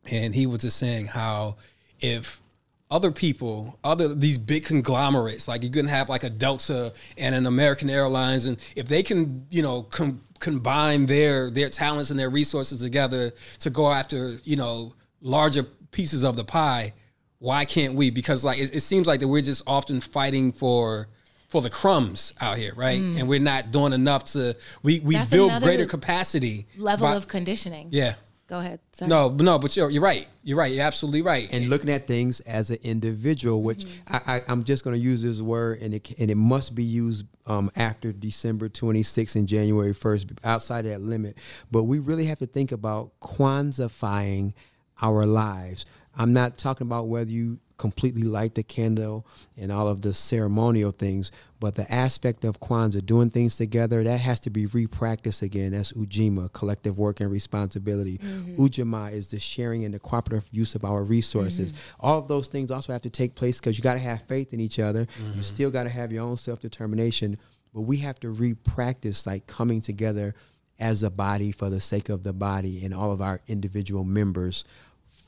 and 0.05 0.35
he 0.35 0.45
was 0.45 0.61
just 0.61 0.77
saying 0.77 1.07
how 1.07 1.55
if 1.99 2.41
other 2.89 3.11
people, 3.11 3.77
other 3.83 4.13
these 4.15 4.37
big 4.37 4.63
conglomerates, 4.65 5.47
like 5.47 5.63
you 5.63 5.69
can 5.69 5.87
have 5.87 6.07
like 6.09 6.23
a 6.23 6.29
Delta 6.29 6.93
and 7.17 7.35
an 7.35 7.45
American 7.45 7.89
Airlines, 7.89 8.45
and 8.45 8.57
if 8.75 8.87
they 8.87 9.03
can, 9.03 9.45
you 9.49 9.61
know, 9.61 9.83
com- 9.83 10.21
combine 10.39 11.05
their 11.05 11.49
their 11.49 11.69
talents 11.69 12.11
and 12.11 12.19
their 12.19 12.29
resources 12.29 12.81
together 12.81 13.31
to 13.59 13.69
go 13.69 13.91
after, 13.91 14.37
you 14.43 14.55
know, 14.55 14.93
larger 15.21 15.63
pieces 15.91 16.23
of 16.23 16.37
the 16.37 16.43
pie, 16.45 16.93
why 17.39 17.65
can't 17.65 17.95
we? 17.95 18.09
Because 18.09 18.45
like 18.45 18.57
it, 18.59 18.73
it 18.73 18.81
seems 18.81 19.05
like 19.05 19.19
that 19.19 19.27
we're 19.27 19.41
just 19.41 19.63
often 19.67 19.99
fighting 19.99 20.53
for 20.53 21.07
for 21.49 21.61
the 21.61 21.69
crumbs 21.69 22.33
out 22.41 22.57
here, 22.57 22.73
right? 22.75 22.99
Mm. 22.99 23.19
And 23.19 23.27
we're 23.29 23.39
not 23.39 23.71
doing 23.71 23.91
enough 23.93 24.23
to 24.33 24.55
we 24.83 25.01
we 25.01 25.15
That's 25.15 25.29
build 25.29 25.61
greater 25.61 25.85
capacity 25.85 26.67
Level 26.77 27.07
by- 27.07 27.15
of 27.15 27.27
conditioning. 27.27 27.89
yeah. 27.91 28.15
Go 28.47 28.59
ahead. 28.59 28.79
Sorry. 28.93 29.09
No, 29.09 29.27
no, 29.27 29.59
but 29.59 29.75
you're 29.75 29.89
you're 29.89 30.01
right. 30.01 30.25
You're 30.41 30.57
right. 30.57 30.71
You're 30.71 30.85
absolutely 30.85 31.21
right. 31.21 31.51
and 31.51 31.69
looking 31.69 31.89
at 31.89 32.07
things 32.07 32.39
as 32.41 32.69
an 32.69 32.77
individual, 32.81 33.61
which 33.61 33.85
I, 34.07 34.21
I, 34.25 34.41
I'm 34.47 34.63
just 34.63 34.85
going 34.85 34.95
to 34.95 34.99
use 34.99 35.21
this 35.21 35.41
word, 35.41 35.81
and 35.81 35.93
it 35.93 36.17
and 36.17 36.31
it 36.31 36.35
must 36.35 36.73
be 36.73 36.83
used 36.83 37.25
um, 37.45 37.69
after 37.75 38.13
December 38.13 38.69
26th 38.69 39.35
and 39.35 39.47
January 39.49 39.93
1st, 39.93 40.37
outside 40.45 40.85
that 40.85 41.01
limit. 41.01 41.37
But 41.71 41.83
we 41.83 41.99
really 41.99 42.25
have 42.25 42.39
to 42.39 42.45
think 42.45 42.71
about 42.71 43.11
quantifying 43.21 44.53
our 45.01 45.25
lives. 45.25 45.85
I'm 46.15 46.31
not 46.31 46.57
talking 46.57 46.87
about 46.87 47.09
whether 47.09 47.31
you 47.31 47.59
completely 47.77 48.23
light 48.23 48.55
the 48.55 48.63
candle 48.63 49.25
and 49.55 49.71
all 49.71 49.87
of 49.87 50.01
the 50.01 50.13
ceremonial 50.13 50.91
things, 50.91 51.31
but 51.59 51.75
the 51.75 51.91
aspect 51.91 52.43
of 52.43 52.59
Kwanzaa, 52.59 53.05
doing 53.05 53.29
things 53.29 53.57
together, 53.57 54.03
that 54.03 54.19
has 54.19 54.39
to 54.41 54.49
be 54.49 54.65
re-practiced 54.65 55.41
again. 55.41 55.71
That's 55.71 55.93
Ujima, 55.93 56.51
collective 56.53 56.97
work 56.97 57.19
and 57.19 57.31
responsibility. 57.31 58.17
Mm-hmm. 58.17 58.61
Ujima 58.61 59.11
is 59.11 59.29
the 59.29 59.39
sharing 59.39 59.85
and 59.85 59.93
the 59.93 59.99
cooperative 59.99 60.47
use 60.51 60.75
of 60.75 60.83
our 60.83 61.03
resources. 61.03 61.73
Mm-hmm. 61.73 62.05
All 62.05 62.19
of 62.19 62.27
those 62.27 62.47
things 62.47 62.71
also 62.71 62.93
have 62.93 63.01
to 63.03 63.09
take 63.09 63.35
place 63.35 63.59
because 63.59 63.77
you 63.77 63.83
got 63.83 63.93
to 63.93 63.99
have 63.99 64.23
faith 64.23 64.53
in 64.53 64.59
each 64.59 64.79
other. 64.79 65.01
You 65.01 65.25
mm-hmm. 65.25 65.41
still 65.41 65.71
got 65.71 65.83
to 65.83 65.89
have 65.89 66.11
your 66.11 66.23
own 66.23 66.37
self-determination, 66.37 67.37
but 67.73 67.81
we 67.81 67.97
have 67.97 68.19
to 68.21 68.29
re-practice 68.29 69.25
like 69.25 69.47
coming 69.47 69.81
together 69.81 70.35
as 70.79 71.01
a 71.01 71.09
body 71.09 71.51
for 71.51 71.69
the 71.69 71.81
sake 71.81 72.09
of 72.09 72.23
the 72.23 72.33
body 72.33 72.83
and 72.85 72.93
all 72.93 73.11
of 73.11 73.21
our 73.21 73.41
individual 73.47 74.03
members 74.03 74.63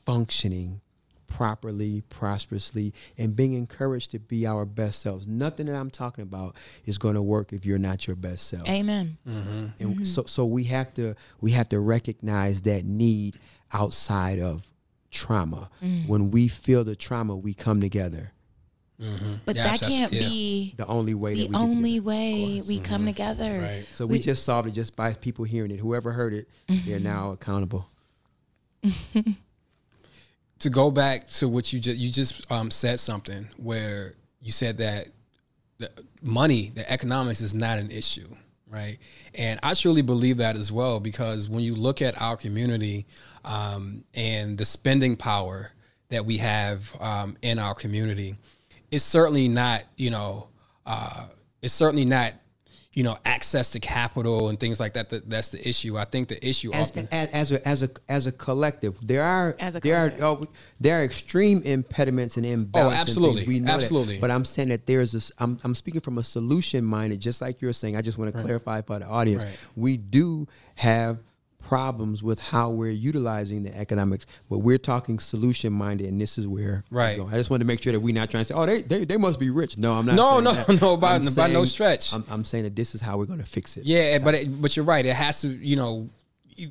functioning 0.06 0.82
properly, 1.30 2.04
prosperously, 2.10 2.94
and 3.18 3.36
being 3.36 3.54
encouraged 3.54 4.12
to 4.12 4.20
be 4.20 4.46
our 4.46 4.66
best 4.66 5.02
selves. 5.02 5.28
Nothing 5.28 5.68
that 5.68 5.76
I'm 5.76 5.90
talking 5.90 6.24
about 6.24 6.56
is 6.86 6.98
going 6.98 7.16
to 7.16 7.22
work 7.22 7.54
if 7.54 7.66
you're 7.66 7.78
not 7.78 8.08
your 8.08 8.16
best 8.16 8.48
self. 8.48 8.68
Amen. 8.68 9.18
And 9.26 9.74
mm-hmm. 9.80 10.04
so 10.04 10.24
so 10.24 10.46
we 10.46 10.66
have 10.66 10.94
to 10.96 11.16
we 11.40 11.52
have 11.52 11.70
to 11.70 11.80
recognize 11.80 12.62
that 12.64 12.84
need 12.86 13.40
outside 13.72 14.40
of 14.40 14.68
trauma. 15.12 15.70
Mm. 15.82 16.08
When 16.08 16.32
we 16.32 16.48
feel 16.48 16.84
the 16.84 16.96
trauma, 16.96 17.36
we 17.36 17.54
come 17.54 17.80
together. 17.82 18.34
But 19.46 19.56
Yeah, 19.56 19.64
that 19.64 19.80
can't 19.80 20.12
yeah. 20.12 20.20
be 20.20 20.74
The 20.76 20.86
only 20.86 21.14
way 21.14 21.34
the 21.34 21.42
that 21.44 21.50
we 21.52 21.56
only 21.56 21.94
together. 22.00 22.08
way 22.08 22.62
we 22.68 22.80
come 22.80 23.06
together. 23.06 23.60
Right. 23.62 23.86
So 23.94 24.06
we, 24.06 24.20
just 24.20 24.44
solved 24.44 24.68
it 24.68 24.72
just 24.72 24.96
by 24.96 25.14
people 25.14 25.46
hearing 25.46 25.72
it. 25.72 25.80
Whoever 25.80 26.12
heard 26.12 26.34
it, 26.34 26.50
they're 26.68 26.98
mm-hmm. 26.98 27.04
now 27.04 27.32
accountable. 27.32 27.90
to 30.60 30.70
go 30.70 30.92
back 30.92 31.26
to 31.28 31.48
what 31.48 31.72
you 31.72 31.80
just 31.80 31.98
you 31.98 32.12
just 32.12 32.50
um, 32.52 32.70
said 32.70 33.00
something 33.00 33.48
where 33.58 34.16
you 34.42 34.52
said 34.52 34.78
that 34.78 35.08
the 35.78 35.90
money, 36.22 36.72
the 36.74 36.90
economics 36.92 37.42
is 37.42 37.54
not 37.54 37.80
an 37.80 37.90
issue, 37.90 38.28
right? 38.70 38.98
And 39.34 39.60
I 39.64 39.74
truly 39.74 40.02
believe 40.02 40.38
that 40.38 40.58
as 40.58 40.72
well 40.72 41.00
because 41.00 41.50
when 41.50 41.64
you 41.64 41.76
look 41.76 42.02
at 42.02 42.22
our 42.22 42.36
community 42.36 43.06
um, 43.46 44.04
and 44.14 44.58
the 44.58 44.66
spending 44.66 45.16
power 45.16 45.72
that 46.10 46.26
we 46.26 46.38
have 46.38 46.96
um, 47.00 47.38
in 47.42 47.60
our 47.60 47.74
community, 47.74 48.36
it's 48.92 49.04
certainly 49.04 49.48
not 49.48 49.84
you 49.96 50.12
know 50.12 50.50
uh, 50.86 51.26
it's 51.62 51.74
certainly 51.74 52.06
not 52.06 52.34
you 53.00 53.06
know 53.06 53.18
access 53.24 53.70
to 53.70 53.80
capital 53.80 54.50
and 54.50 54.60
things 54.60 54.78
like 54.78 54.92
that, 54.96 55.08
that 55.08 55.30
that's 55.30 55.50
the 55.50 55.66
issue. 55.66 55.98
I 55.98 56.04
think 56.04 56.28
the 56.28 56.46
issue 56.46 56.74
as, 56.74 56.90
often 56.90 57.08
as, 57.14 57.30
as 57.30 57.52
a 57.54 57.66
as 57.68 57.84
a 57.84 57.90
as 58.10 58.28
a 58.28 58.34
collective, 58.34 59.00
there 59.02 59.24
are 59.24 59.56
As 59.58 59.78
a 59.78 59.80
there 59.80 60.10
collective. 60.10 60.22
are 60.22 60.28
oh, 60.28 60.46
there 60.82 61.00
are 61.00 61.06
extreme 61.06 61.62
impediments 61.62 62.36
and 62.36 62.46
imbalances. 62.46 62.70
Oh, 62.74 62.80
and 62.80 62.90
things. 62.90 63.02
absolutely. 63.02 63.48
we 63.48 63.60
know 63.62 63.68
that. 63.68 63.76
Absolutely. 63.76 64.18
But 64.20 64.32
I'm 64.32 64.44
saying 64.44 64.68
that 64.68 64.86
there's 64.86 65.14
this. 65.14 65.32
I'm 65.40 65.58
I'm 65.64 65.76
speaking 65.76 66.02
from 66.02 66.18
a 66.18 66.24
solution 66.24 66.84
minded, 66.84 67.22
just 67.22 67.42
like 67.42 67.62
you're 67.62 67.72
saying. 67.72 67.96
I 67.96 68.02
just 68.02 68.18
want 68.18 68.36
to 68.36 68.42
clarify 68.44 68.82
for 68.82 69.00
the 69.00 69.08
audience. 69.08 69.46
Right. 69.46 69.58
We 69.78 69.96
do 69.96 70.50
have 70.76 71.20
problems 71.70 72.24
with 72.24 72.40
how 72.40 72.72
we're 72.72 72.90
utilizing 72.90 73.62
the 73.62 73.78
economics, 73.78 74.26
but 74.50 74.58
we're 74.58 74.80
talking 74.80 75.20
solution 75.20 75.72
minded, 75.72 76.08
and 76.10 76.20
this 76.20 76.40
is 76.40 76.48
where 76.48 76.84
Right. 76.90 77.20
I 77.20 77.38
just 77.38 77.52
want 77.52 77.62
to 77.62 77.66
make 77.66 77.84
sure 77.84 77.94
that 77.94 78.00
we're 78.00 78.12
not 78.16 78.32
trying 78.32 78.42
to 78.42 78.46
say, 78.46 78.56
oh, 78.56 78.66
they 78.66 78.82
they, 78.82 79.06
they 79.06 79.18
must 79.18 79.40
be 79.40 79.52
rich. 79.52 79.78
No, 79.78 79.94
I'm 79.94 80.08
not. 80.08 80.16
No, 80.16 80.40
no, 80.40 80.52
that. 80.52 80.82
no, 80.82 80.98
by- 80.98 81.14
I'm 81.14 81.34
by 81.36 81.46
no 81.48 81.66
stretch. 81.66 82.12
I'm, 82.16 82.24
I'm 82.28 82.44
saying 82.44 82.64
that 82.64 82.76
this 82.76 82.96
is 82.96 83.02
how 83.02 83.20
we're 83.20 83.28
going 83.28 83.38
to 83.40 83.46
fix 83.46 83.78
it. 83.78 83.86
Yeah, 83.86 84.18
but 84.24 84.34
it, 84.34 84.60
but 84.60 84.76
you're 84.76 84.84
right. 84.84 85.06
It 85.06 85.14
has 85.14 85.42
to, 85.42 85.50
you 85.50 85.76
know, 85.76 86.10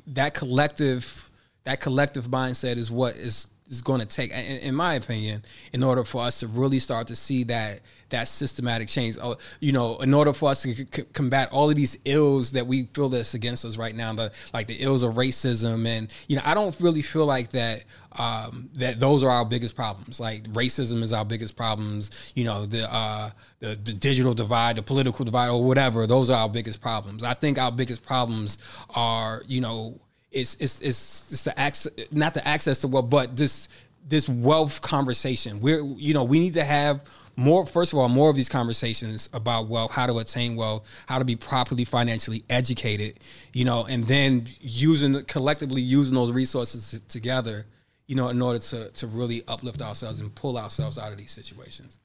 that 0.08 0.34
collective 0.34 1.30
that 1.62 1.80
collective 1.80 2.26
mindset 2.26 2.76
is 2.76 2.90
what 2.90 3.14
is 3.14 3.46
is 3.68 3.82
going 3.82 4.00
to 4.00 4.06
take, 4.06 4.30
in, 4.30 4.58
in 4.60 4.74
my 4.74 4.94
opinion, 4.94 5.42
in 5.72 5.82
order 5.82 6.04
for 6.04 6.22
us 6.22 6.40
to 6.40 6.46
really 6.46 6.78
start 6.78 7.06
to 7.08 7.16
see 7.16 7.44
that 7.44 7.80
that 8.10 8.26
systematic 8.26 8.88
change. 8.88 9.18
Uh, 9.20 9.34
You 9.60 9.72
know, 9.72 9.98
in 9.98 10.14
order 10.14 10.32
for 10.32 10.50
us 10.50 10.62
to 10.62 10.74
c- 10.74 11.04
combat 11.12 11.50
all 11.52 11.68
of 11.68 11.76
these 11.76 11.98
ills 12.04 12.52
that 12.52 12.66
we 12.66 12.88
feel 12.94 13.10
that's 13.10 13.34
against 13.34 13.64
us 13.64 13.76
right 13.76 13.94
now, 13.94 14.12
the 14.14 14.32
like 14.54 14.66
the 14.66 14.76
ills 14.82 15.02
of 15.02 15.14
racism, 15.14 15.86
and 15.86 16.10
you 16.26 16.36
know, 16.36 16.42
I 16.44 16.54
don't 16.54 16.74
really 16.80 17.02
feel 17.02 17.26
like 17.26 17.50
that 17.50 17.84
um, 18.12 18.70
that 18.74 18.98
those 18.98 19.22
are 19.22 19.30
our 19.30 19.44
biggest 19.44 19.76
problems. 19.76 20.18
Like 20.18 20.44
racism 20.52 21.02
is 21.02 21.12
our 21.12 21.24
biggest 21.24 21.56
problems. 21.56 22.32
You 22.34 22.44
know, 22.44 22.66
the 22.66 22.92
uh, 22.92 23.30
the 23.60 23.68
the 23.76 23.92
digital 23.92 24.34
divide, 24.34 24.76
the 24.76 24.82
political 24.82 25.24
divide, 25.24 25.50
or 25.50 25.62
whatever. 25.62 26.06
Those 26.06 26.30
are 26.30 26.40
our 26.40 26.48
biggest 26.48 26.80
problems. 26.80 27.22
I 27.22 27.34
think 27.34 27.58
our 27.58 27.72
biggest 27.72 28.02
problems 28.02 28.58
are, 28.90 29.42
you 29.46 29.60
know, 29.60 30.00
it's 30.40 30.54
it's 30.56 30.80
it's, 30.80 31.32
it's 31.32 31.44
the 31.44 31.58
access, 31.58 31.92
not 32.10 32.34
the 32.34 32.46
access 32.46 32.80
to 32.80 32.88
wealth, 32.88 33.10
but 33.10 33.36
this 33.36 33.68
this 34.06 34.28
wealth 34.28 34.80
conversation. 34.80 35.60
We're 35.60 35.82
you 35.82 36.14
know 36.14 36.24
we 36.24 36.40
need 36.40 36.54
to 36.54 36.64
have 36.64 37.04
more. 37.36 37.66
First 37.66 37.92
of 37.92 37.98
all, 37.98 38.08
more 38.08 38.30
of 38.30 38.36
these 38.36 38.48
conversations 38.48 39.28
about 39.32 39.68
wealth, 39.68 39.90
how 39.90 40.06
to 40.06 40.18
attain 40.18 40.56
wealth, 40.56 40.88
how 41.06 41.18
to 41.18 41.24
be 41.24 41.36
properly 41.36 41.84
financially 41.84 42.44
educated. 42.50 43.20
You 43.52 43.64
know, 43.64 43.84
and 43.84 44.06
then 44.06 44.46
using 44.60 45.24
collectively 45.24 45.82
using 45.82 46.14
those 46.14 46.32
resources 46.32 47.00
together. 47.08 47.66
You 48.06 48.14
know, 48.14 48.28
in 48.28 48.40
order 48.40 48.58
to 48.58 48.90
to 48.90 49.06
really 49.06 49.42
uplift 49.46 49.82
ourselves 49.82 50.20
and 50.20 50.34
pull 50.34 50.56
ourselves 50.56 50.98
out 50.98 51.12
of 51.12 51.18
these 51.18 51.30
situations. 51.30 51.98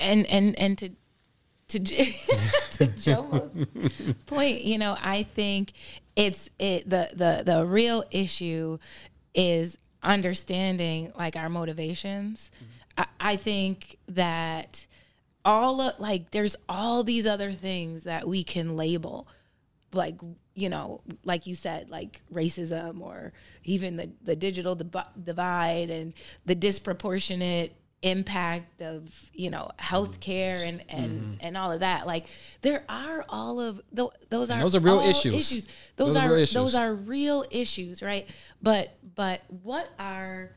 and 0.00 0.26
and 0.26 0.58
and 0.58 0.78
to 0.78 0.90
to 1.68 1.78
to 1.80 2.86
Jomo's 2.86 3.66
point, 4.26 4.62
you 4.62 4.78
know, 4.78 4.96
I 5.00 5.22
think 5.22 5.72
it's 6.14 6.50
it 6.58 6.88
the 6.88 7.10
the 7.14 7.42
the 7.44 7.66
real 7.66 8.04
issue 8.10 8.78
is 9.34 9.78
understanding 10.02 11.12
like 11.18 11.36
our 11.36 11.48
motivations. 11.48 12.50
Mm-hmm. 12.54 12.64
I, 12.98 13.32
I 13.32 13.36
think 13.36 13.98
that 14.08 14.86
all 15.44 15.80
of 15.80 15.98
like 15.98 16.30
there's 16.30 16.56
all 16.68 17.04
these 17.04 17.26
other 17.26 17.52
things 17.52 18.04
that 18.04 18.26
we 18.26 18.44
can 18.44 18.76
label 18.76 19.28
like 19.92 20.20
you 20.54 20.68
know 20.68 21.00
like 21.24 21.46
you 21.46 21.54
said 21.54 21.88
like 21.88 22.20
racism 22.32 23.00
or 23.00 23.32
even 23.64 23.96
the 23.96 24.10
the 24.22 24.34
digital 24.34 24.74
div- 24.74 25.22
divide 25.22 25.88
and 25.88 26.12
the 26.44 26.54
disproportionate 26.54 27.74
impact 28.02 28.82
of 28.82 29.30
you 29.32 29.50
know 29.50 29.70
healthcare 29.78 30.66
and 30.68 30.82
and 30.88 31.20
Mm-hmm. 31.20 31.34
and 31.40 31.56
all 31.56 31.72
of 31.72 31.80
that 31.80 32.06
like 32.06 32.26
there 32.60 32.84
are 32.88 33.24
all 33.28 33.58
of 33.60 33.80
tho- 33.92 34.12
those 34.28 34.50
are 34.50 34.60
those 34.60 34.74
are 34.74 34.80
real 34.80 34.98
all 34.98 35.08
issues. 35.08 35.50
those, 35.50 35.66
Those 35.96 36.16
are 36.16 36.32
are 36.32 36.36
issues. 36.36 36.54
those 36.54 36.74
are 36.74 36.94
real 36.94 37.44
issues 37.50 38.02
right 38.02 38.28
but 38.62 38.96
but 39.14 39.42
what 39.62 39.88
are 39.98 40.50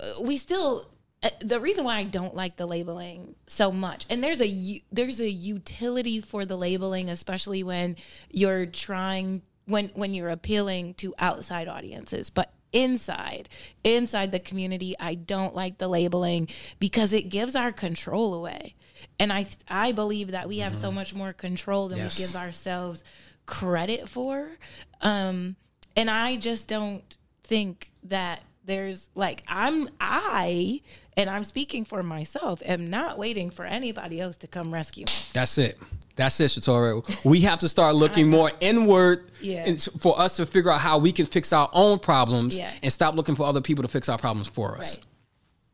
uh, 0.00 0.22
we 0.22 0.36
still 0.36 0.90
uh, 1.22 1.30
the 1.40 1.60
reason 1.60 1.84
why 1.84 1.96
I 1.96 2.02
don't 2.02 2.34
like 2.34 2.56
the 2.56 2.66
labeling 2.66 3.34
so 3.46 3.72
much, 3.72 4.04
and 4.10 4.22
there's 4.22 4.42
a 4.42 4.82
there's 4.92 5.20
a 5.20 5.30
utility 5.30 6.20
for 6.20 6.44
the 6.44 6.56
labeling, 6.56 7.08
especially 7.08 7.62
when 7.62 7.96
you're 8.30 8.66
trying 8.66 9.40
when 9.66 9.88
when 9.94 10.12
you're 10.12 10.28
appealing 10.28 10.94
to 10.94 11.14
outside 11.18 11.66
audiences, 11.68 12.28
but 12.28 12.52
inside 12.74 13.48
inside 13.84 14.32
the 14.32 14.38
community. 14.40 14.94
I 15.00 15.14
don't 15.14 15.54
like 15.54 15.78
the 15.78 15.88
labeling 15.88 16.48
because 16.78 17.12
it 17.12 17.30
gives 17.30 17.54
our 17.56 17.72
control 17.72 18.34
away. 18.34 18.74
And 19.18 19.32
i 19.32 19.46
i 19.68 19.92
believe 19.92 20.30
that 20.32 20.48
we 20.48 20.58
have 20.58 20.76
so 20.76 20.90
much 20.90 21.14
more 21.14 21.32
control 21.32 21.88
than 21.88 21.98
Yes. 21.98 22.18
we 22.18 22.26
give 22.26 22.36
ourselves 22.36 23.04
credit 23.46 24.08
for. 24.08 24.58
Um 25.00 25.56
and 25.96 26.10
i 26.10 26.36
just 26.36 26.68
don't 26.68 27.16
think 27.42 27.90
that 28.04 28.42
there's 28.64 29.10
like 29.14 29.42
i'm 29.46 29.86
i 30.00 30.80
and 31.18 31.28
i'm 31.28 31.44
speaking 31.44 31.84
for 31.84 32.02
myself 32.02 32.62
am 32.64 32.88
not 32.88 33.18
waiting 33.18 33.50
for 33.50 33.64
anybody 33.66 34.18
else 34.20 34.36
to 34.38 34.46
come 34.46 34.72
rescue 34.72 35.04
me. 35.06 35.12
That's 35.34 35.58
it. 35.58 35.78
That's 36.16 36.38
it, 36.40 36.46
Shatorah. 36.50 37.24
We 37.24 37.40
have 37.40 37.58
to 37.60 37.68
start 37.68 37.96
looking 37.96 38.28
more 38.30 38.52
inward 38.60 39.30
Yeah. 39.40 39.74
for 39.98 40.18
us 40.20 40.36
to 40.36 40.46
figure 40.46 40.70
out 40.70 40.80
how 40.80 40.98
we 40.98 41.10
can 41.12 41.26
fix 41.26 41.52
our 41.52 41.68
own 41.72 41.98
problems 41.98 42.56
Yeah. 42.56 42.70
and 42.82 42.92
stop 42.92 43.14
looking 43.16 43.34
for 43.34 43.44
other 43.46 43.60
people 43.60 43.82
to 43.82 43.88
fix 43.88 44.08
our 44.08 44.18
problems 44.18 44.46
for 44.48 44.78
us. 44.78 45.00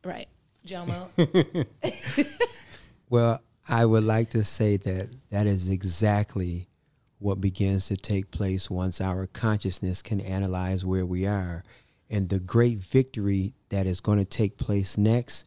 right 0.03 0.15
right 0.15 0.27
jomo 0.65 1.67
Well, 3.09 3.41
I 3.67 3.85
would 3.85 4.03
like 4.03 4.29
to 4.31 4.43
say 4.43 4.77
that 4.77 5.09
that 5.29 5.45
is 5.47 5.69
exactly 5.69 6.67
what 7.19 7.39
begins 7.41 7.87
to 7.87 7.97
take 7.97 8.31
place 8.31 8.69
once 8.69 8.99
our 9.01 9.27
consciousness 9.27 10.01
can 10.01 10.19
analyze 10.21 10.83
where 10.85 11.05
we 11.05 11.27
are. 11.27 11.63
And 12.09 12.29
the 12.29 12.39
great 12.39 12.79
victory 12.79 13.53
that 13.69 13.85
is 13.85 14.01
going 14.01 14.17
to 14.17 14.25
take 14.25 14.57
place 14.57 14.97
next 14.97 15.45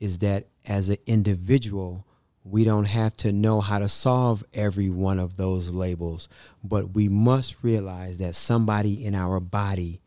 is 0.00 0.18
that 0.18 0.46
as 0.64 0.88
an 0.88 0.96
individual, 1.06 2.06
we 2.44 2.64
don't 2.64 2.86
have 2.86 3.16
to 3.18 3.32
know 3.32 3.60
how 3.60 3.78
to 3.78 3.88
solve 3.88 4.44
every 4.52 4.90
one 4.90 5.18
of 5.18 5.36
those 5.36 5.70
labels, 5.70 6.28
but 6.64 6.94
we 6.94 7.08
must 7.08 7.62
realize 7.62 8.18
that 8.18 8.34
somebody 8.34 9.04
in 9.04 9.14
our 9.14 9.38
body 9.38 10.00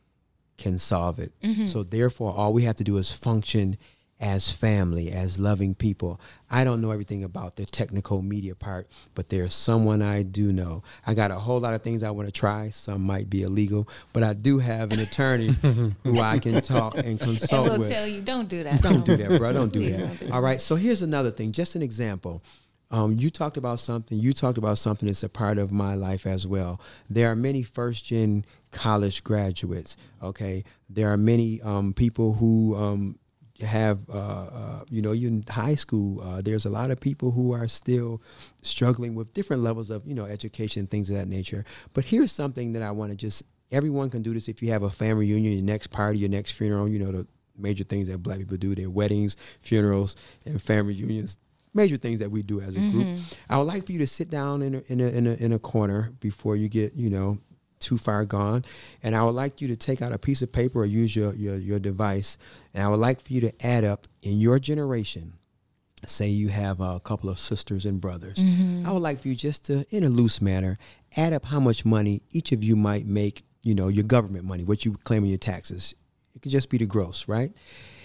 can 0.58 0.80
solve 0.80 1.20
it. 1.20 1.32
Mm-hmm. 1.42 1.66
So 1.66 1.84
therefore, 1.84 2.34
all 2.34 2.54
we 2.54 2.64
have 2.64 2.76
to 2.76 2.84
do 2.84 2.98
is 2.98 3.12
function 3.12 3.78
as 4.20 4.50
family, 4.50 5.12
as 5.12 5.40
loving 5.40 5.76
people. 5.76 6.20
I 6.50 6.64
don't 6.64 6.80
know 6.82 6.92
everything 6.92 7.24
about 7.24 7.56
the 7.58 7.66
technical 7.66 8.22
media 8.22 8.56
part, 8.56 8.88
but 9.14 9.30
there's 9.30 9.54
someone 9.54 10.02
I 10.02 10.24
do 10.24 10.54
know. 10.54 10.84
I 11.06 11.14
got 11.14 11.32
a 11.32 11.36
whole 11.36 11.60
lot 11.60 11.74
of 11.74 11.82
things 11.82 12.02
I 12.02 12.12
want 12.12 12.28
to 12.28 12.32
try. 12.32 12.70
Some 12.70 13.02
might 13.02 13.30
be 13.30 13.44
illegal, 13.44 13.90
but 14.14 14.24
I 14.24 14.34
do 14.34 14.60
have 14.60 14.92
an 14.92 15.00
attorney 15.00 15.48
who 16.04 16.20
I 16.20 16.40
can 16.40 16.62
talk 16.62 16.96
and 16.96 17.06
and 17.06 17.20
consult 17.20 17.68
we'll 17.70 17.80
with. 17.80 17.90
tell 17.92 18.08
you 18.08 18.22
don't 18.22 18.48
do 18.50 18.64
that 18.64 18.82
Don't 18.82 19.06
do 19.06 19.16
that, 19.18 19.38
bro. 19.38 19.54
Don't 19.54 19.72
do 19.72 19.80
Please 19.82 19.98
that. 19.98 20.20
don't 20.20 20.28
do 20.30 20.34
All 20.34 20.42
right. 20.42 20.60
So 20.62 20.76
here's 20.76 21.02
another 21.02 21.32
thing. 21.32 21.52
Just 21.52 21.76
an 21.76 21.82
example. 21.82 22.42
Um, 22.92 23.16
you 23.20 23.30
talked 23.30 23.58
about 23.58 23.80
something. 23.80 24.18
You 24.18 24.32
talked 24.32 24.58
about 24.58 24.78
something 24.78 25.08
that's 25.08 25.24
a 25.24 25.30
part 25.30 25.58
of 25.58 25.72
my 25.72 25.96
life 25.96 26.26
as 26.26 26.46
well. 26.48 26.80
There 27.10 27.30
are 27.30 27.36
many 27.36 27.64
first 27.64 28.06
gen 28.06 28.46
college 28.72 29.24
graduates. 29.24 29.98
Okay. 30.22 30.64
There 30.90 31.12
are 31.12 31.18
many 31.18 31.62
um, 31.62 31.94
people 31.94 32.34
who 32.34 32.76
um, 32.76 33.20
have, 33.62 34.10
uh, 34.10 34.14
uh, 34.14 34.84
you 34.90 35.02
know, 35.02 35.14
even 35.14 35.44
high 35.50 35.76
school. 35.76 36.22
Uh, 36.22 36.42
there's 36.42 36.66
a 36.66 36.70
lot 36.70 36.92
of 36.92 37.00
people 37.00 37.32
who 37.32 37.54
are 37.54 37.68
still 37.68 38.22
struggling 38.62 39.16
with 39.16 39.34
different 39.34 39.64
levels 39.64 39.90
of, 39.90 40.06
you 40.06 40.14
know, 40.14 40.26
education, 40.26 40.88
things 40.88 41.10
of 41.10 41.16
that 41.16 41.28
nature. 41.28 41.66
But 41.94 42.06
here's 42.06 42.32
something 42.32 42.74
that 42.74 42.84
I 42.84 42.92
want 42.92 43.12
to 43.12 43.18
just. 43.18 43.44
Everyone 43.72 44.10
can 44.12 44.22
do 44.22 44.34
this 44.34 44.48
if 44.48 44.62
you 44.62 44.72
have 44.72 44.84
a 44.84 44.92
family 44.92 45.26
reunion, 45.26 45.54
your 45.54 45.64
next 45.64 45.88
party, 45.88 46.20
your 46.20 46.30
next 46.30 46.52
funeral. 46.52 46.88
You 46.88 47.00
know 47.00 47.12
the 47.12 47.28
major 47.58 47.84
things 47.84 48.08
that 48.08 48.20
black 48.20 48.38
people 48.38 48.58
do 48.58 48.76
their 48.76 48.90
weddings 48.90 49.36
funerals 49.60 50.16
and 50.46 50.62
family 50.62 50.94
reunions 50.94 51.38
major 51.74 51.98
things 51.98 52.20
that 52.20 52.30
we 52.32 52.42
do 52.42 52.60
as 52.62 52.76
a 52.76 52.80
group 52.92 53.18
i 53.50 53.58
would 53.58 53.64
like 53.64 53.86
for 53.86 53.92
you 53.92 54.00
to 54.00 54.08
sit 54.08 54.30
down 54.30 54.62
in 54.62 54.76
a, 54.76 54.82
in 54.88 55.00
a, 55.02 55.08
in 55.08 55.28
a, 55.28 55.34
in 55.36 55.52
a 55.54 55.60
corner 55.60 56.12
before 56.20 56.56
you 56.56 56.68
get 56.70 56.94
you 56.96 57.10
know 57.10 57.38
too 57.86 57.98
far 57.98 58.26
gone. 58.26 58.66
And 59.04 59.16
i 59.16 59.24
would 59.24 59.36
like 59.36 59.62
you 59.62 59.68
to 59.70 59.76
take 59.76 60.02
out 60.02 60.12
a 60.12 60.18
piece 60.18 60.42
of 60.42 60.52
paper 60.52 60.80
or 60.80 60.86
use 60.86 61.16
your, 61.16 61.34
your, 61.36 61.58
your 61.58 61.80
device. 61.80 62.38
And 62.74 62.84
i 62.84 62.88
would 62.88 63.00
like 63.00 63.22
for 63.22 63.32
you 63.32 63.42
to 63.42 63.66
add 63.66 63.84
up 63.84 64.08
in 64.22 64.40
your 64.40 64.60
generation 64.60 65.34
say 66.06 66.28
you 66.28 66.50
have 66.50 66.82
a 66.82 67.00
couple 67.00 67.30
of 67.30 67.40
sisters 67.40 67.86
and 67.86 68.00
brothers. 68.00 68.38
Mm-hmm. 68.38 68.88
I 68.88 68.92
would 68.92 69.02
like 69.02 69.20
for 69.20 69.28
you 69.28 69.36
just 69.36 69.66
to 69.66 69.86
in 69.90 70.04
a 70.04 70.10
loose 70.10 70.40
manner 70.42 70.78
add 71.18 71.34
up 71.34 71.46
how 71.46 71.60
much 71.60 71.84
money 71.86 72.22
each 72.32 72.52
of 72.52 72.64
you 72.64 72.76
might 72.76 73.06
make 73.06 73.44
you 73.64 73.74
know 73.74 73.88
your 73.88 74.04
government 74.04 74.46
money 74.46 74.64
what 74.64 74.86
you 74.86 74.98
claim 75.04 75.24
in 75.24 75.30
your 75.30 75.38
taxes. 75.38 75.96
It 76.36 76.42
could 76.42 76.52
just 76.52 76.70
be 76.70 76.78
the 76.78 76.86
gross 76.86 77.28
right? 77.28 77.52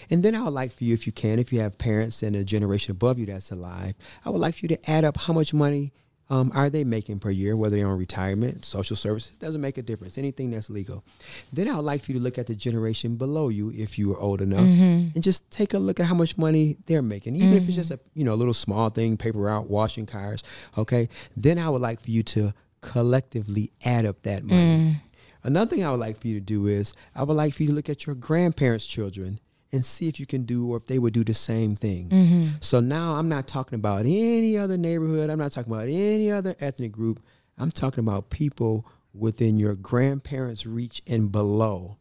And 0.09 0.23
then 0.23 0.35
I 0.35 0.43
would 0.43 0.53
like 0.53 0.73
for 0.73 0.83
you, 0.83 0.93
if 0.93 1.05
you 1.07 1.13
can, 1.13 1.39
if 1.39 1.53
you 1.53 1.61
have 1.61 1.77
parents 1.77 2.21
and 2.21 2.35
a 2.35 2.43
generation 2.43 2.91
above 2.91 3.17
you 3.17 3.25
that's 3.25 3.51
alive, 3.51 3.95
I 4.25 4.29
would 4.29 4.41
like 4.41 4.55
for 4.55 4.65
you 4.65 4.75
to 4.75 4.91
add 4.91 5.05
up 5.05 5.15
how 5.15 5.33
much 5.33 5.53
money 5.53 5.93
um, 6.31 6.49
are 6.55 6.69
they 6.69 6.85
making 6.85 7.19
per 7.19 7.29
year, 7.29 7.57
whether 7.57 7.75
they're 7.75 7.87
on 7.87 7.97
retirement, 7.97 8.63
social 8.63 8.95
services, 8.95 9.35
doesn't 9.35 9.59
make 9.59 9.77
a 9.77 9.81
difference. 9.81 10.17
Anything 10.17 10.49
that's 10.49 10.69
legal. 10.69 11.03
Then 11.51 11.67
I 11.67 11.75
would 11.75 11.83
like 11.83 12.03
for 12.03 12.13
you 12.13 12.19
to 12.19 12.23
look 12.23 12.37
at 12.37 12.47
the 12.47 12.55
generation 12.55 13.17
below 13.17 13.49
you, 13.49 13.69
if 13.75 13.99
you 13.99 14.13
are 14.13 14.17
old 14.17 14.41
enough, 14.41 14.61
mm-hmm. 14.61 15.09
and 15.13 15.21
just 15.21 15.51
take 15.51 15.73
a 15.73 15.77
look 15.77 15.99
at 15.99 16.05
how 16.05 16.15
much 16.15 16.37
money 16.37 16.77
they're 16.85 17.01
making, 17.01 17.35
even 17.35 17.53
if 17.53 17.67
it's 17.67 17.75
just 17.75 17.91
a 17.91 17.97
mm-hmm. 17.97 18.19
you 18.19 18.25
know 18.25 18.33
a 18.33 18.39
little 18.39 18.53
small 18.53 18.89
thing, 18.89 19.17
paper 19.17 19.49
out, 19.49 19.69
washing 19.69 20.05
cars. 20.05 20.41
Okay. 20.77 21.09
Then 21.35 21.59
I 21.59 21.69
would 21.69 21.81
like 21.81 21.99
for 21.99 22.09
you 22.11 22.23
to 22.23 22.53
collectively 22.79 23.73
add 23.83 24.05
up 24.05 24.21
that 24.21 24.45
money. 24.45 24.77
Mm. 24.77 25.01
Another 25.43 25.75
thing 25.75 25.83
I 25.83 25.91
would 25.91 25.99
like 25.99 26.17
for 26.17 26.27
you 26.29 26.35
to 26.35 26.45
do 26.45 26.67
is 26.67 26.93
I 27.13 27.23
would 27.23 27.35
like 27.35 27.53
for 27.53 27.63
you 27.63 27.69
to 27.69 27.75
look 27.75 27.89
at 27.89 28.05
your 28.05 28.15
grandparents' 28.15 28.85
children 28.85 29.39
and 29.73 29.85
see 29.85 30.07
if 30.07 30.19
you 30.19 30.25
can 30.25 30.43
do 30.43 30.69
or 30.71 30.77
if 30.77 30.85
they 30.85 30.99
would 30.99 31.13
do 31.13 31.23
the 31.23 31.33
same 31.33 31.75
thing. 31.75 32.51
So 32.59 32.79
now 32.79 33.13
I'm 33.15 33.29
not 33.29 33.47
talking 33.47 33.75
about 33.77 34.01
any 34.01 34.57
other 34.57 34.77
neighborhood. 34.77 35.29
I'm 35.29 35.39
not 35.39 35.51
talking 35.51 35.71
about 35.71 35.87
any 35.87 36.29
other 36.31 36.55
ethnic 36.59 36.91
group. 36.91 37.21
I'm 37.57 37.71
talking 37.71 38.03
about 38.03 38.29
people 38.29 38.85
within 39.13 39.57
your 39.59 39.75
grandparents' 39.75 40.65
reach 40.65 41.01
and 41.07 41.31
below. 41.31 41.97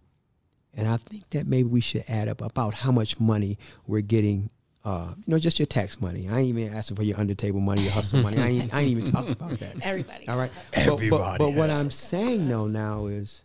And 0.75 0.89
I 0.89 0.97
think 0.99 1.29
that 1.31 1.47
maybe 1.47 1.69
we 1.69 1.81
should 1.81 2.05
add 2.09 2.29
up 2.29 2.41
about 2.41 2.75
how 2.75 2.93
much 2.93 3.19
money 3.21 3.59
we're 3.87 4.01
getting. 4.03 4.51
Uh, 4.83 5.09
you 5.19 5.25
know, 5.33 5.39
just 5.39 5.59
your 5.59 5.67
tax 5.67 6.01
money. 6.01 6.27
I 6.29 6.39
ain't 6.39 6.57
even 6.59 6.75
asking 6.75 6.97
for 6.97 7.03
your 7.03 7.21
under 7.21 7.35
table 7.35 7.61
money, 7.61 7.83
your 7.83 7.93
hustle 7.93 8.23
money. 8.23 8.39
I 8.39 8.47
ain't, 8.47 8.73
I 8.75 8.81
ain't 8.81 8.89
even 8.91 9.05
talking 9.05 9.33
about 9.41 9.59
that. 9.59 9.77
everybody 9.83 10.27
All 10.27 10.39
right. 10.39 10.51
But- 10.75 11.01
But, 11.11 11.39
but, 11.39 11.51
what 11.55 11.69
I'm 11.71 11.91
saying 11.91 12.49
though 12.49 12.67
now 12.67 13.05
is, 13.07 13.43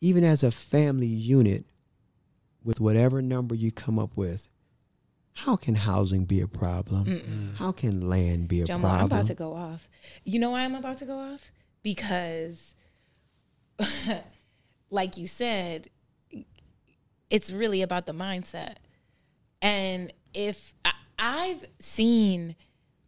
even 0.00 0.22
as 0.22 0.42
a 0.44 0.50
family 0.52 1.06
unit, 1.08 1.64
with 2.64 2.80
whatever 2.80 3.22
number 3.22 3.54
you 3.54 3.72
come 3.72 3.98
up 3.98 4.16
with, 4.16 4.48
how 5.32 5.56
can 5.56 5.74
housing 5.74 6.24
be 6.24 6.40
a 6.40 6.48
problem? 6.48 7.54
How 7.56 7.72
can 7.72 8.08
land 8.08 8.48
be 8.48 8.62
a 8.62 8.66
problem? 8.66 8.92
I'm 8.92 9.06
about 9.06 9.26
to 9.26 9.34
go 9.34 9.54
off. 9.54 9.88
You 10.24 10.38
know 10.38 10.50
why 10.50 10.64
I'm 10.64 10.74
about 10.74 10.98
to 10.98 11.06
go 11.06 11.18
off? 11.18 11.50
Because, 11.82 12.74
like 14.90 15.16
you 15.16 15.26
said, 15.26 15.88
it's 17.30 17.50
really 17.50 17.80
about 17.80 18.06
the 18.06 18.12
mindset. 18.12 18.76
And 19.62 20.12
if 20.34 20.74
I, 20.84 20.92
I've 21.18 21.64
seen 21.78 22.56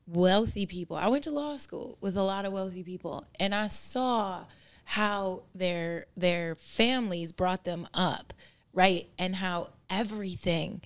wealthy 0.07 0.67
people, 0.67 0.97
I 0.97 1.09
went 1.09 1.25
to 1.25 1.31
law 1.31 1.57
school 1.57 1.99
with 2.01 2.17
a 2.17 2.23
lot 2.23 2.45
of 2.45 2.53
wealthy 2.53 2.83
people, 2.83 3.27
and 3.39 3.55
I 3.55 3.69
saw 3.69 4.45
how 4.85 5.43
their 5.55 6.07
their 6.17 6.55
families 6.55 7.33
brought 7.33 7.65
them 7.65 7.89
up, 7.95 8.33
right? 8.73 9.09
And 9.19 9.37
how 9.37 9.71
everything, 9.91 10.81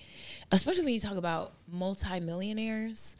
especially 0.51 0.85
when 0.85 0.93
you 0.93 0.99
talk 0.99 1.17
about 1.17 1.53
multimillionaires, 1.67 3.15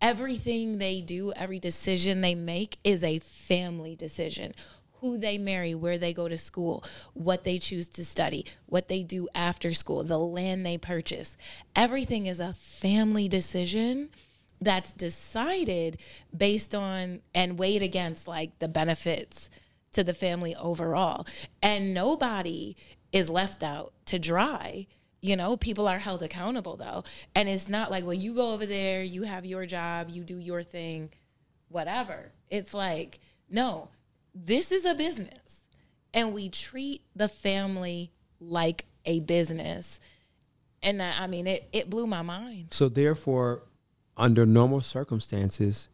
everything 0.00 0.78
they 0.78 1.00
do, 1.00 1.32
every 1.36 1.58
decision 1.58 2.20
they 2.20 2.34
make 2.34 2.78
is 2.84 3.04
a 3.04 3.20
family 3.20 3.94
decision. 3.94 4.54
Who 5.00 5.18
they 5.18 5.36
marry, 5.38 5.74
where 5.74 5.98
they 5.98 6.12
go 6.12 6.28
to 6.28 6.38
school, 6.38 6.84
what 7.14 7.42
they 7.44 7.58
choose 7.58 7.88
to 7.88 8.04
study, 8.04 8.46
what 8.66 8.88
they 8.88 9.02
do 9.02 9.28
after 9.34 9.72
school, 9.74 10.04
the 10.04 10.18
land 10.18 10.64
they 10.64 10.78
purchase. 10.78 11.36
Everything 11.74 12.26
is 12.26 12.38
a 12.38 12.54
family 12.54 13.28
decision 13.28 14.10
that's 14.60 14.92
decided 14.92 15.98
based 16.36 16.72
on 16.72 17.20
and 17.34 17.58
weighed 17.58 17.82
against 17.82 18.28
like 18.28 18.56
the 18.60 18.68
benefits 18.68 19.50
to 19.92 20.02
the 20.04 20.14
family 20.14 20.54
overall. 20.56 21.26
And 21.62 21.94
nobody 21.94 22.76
is 23.12 23.28
left 23.30 23.62
out 23.62 23.92
to 24.06 24.18
dry. 24.18 24.86
You 25.20 25.36
know, 25.36 25.56
people 25.56 25.86
are 25.88 25.98
held 25.98 26.22
accountable 26.22 26.76
though. 26.76 27.04
And 27.34 27.48
it's 27.48 27.68
not 27.68 27.90
like, 27.90 28.04
well, 28.04 28.14
you 28.14 28.34
go 28.34 28.52
over 28.52 28.66
there, 28.66 29.02
you 29.02 29.22
have 29.22 29.44
your 29.44 29.66
job, 29.66 30.08
you 30.10 30.24
do 30.24 30.38
your 30.38 30.62
thing, 30.62 31.10
whatever. 31.68 32.32
It's 32.50 32.74
like, 32.74 33.20
no, 33.48 33.88
this 34.34 34.72
is 34.72 34.84
a 34.84 34.94
business. 34.94 35.64
And 36.14 36.34
we 36.34 36.48
treat 36.48 37.02
the 37.14 37.28
family 37.28 38.10
like 38.40 38.86
a 39.04 39.20
business. 39.20 40.00
and 40.82 41.02
I, 41.02 41.24
I 41.24 41.26
mean 41.26 41.46
it 41.46 41.68
it 41.72 41.88
blew 41.90 42.06
my 42.06 42.22
mind. 42.22 42.68
So 42.72 42.88
therefore, 42.88 43.62
under 44.16 44.44
normal 44.46 44.80
circumstances, 44.80 45.88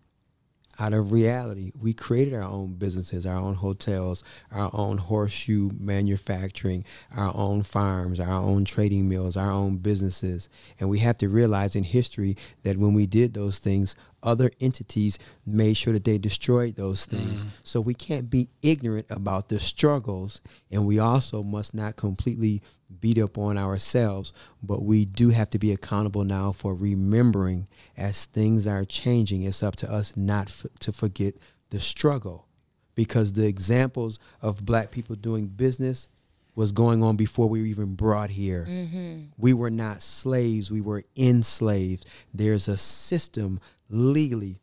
out 0.78 0.94
of 0.94 1.12
reality, 1.12 1.72
we 1.80 1.92
created 1.92 2.34
our 2.34 2.42
own 2.42 2.74
businesses, 2.74 3.26
our 3.26 3.36
own 3.36 3.54
hotels, 3.54 4.22
our 4.52 4.70
own 4.72 4.98
horseshoe 4.98 5.70
manufacturing, 5.78 6.84
our 7.16 7.34
own 7.34 7.62
farms, 7.62 8.20
our 8.20 8.32
own 8.32 8.64
trading 8.64 9.08
mills, 9.08 9.36
our 9.36 9.50
own 9.50 9.78
businesses. 9.78 10.48
And 10.78 10.88
we 10.88 11.00
have 11.00 11.18
to 11.18 11.28
realize 11.28 11.74
in 11.74 11.84
history 11.84 12.36
that 12.62 12.76
when 12.76 12.94
we 12.94 13.06
did 13.06 13.34
those 13.34 13.58
things, 13.58 13.96
other 14.22 14.50
entities 14.60 15.18
made 15.46 15.76
sure 15.76 15.92
that 15.92 16.04
they 16.04 16.18
destroyed 16.18 16.76
those 16.76 17.06
things. 17.06 17.44
Mm. 17.44 17.48
So 17.62 17.80
we 17.80 17.94
can't 17.94 18.28
be 18.28 18.48
ignorant 18.62 19.06
about 19.10 19.48
the 19.48 19.60
struggles, 19.60 20.40
and 20.70 20.86
we 20.86 20.98
also 20.98 21.42
must 21.42 21.74
not 21.74 21.96
completely 21.96 22.62
beat 23.00 23.18
up 23.18 23.36
on 23.38 23.58
ourselves, 23.58 24.32
but 24.62 24.82
we 24.82 25.04
do 25.04 25.30
have 25.30 25.50
to 25.50 25.58
be 25.58 25.72
accountable 25.72 26.24
now 26.24 26.52
for 26.52 26.74
remembering 26.74 27.68
as 27.96 28.26
things 28.26 28.66
are 28.66 28.84
changing. 28.84 29.42
It's 29.42 29.62
up 29.62 29.76
to 29.76 29.92
us 29.92 30.16
not 30.16 30.48
f- 30.48 30.66
to 30.80 30.92
forget 30.92 31.34
the 31.70 31.80
struggle 31.80 32.46
because 32.94 33.32
the 33.32 33.46
examples 33.46 34.18
of 34.40 34.64
black 34.64 34.90
people 34.90 35.16
doing 35.16 35.48
business 35.48 36.08
was 36.54 36.72
going 36.72 37.04
on 37.04 37.14
before 37.14 37.48
we 37.48 37.60
were 37.60 37.66
even 37.66 37.94
brought 37.94 38.30
here. 38.30 38.66
Mm-hmm. 38.68 39.26
We 39.36 39.52
were 39.52 39.70
not 39.70 40.02
slaves, 40.02 40.70
we 40.72 40.80
were 40.80 41.04
enslaved. 41.16 42.04
There's 42.34 42.66
a 42.66 42.76
system 42.76 43.60
legally, 43.88 44.60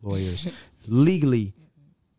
lawyers, 0.00 0.46
legally 0.86 1.54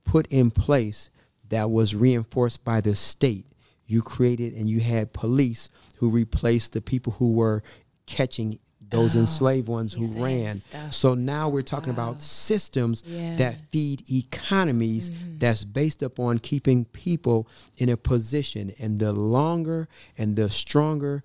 put 0.03 0.27
in 0.27 0.51
place 0.51 1.09
that 1.47 1.71
was 1.71 1.95
reinforced 1.95 2.65
by 2.65 2.81
the 2.81 2.95
state. 2.95 3.45
You 3.87 4.01
created 4.01 4.53
and 4.53 4.69
you 4.69 4.79
had 4.79 5.13
police 5.13 5.69
who 5.97 6.09
replaced 6.09 6.73
the 6.73 6.81
people 6.81 7.13
who 7.13 7.33
were 7.33 7.63
catching 8.05 8.59
those 8.87 9.15
enslaved 9.15 9.67
ones 9.67 9.93
who 9.93 10.07
ran. 10.21 10.59
stuff. 10.59 10.93
So 10.93 11.15
now 11.15 11.49
we're 11.49 11.63
talking 11.63 11.89
about 11.91 12.21
systems 12.21 13.03
Yeah. 13.05 13.35
that 13.37 13.59
feed 13.71 14.09
economies 14.11 15.11
that's 15.39 15.65
based 15.65 16.03
upon 16.03 16.39
keeping 16.39 16.85
people 16.85 17.47
in 17.77 17.89
a 17.89 17.97
position. 17.97 18.71
And 18.79 18.99
the 18.99 19.11
longer 19.11 19.87
and 20.17 20.35
the 20.35 20.49
stronger 20.49 21.23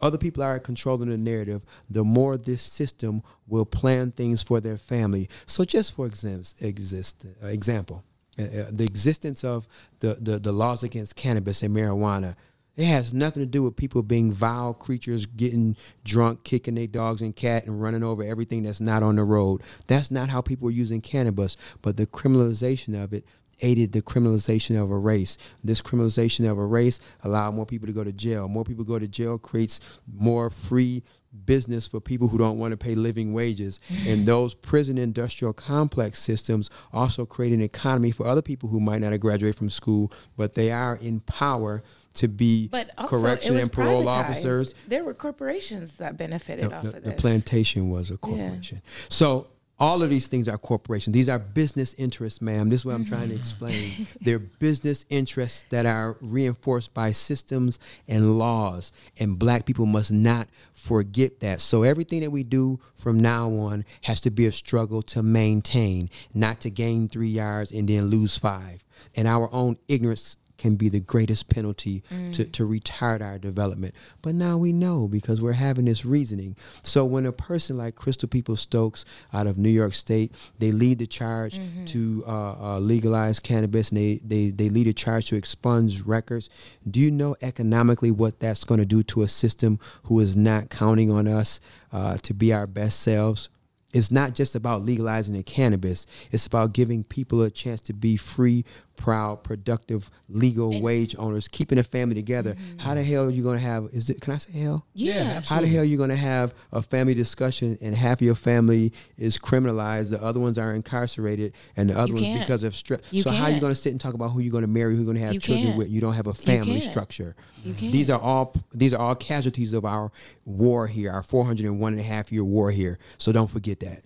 other 0.00 0.18
people 0.18 0.42
are 0.42 0.58
controlling 0.58 1.08
the 1.08 1.16
narrative, 1.16 1.62
the 1.88 2.04
more 2.04 2.36
this 2.36 2.60
system 2.60 3.22
will 3.46 3.64
plan 3.64 4.10
things 4.10 4.42
for 4.42 4.60
their 4.60 4.76
family. 4.76 5.28
So, 5.46 5.64
just 5.64 5.94
for 5.94 6.06
exist, 6.06 7.26
uh, 7.42 7.46
example, 7.46 8.04
uh, 8.38 8.66
the 8.70 8.84
existence 8.84 9.44
of 9.44 9.68
the, 10.00 10.18
the, 10.20 10.38
the 10.38 10.52
laws 10.52 10.82
against 10.82 11.16
cannabis 11.16 11.62
and 11.62 11.74
marijuana, 11.74 12.34
it 12.76 12.86
has 12.86 13.14
nothing 13.14 13.42
to 13.42 13.46
do 13.46 13.62
with 13.62 13.76
people 13.76 14.02
being 14.02 14.32
vile 14.32 14.74
creatures, 14.74 15.26
getting 15.26 15.76
drunk, 16.04 16.42
kicking 16.42 16.74
their 16.74 16.88
dogs 16.88 17.22
and 17.22 17.34
cat, 17.36 17.66
and 17.66 17.80
running 17.80 18.02
over 18.02 18.24
everything 18.24 18.64
that's 18.64 18.80
not 18.80 19.02
on 19.02 19.16
the 19.16 19.22
road. 19.22 19.62
That's 19.86 20.10
not 20.10 20.28
how 20.30 20.40
people 20.40 20.68
are 20.68 20.72
using 20.72 21.00
cannabis. 21.00 21.56
But 21.82 21.96
the 21.96 22.06
criminalization 22.06 23.00
of 23.00 23.12
it 23.12 23.24
aided 23.60 23.92
the 23.92 24.02
criminalization 24.02 24.82
of 24.82 24.90
a 24.90 24.98
race. 24.98 25.38
This 25.62 25.80
criminalization 25.80 26.50
of 26.50 26.58
a 26.58 26.66
race 26.66 27.00
allowed 27.22 27.54
more 27.54 27.66
people 27.66 27.86
to 27.86 27.92
go 27.92 28.02
to 28.02 28.12
jail. 28.12 28.48
More 28.48 28.64
people 28.64 28.84
go 28.84 28.98
to 28.98 29.06
jail 29.06 29.38
creates 29.38 29.78
more 30.12 30.50
free 30.50 31.04
business 31.44 31.86
for 31.86 32.00
people 32.00 32.28
who 32.28 32.38
don't 32.38 32.58
want 32.58 32.70
to 32.72 32.76
pay 32.76 32.94
living 32.94 33.32
wages. 33.32 33.80
Mm-hmm. 33.88 34.08
And 34.08 34.26
those 34.26 34.54
prison 34.54 34.98
industrial 34.98 35.52
complex 35.52 36.20
systems 36.20 36.70
also 36.92 37.26
create 37.26 37.52
an 37.52 37.60
economy 37.62 38.10
for 38.10 38.26
other 38.26 38.42
people 38.42 38.68
who 38.68 38.80
might 38.80 39.00
not 39.00 39.12
have 39.12 39.20
graduated 39.20 39.56
from 39.56 39.70
school, 39.70 40.12
but 40.36 40.54
they 40.54 40.70
are 40.70 40.96
in 40.96 41.20
power 41.20 41.82
to 42.14 42.28
be 42.28 42.68
But 42.68 42.90
also, 42.96 43.18
correction 43.18 43.56
and 43.56 43.72
parole 43.72 44.04
privatized. 44.04 44.06
officers. 44.12 44.74
There 44.86 45.02
were 45.02 45.14
corporations 45.14 45.96
that 45.96 46.16
benefited 46.16 46.70
The, 46.70 46.74
off 46.76 46.82
the- 46.82 46.88
of 46.88 46.94
this. 46.94 47.02
the 47.04 47.12
plantation 47.20 47.90
was 47.90 48.10
a 48.12 48.16
corporation. 48.16 48.82
So 49.08 49.48
all 49.84 50.02
of 50.02 50.08
these 50.08 50.28
things 50.28 50.48
are 50.48 50.56
corporations. 50.56 51.12
These 51.12 51.28
are 51.28 51.38
business 51.38 51.92
interests, 51.94 52.40
ma'am. 52.40 52.70
This 52.70 52.80
is 52.80 52.86
what 52.86 52.94
I'm 52.94 53.04
trying 53.04 53.28
to 53.28 53.34
mm-hmm. 53.34 53.40
explain. 53.40 54.06
They're 54.22 54.38
business 54.38 55.04
interests 55.10 55.66
that 55.68 55.84
are 55.84 56.16
reinforced 56.22 56.94
by 56.94 57.10
systems 57.10 57.78
and 58.08 58.38
laws. 58.38 58.94
And 59.18 59.38
black 59.38 59.66
people 59.66 59.84
must 59.84 60.10
not 60.10 60.48
forget 60.72 61.40
that. 61.40 61.60
So 61.60 61.82
everything 61.82 62.22
that 62.22 62.30
we 62.30 62.44
do 62.44 62.80
from 62.94 63.20
now 63.20 63.50
on 63.50 63.84
has 64.04 64.22
to 64.22 64.30
be 64.30 64.46
a 64.46 64.52
struggle 64.52 65.02
to 65.02 65.22
maintain, 65.22 66.08
not 66.32 66.60
to 66.60 66.70
gain 66.70 67.06
three 67.06 67.28
yards 67.28 67.70
and 67.70 67.86
then 67.86 68.06
lose 68.06 68.38
five. 68.38 68.82
And 69.14 69.28
our 69.28 69.52
own 69.52 69.76
ignorance 69.86 70.38
can 70.64 70.76
be 70.76 70.88
the 70.88 70.98
greatest 70.98 71.50
penalty 71.50 72.02
to, 72.32 72.46
to 72.46 72.66
retard 72.66 73.20
our 73.20 73.38
development. 73.38 73.94
But 74.22 74.34
now 74.34 74.56
we 74.56 74.72
know 74.72 75.06
because 75.06 75.42
we're 75.42 75.52
having 75.52 75.84
this 75.84 76.06
reasoning. 76.06 76.56
So 76.82 77.04
when 77.04 77.26
a 77.26 77.32
person 77.32 77.76
like 77.76 77.96
Crystal 77.96 78.30
Peoples-Stokes 78.30 79.04
out 79.34 79.46
of 79.46 79.58
New 79.58 79.68
York 79.68 79.92
State, 79.92 80.34
they 80.60 80.72
lead 80.72 81.00
the 81.00 81.06
charge 81.06 81.60
to 81.88 82.24
uh, 82.26 82.30
uh, 82.30 82.78
legalize 82.78 83.38
cannabis 83.40 83.90
and 83.90 83.98
they, 83.98 84.20
they, 84.24 84.48
they 84.48 84.70
lead 84.70 84.86
a 84.86 84.94
charge 84.94 85.26
to 85.26 85.36
expunge 85.36 86.00
records. 86.00 86.48
Do 86.90 86.98
you 86.98 87.10
know 87.10 87.36
economically 87.42 88.10
what 88.10 88.40
that's 88.40 88.64
going 88.64 88.80
to 88.80 88.86
do 88.86 89.02
to 89.02 89.20
a 89.20 89.28
system 89.28 89.78
who 90.04 90.18
is 90.20 90.34
not 90.34 90.70
counting 90.70 91.10
on 91.10 91.28
us 91.28 91.60
uh, 91.92 92.16
to 92.22 92.32
be 92.32 92.54
our 92.54 92.66
best 92.66 93.00
selves? 93.00 93.50
it's 93.94 94.10
not 94.10 94.34
just 94.34 94.56
about 94.56 94.82
legalizing 94.82 95.34
the 95.34 95.42
cannabis. 95.42 96.04
It's 96.32 96.46
about 96.46 96.72
giving 96.72 97.04
people 97.04 97.40
a 97.42 97.50
chance 97.50 97.80
to 97.82 97.94
be 97.94 98.16
free, 98.16 98.64
proud, 98.96 99.42
productive, 99.42 100.10
legal 100.28 100.80
wage 100.80 101.14
owners, 101.18 101.48
keeping 101.48 101.78
a 101.78 101.82
family 101.82 102.14
together. 102.14 102.54
Mm-hmm. 102.54 102.78
How 102.78 102.94
the 102.94 103.02
hell 103.02 103.26
are 103.26 103.30
you 103.30 103.42
gonna 103.42 103.58
have? 103.58 103.84
Is 103.92 104.10
it? 104.10 104.20
Can 104.20 104.34
I 104.34 104.38
say 104.38 104.58
hell? 104.58 104.86
Yeah. 104.94 105.42
How 105.44 105.60
the 105.60 105.66
hell 105.66 105.82
are 105.82 105.84
you 105.84 105.96
gonna 105.98 106.16
have 106.16 106.54
a 106.72 106.80
family 106.82 107.14
discussion 107.14 107.76
and 107.80 107.94
half 107.94 108.18
of 108.18 108.22
your 108.22 108.34
family 108.34 108.92
is 109.18 109.36
criminalized, 109.38 110.10
the 110.10 110.22
other 110.22 110.40
ones 110.40 110.58
are 110.58 110.74
incarcerated, 110.74 111.54
and 111.76 111.90
the 111.90 111.98
other 111.98 112.08
You 112.08 112.14
ones 112.14 112.26
can't. 112.26 112.40
because 112.40 112.62
of 112.62 112.74
stress? 112.74 113.00
You 113.10 113.22
So 113.22 113.30
how 113.30 113.44
are 113.44 113.50
you 113.50 113.60
gonna 113.60 113.74
sit 113.74 113.90
and 113.92 114.00
talk 114.00 114.14
about 114.14 114.28
who 114.30 114.40
you're 114.40 114.52
gonna 114.52 114.66
marry, 114.66 114.92
who 114.94 115.02
you're 115.02 115.12
gonna 115.12 115.24
have 115.24 115.34
You 115.34 115.40
children 115.40 115.66
can't. 115.68 115.78
with? 115.78 115.90
You 115.90 116.00
don't 116.00 116.14
have 116.14 116.26
a 116.26 116.34
family 116.34 116.80
can't. 116.80 116.90
structure. 116.90 117.36
You 117.62 117.74
can't. 117.74 117.92
These 117.92 118.10
are 118.10 118.20
all 118.20 118.54
these 118.72 118.94
are 118.94 119.00
all 119.00 119.14
casualties 119.14 119.72
of 119.72 119.84
our 119.84 120.10
war 120.44 120.86
here, 120.86 121.10
our 121.12 121.22
401 121.22 121.92
and 121.92 122.00
a 122.00 122.04
half 122.04 122.30
year 122.32 122.44
war 122.44 122.70
here. 122.70 122.98
So 123.18 123.32
don't 123.32 123.50
forget 123.50 123.80
that. 123.80 124.02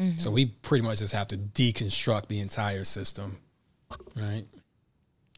Mm-hmm. 0.00 0.18
So 0.18 0.30
we 0.30 0.46
pretty 0.46 0.84
much 0.84 0.98
just 1.00 1.12
have 1.12 1.28
to 1.28 1.36
deconstruct 1.36 2.26
the 2.28 2.40
entire 2.40 2.82
system, 2.84 3.38
right? 4.16 4.44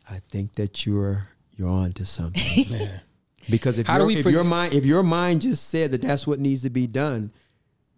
I 0.08 0.18
think 0.30 0.54
that 0.54 0.86
you're 0.86 1.28
you're 1.56 1.70
on 1.70 1.92
to 1.94 2.06
something. 2.06 2.42
Yeah. 2.68 2.98
Because 3.50 3.78
if, 3.78 3.86
How 3.86 3.98
do 3.98 4.00
your, 4.00 4.06
we 4.06 4.16
if 4.16 4.22
pro- 4.22 4.32
your 4.32 4.44
mind 4.44 4.72
if 4.72 4.86
your 4.86 5.02
mind 5.02 5.42
just 5.42 5.68
said 5.68 5.90
that 5.90 6.00
that's 6.00 6.26
what 6.26 6.40
needs 6.40 6.62
to 6.62 6.70
be 6.70 6.86
done, 6.86 7.30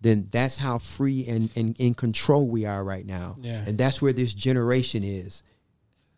then 0.00 0.28
that's 0.30 0.58
how 0.58 0.78
free 0.78 1.24
and, 1.26 1.50
and 1.56 1.76
in 1.78 1.94
control 1.94 2.48
we 2.48 2.64
are 2.64 2.82
right 2.82 3.06
now. 3.06 3.36
Yeah. 3.40 3.62
And 3.66 3.78
that's 3.78 4.02
where 4.02 4.12
this 4.12 4.34
generation 4.34 5.04
is. 5.04 5.42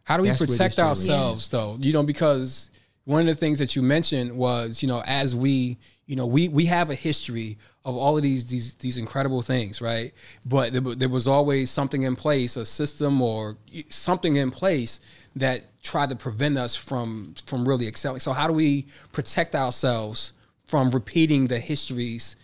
How 0.05 0.17
do 0.17 0.23
we 0.23 0.31
That's 0.31 0.41
protect 0.41 0.77
generation 0.77 1.11
ourselves 1.13 1.49
though? 1.51 1.77
You 1.79 1.93
know, 1.93 2.03
because 2.03 2.71
one 3.05 3.21
of 3.21 3.27
the 3.27 3.35
things 3.35 3.59
that 3.59 3.77
you 3.77 3.83
mentioned 3.83 4.37
was, 4.37 4.83
you 4.83 4.89
know, 4.89 5.03
as 5.07 5.37
we, 5.37 5.77
you 6.09 6.17
know, 6.17 6.27
we 6.27 6.49
we 6.49 6.65
have 6.65 6.89
a 6.89 6.95
history 6.95 7.59
of 7.85 7.95
all 7.95 8.17
of 8.17 8.23
these 8.23 8.49
these 8.49 8.75
these 8.75 8.97
incredible 8.97 9.43
things, 9.43 9.83
right? 9.83 10.15
But 10.47 10.73
there, 10.73 10.81
there 10.81 11.09
was 11.11 11.29
always 11.29 11.71
something 11.71 12.03
in 12.03 12.17
place, 12.17 12.57
a 12.57 12.65
system 12.65 13.21
or 13.21 13.59
something 13.91 14.37
in 14.37 14.51
place 14.51 15.01
that 15.37 15.81
tried 15.83 16.09
to 16.09 16.17
prevent 16.17 16.57
us 16.57 16.75
from 16.75 17.35
from 17.45 17.69
really 17.69 17.87
excelling. 17.87 18.21
So 18.21 18.33
how 18.33 18.47
do 18.47 18.55
we 18.55 18.87
protect 19.13 19.55
ourselves 19.55 20.33
from 20.65 20.91
repeating 20.91 21.49
the 21.49 21.61
histories 21.61 22.37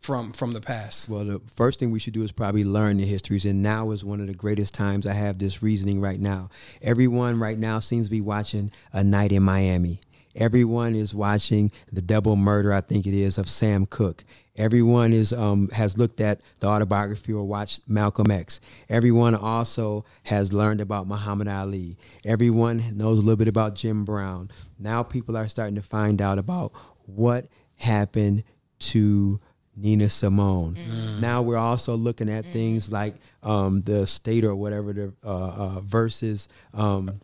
from 0.00 0.32
from 0.32 0.52
the 0.52 0.60
past? 0.62 1.10
Well, 1.10 1.26
the 1.26 1.42
first 1.54 1.78
thing 1.78 1.90
we 1.90 1.98
should 1.98 2.14
do 2.14 2.22
is 2.22 2.32
probably 2.32 2.64
learn 2.64 2.96
the 2.96 3.04
histories. 3.04 3.44
And 3.44 3.62
now 3.62 3.90
is 3.90 4.02
one 4.02 4.22
of 4.22 4.28
the 4.28 4.34
greatest 4.34 4.72
times 4.72 5.06
I 5.06 5.12
have 5.12 5.38
this 5.38 5.62
reasoning 5.62 6.00
right 6.00 6.18
now. 6.18 6.48
Everyone 6.80 7.38
right 7.38 7.58
now 7.58 7.80
seems 7.80 8.06
to 8.06 8.10
be 8.10 8.22
watching 8.22 8.72
A 8.94 9.04
Night 9.04 9.30
in 9.30 9.42
Miami. 9.42 10.00
Everyone 10.34 10.94
is 10.94 11.14
watching 11.14 11.70
the 11.92 12.00
double 12.00 12.36
murder, 12.36 12.72
I 12.72 12.80
think 12.80 13.06
it 13.06 13.14
is, 13.14 13.38
of 13.38 13.48
Sam 13.48 13.86
Cooke. 13.86 14.24
Everyone 14.56 15.12
is 15.12 15.32
um, 15.32 15.68
has 15.70 15.96
looked 15.96 16.20
at 16.20 16.40
the 16.60 16.66
autobiography 16.66 17.32
or 17.32 17.44
watched 17.44 17.88
Malcolm 17.88 18.30
X. 18.30 18.60
Everyone 18.88 19.34
also 19.34 20.04
has 20.24 20.52
learned 20.52 20.80
about 20.80 21.06
Muhammad 21.06 21.48
Ali. 21.48 21.96
Everyone 22.24 22.82
knows 22.96 23.18
a 23.18 23.22
little 23.22 23.36
bit 23.36 23.48
about 23.48 23.74
Jim 23.74 24.04
Brown. 24.04 24.50
Now 24.78 25.02
people 25.02 25.36
are 25.36 25.48
starting 25.48 25.76
to 25.76 25.82
find 25.82 26.20
out 26.20 26.38
about 26.38 26.72
what 27.06 27.46
happened 27.76 28.44
to 28.80 29.40
Nina 29.76 30.08
Simone. 30.10 30.76
Now 31.20 31.40
we're 31.42 31.56
also 31.56 31.96
looking 31.96 32.28
at 32.28 32.52
things 32.52 32.92
like 32.92 33.14
um, 33.42 33.80
the 33.82 34.06
state 34.06 34.44
or 34.44 34.54
whatever 34.54 34.92
the 34.92 35.14
uh, 35.24 35.28
uh, 35.28 35.80
versus 35.80 36.48
um, 36.74 37.20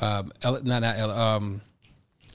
Um, 0.00 0.32
Ella- 0.42 0.62
not 0.64 0.82
not 0.82 0.96
Ella, 0.96 1.36
um, 1.36 1.60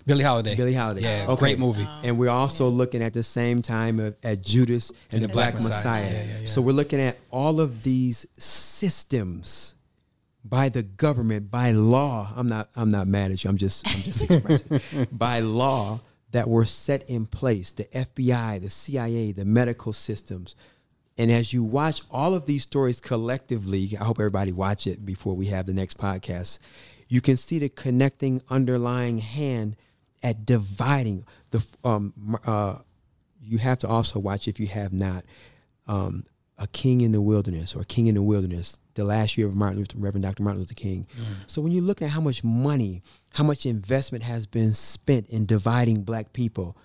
Billie 0.10 0.24
Holiday. 0.24 0.55
Billie 0.55 0.74
Holiday. 0.74 1.01
Yeah, 1.01 1.26
Okay. 1.30 1.39
great 1.39 1.60
movie. 1.60 1.86
Oh. 1.88 2.01
And 2.03 2.18
we're 2.18 2.30
also 2.30 2.68
looking 2.68 3.03
at 3.03 3.14
the 3.14 3.24
same 3.24 3.62
time 3.62 3.99
of, 3.99 4.16
at 4.24 4.41
Judas 4.41 4.91
and, 5.12 5.24
the, 5.24 5.28
Black, 5.28 5.53
Messiah. 5.53 6.03
Yeah, 6.03 6.24
yeah, 6.24 6.39
yeah. 6.41 6.47
So 6.47 6.62
we're 6.62 6.74
looking 6.74 6.99
at 6.99 7.18
all 7.32 7.60
of 7.62 7.84
these 7.84 8.26
systems 8.38 9.76
by 10.43 10.70
the 10.70 10.84
government, 10.84 11.51
by 11.51 11.72
law. 11.72 12.34
I'm 12.36 12.47
not 12.47 12.70
I'm 12.76 12.89
not 12.89 13.07
mad 13.07 13.32
at 13.32 13.43
you. 13.43 13.49
I'm 13.49 13.57
just 13.57 13.88
I'm 13.88 14.01
just 14.01 14.22
expressing. 14.24 15.07
by 15.12 15.41
law 15.41 15.99
that 16.32 16.47
were 16.47 16.66
set 16.66 17.07
in 17.10 17.26
place 17.26 17.72
the 17.72 17.86
FBI, 17.86 18.62
the 18.62 18.70
CIA, 18.70 19.32
the 19.32 19.45
medical 19.45 19.93
systems. 19.93 20.55
And 21.18 21.32
as 21.32 21.51
you 21.51 21.64
watch 21.64 22.01
all 22.10 22.34
of 22.34 22.45
these 22.45 22.64
stories 22.64 23.01
collectively, 23.01 23.95
I 23.99 24.05
hope 24.05 24.20
everybody 24.20 24.53
watch 24.53 24.88
it 24.88 25.05
before 25.05 25.36
we 25.36 25.47
have 25.47 25.66
the 25.66 25.74
next 25.74 25.97
podcast. 25.97 26.60
You 27.10 27.20
can 27.22 27.36
see 27.38 27.60
the 27.60 27.70
connecting 27.70 28.41
underlying 28.49 29.18
hand 29.20 29.76
at 30.24 30.45
dividing 30.45 31.26
the. 31.51 31.65
Um, 31.84 32.38
uh, 32.45 32.80
you 33.41 33.57
have 33.57 33.80
to 33.80 33.88
also 33.88 34.20
watch 34.20 34.47
if 34.47 34.59
you 34.59 34.67
have 34.67 34.93
not. 34.93 35.26
Um, 35.88 36.26
a 36.59 36.67
king 36.67 37.01
in 37.01 37.13
the 37.13 37.22
wilderness 37.22 37.74
or 37.74 37.82
a 37.82 37.86
king 37.86 38.07
in 38.07 38.15
the 38.15 38.22
wilderness, 38.22 38.80
the 38.95 39.05
last 39.05 39.38
year 39.38 39.47
of 39.47 39.55
Martin 39.55 39.80
Luther, 39.80 39.97
Reverend 39.97 40.24
Dr. 40.24 40.43
Martin 40.43 40.59
Luther 40.59 40.74
King. 40.74 41.07
Mm. 41.17 41.26
So 41.47 41.61
when 41.61 41.72
you 41.72 41.82
look 41.82 42.01
at 42.01 42.09
how 42.09 42.20
much 42.20 42.43
money, 42.43 43.01
how 43.34 43.45
much 43.45 43.65
investment 43.65 44.26
has 44.26 44.45
been 44.45 44.74
spent 44.74 45.30
in 45.30 45.45
dividing 45.45 46.03
black 46.03 46.34
people, 46.34 46.76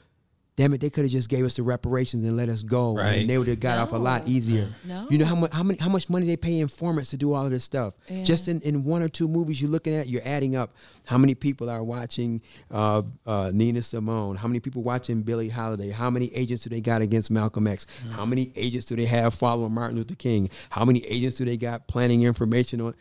damn 0.56 0.72
it, 0.72 0.80
they 0.80 0.90
could 0.90 1.04
have 1.04 1.10
just 1.10 1.28
gave 1.28 1.44
us 1.44 1.56
the 1.56 1.62
reparations 1.62 2.22
and 2.24 2.36
let 2.36 2.48
us 2.48 2.62
go, 2.62 2.96
right. 2.96 3.18
and 3.18 3.30
they 3.30 3.38
would 3.38 3.48
have 3.48 3.60
got 3.60 3.76
no. 3.76 3.82
off 3.82 3.92
a 3.92 3.96
lot 3.96 4.26
easier. 4.28 4.68
No. 4.84 5.06
You 5.10 5.18
know 5.18 5.24
how 5.24 5.34
much 5.34 5.52
how 5.52 5.62
many 5.62 5.78
how 5.78 5.88
much 5.88 6.08
money 6.08 6.26
they 6.26 6.36
pay 6.36 6.60
informants 6.60 7.10
to 7.10 7.16
do 7.16 7.32
all 7.32 7.44
of 7.44 7.50
this 7.50 7.64
stuff? 7.64 7.94
Yeah. 8.08 8.22
Just 8.22 8.48
in, 8.48 8.60
in 8.60 8.84
one 8.84 9.02
or 9.02 9.08
two 9.08 9.26
movies 9.26 9.60
you're 9.60 9.70
looking 9.70 9.94
at, 9.94 10.08
you're 10.08 10.22
adding 10.24 10.54
up 10.54 10.72
how 11.06 11.18
many 11.18 11.34
people 11.34 11.68
are 11.68 11.82
watching 11.82 12.40
uh, 12.70 13.02
uh, 13.26 13.50
Nina 13.52 13.82
Simone, 13.82 14.36
how 14.36 14.48
many 14.48 14.60
people 14.60 14.82
watching 14.82 15.22
Billie 15.22 15.48
Holiday, 15.48 15.90
how 15.90 16.10
many 16.10 16.32
agents 16.34 16.64
do 16.64 16.70
they 16.70 16.80
got 16.80 17.02
against 17.02 17.30
Malcolm 17.30 17.66
X, 17.66 17.86
mm. 18.06 18.12
how 18.12 18.24
many 18.24 18.52
agents 18.56 18.86
do 18.86 18.96
they 18.96 19.06
have 19.06 19.34
following 19.34 19.72
Martin 19.72 19.96
Luther 19.96 20.14
King, 20.14 20.48
how 20.70 20.84
many 20.84 21.04
agents 21.06 21.36
do 21.36 21.44
they 21.44 21.56
got 21.56 21.88
planning 21.88 22.22
information 22.22 22.80
on? 22.80 22.94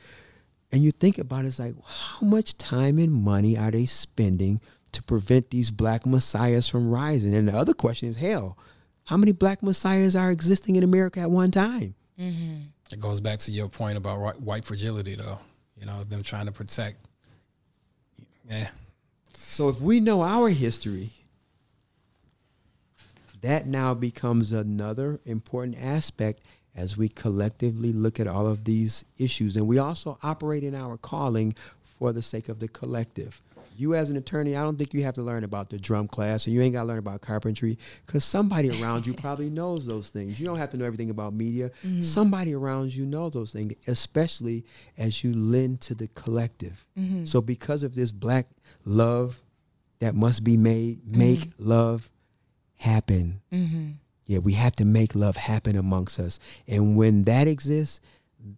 And 0.72 0.82
you 0.82 0.90
think 0.90 1.20
about 1.20 1.46
it, 1.46 1.50
it's 1.50 1.60
like 1.60 1.76
how 1.86 2.26
much 2.26 2.58
time 2.58 2.98
and 2.98 3.14
money 3.14 3.58
are 3.58 3.70
they 3.70 3.86
spending? 3.86 4.60
To 4.94 5.04
prevent 5.04 5.50
these 5.50 5.72
black 5.72 6.06
messiahs 6.06 6.70
from 6.70 6.90
rising. 6.90 7.36
And 7.36 7.48
the 7.48 7.56
other 7.56 7.74
question 7.74 8.10
is, 8.10 8.18
hell, 8.18 8.58
how 9.06 9.18
many 9.18 9.32
black 9.32 9.62
messiahs 9.62 10.16
are 10.16 10.32
existing 10.32 10.76
in 10.76 10.84
America 10.84 11.20
at 11.20 11.32
one 11.32 11.52
time? 11.52 11.96
Mm-hmm. 12.20 12.56
It 12.92 13.00
goes 13.00 13.20
back 13.20 13.40
to 13.40 13.52
your 13.52 13.68
point 13.68 13.98
about 13.98 14.42
white 14.42 14.66
fragility, 14.66 15.16
though. 15.16 15.40
You 15.80 15.86
know, 15.86 16.04
them 16.04 16.24
trying 16.24 16.46
to 16.46 16.52
protect. 16.52 16.98
Yeah. 18.50 18.70
So 19.34 19.70
if 19.70 19.82
we 19.82 20.00
know 20.00 20.22
our 20.22 20.50
history, 20.50 21.12
that 23.42 23.68
now 23.68 23.94
becomes 23.94 24.52
another 24.52 25.20
important 25.26 25.78
aspect 25.82 26.42
as 26.76 26.98
we 26.98 27.10
collectively 27.10 27.92
look 27.92 28.20
at 28.20 28.28
all 28.28 28.48
of 28.48 28.64
these 28.64 29.06
issues. 29.18 29.58
And 29.58 29.68
we 29.68 29.78
also 29.78 30.18
operate 30.24 30.64
in 30.64 30.76
our 30.76 30.98
calling 30.98 31.56
for 31.84 32.14
the 32.14 32.22
sake 32.22 32.50
of 32.50 32.60
the 32.60 32.68
collective 32.68 33.42
you 33.80 33.96
as 33.96 34.10
an 34.10 34.18
attorney, 34.18 34.56
I 34.56 34.64
don't 34.64 34.78
think 34.78 34.94
you 34.94 35.04
have 35.04 35.16
to 35.16 35.22
learn 35.22 35.44
about 35.44 35.70
the 35.70 35.78
drum 35.78 36.08
class, 36.08 36.46
and 36.46 36.56
you 36.56 36.62
ain't 36.62 36.74
got 36.74 36.82
to 36.82 36.88
learn 36.88 37.00
about 37.00 37.22
carpentry, 37.22 37.78
because 38.06 38.24
somebody 38.24 38.70
around 38.82 39.06
you 39.06 39.14
probably 39.14 39.50
knows 39.50 39.86
those 39.86 40.10
things. 40.10 40.40
You 40.40 40.46
don't 40.46 40.58
have 40.58 40.70
to 40.72 40.78
know 40.78 40.86
everything 40.86 41.10
about 41.10 41.34
media. 41.34 41.72
Mm-hmm. 41.86 42.02
Somebody 42.02 42.54
around 42.54 42.94
you 42.96 43.06
knows 43.06 43.34
those 43.34 43.52
things, 43.52 43.74
especially 43.88 44.66
as 44.98 45.24
you 45.24 45.34
lend 45.34 45.82
to 45.82 45.96
the 45.96 46.08
collective. 46.10 46.86
Mm-hmm. 46.98 47.26
So, 47.26 47.42
because 47.42 47.84
of 47.84 47.96
this 47.96 48.12
black 48.12 48.48
love 48.86 49.42
that 50.00 50.16
must 50.16 50.44
be 50.44 50.58
made, 50.58 51.06
make 51.06 51.40
mm-hmm. 51.40 51.70
love 51.70 52.12
happen. 52.76 53.42
Mm-hmm. 53.52 53.90
Yeah, 54.26 54.40
we 54.40 54.54
have 54.54 54.74
to 54.78 54.86
make 54.86 55.16
love 55.16 55.36
happen 55.36 55.76
amongst 55.76 56.20
us, 56.20 56.40
and 56.68 56.96
when 56.96 57.26
that 57.26 57.48
exists 57.48 58.00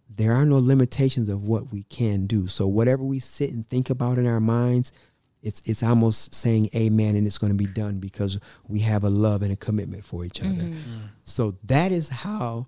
there 0.08 0.32
are 0.32 0.44
no 0.44 0.58
limitations 0.58 1.28
of 1.28 1.44
what 1.44 1.72
we 1.72 1.84
can 1.84 2.26
do. 2.26 2.48
So 2.48 2.66
whatever 2.66 3.04
we 3.04 3.18
sit 3.18 3.52
and 3.52 3.66
think 3.66 3.90
about 3.90 4.18
in 4.18 4.26
our 4.26 4.40
minds, 4.40 4.92
it's 5.42 5.62
it's 5.64 5.82
almost 5.82 6.34
saying 6.34 6.70
amen 6.74 7.14
and 7.14 7.26
it's 7.26 7.38
going 7.38 7.52
to 7.52 7.56
be 7.56 7.66
done 7.66 7.98
because 7.98 8.38
we 8.66 8.80
have 8.80 9.04
a 9.04 9.10
love 9.10 9.42
and 9.42 9.52
a 9.52 9.56
commitment 9.56 10.04
for 10.04 10.24
each 10.24 10.40
other. 10.40 10.48
Mm-hmm. 10.50 10.74
Mm. 10.74 11.08
So 11.22 11.56
that 11.64 11.92
is 11.92 12.08
how 12.08 12.66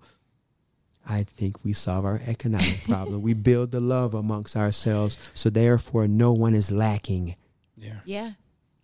I 1.09 1.25
think 1.25 1.65
we 1.65 1.73
solve 1.73 2.05
our 2.05 2.21
economic 2.27 2.85
problem. 2.89 3.23
we 3.23 3.35
build 3.35 3.73
the 3.73 3.81
love 3.81 4.15
amongst 4.15 4.57
ourselves, 4.57 5.19
so 5.35 5.51
therefore 5.51 6.07
no 6.07 6.33
one 6.33 6.55
is 6.55 6.71
lacking. 6.71 7.37
Yeah. 7.77 8.01
Yeah. 8.05 8.33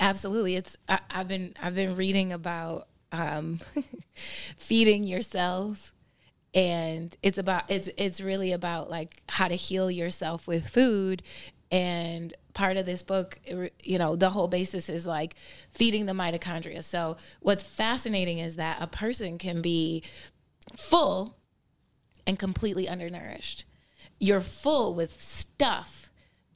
Absolutely. 0.00 0.56
It's 0.56 0.76
I, 0.88 0.98
have 1.10 1.28
been 1.28 1.54
I've 1.62 1.74
been 1.74 1.94
reading 1.94 2.32
about 2.32 2.88
um, 3.12 3.60
feeding 4.56 5.04
yourselves 5.04 5.92
and 6.54 7.16
it's 7.22 7.38
about 7.38 7.64
it's 7.68 7.88
it's 7.96 8.20
really 8.20 8.52
about 8.52 8.88
like 8.88 9.22
how 9.28 9.48
to 9.48 9.54
heal 9.54 9.90
yourself 9.90 10.46
with 10.46 10.68
food. 10.68 11.22
And 11.70 12.32
part 12.52 12.76
of 12.76 12.86
this 12.86 13.02
book 13.02 13.40
you 13.82 13.98
know 13.98 14.14
the 14.14 14.30
whole 14.30 14.46
basis 14.46 14.88
is 14.88 15.06
like 15.06 15.34
feeding 15.72 16.06
the 16.06 16.12
mitochondria. 16.12 16.84
So 16.84 17.16
what's 17.40 17.62
fascinating 17.62 18.38
is 18.38 18.56
that 18.56 18.80
a 18.80 18.86
person 18.86 19.38
can 19.38 19.60
be 19.60 20.02
full 20.76 21.36
and 22.26 22.38
completely 22.38 22.88
undernourished. 22.88 23.64
You're 24.20 24.40
full 24.40 24.94
with 24.94 25.20
stuff 25.20 26.00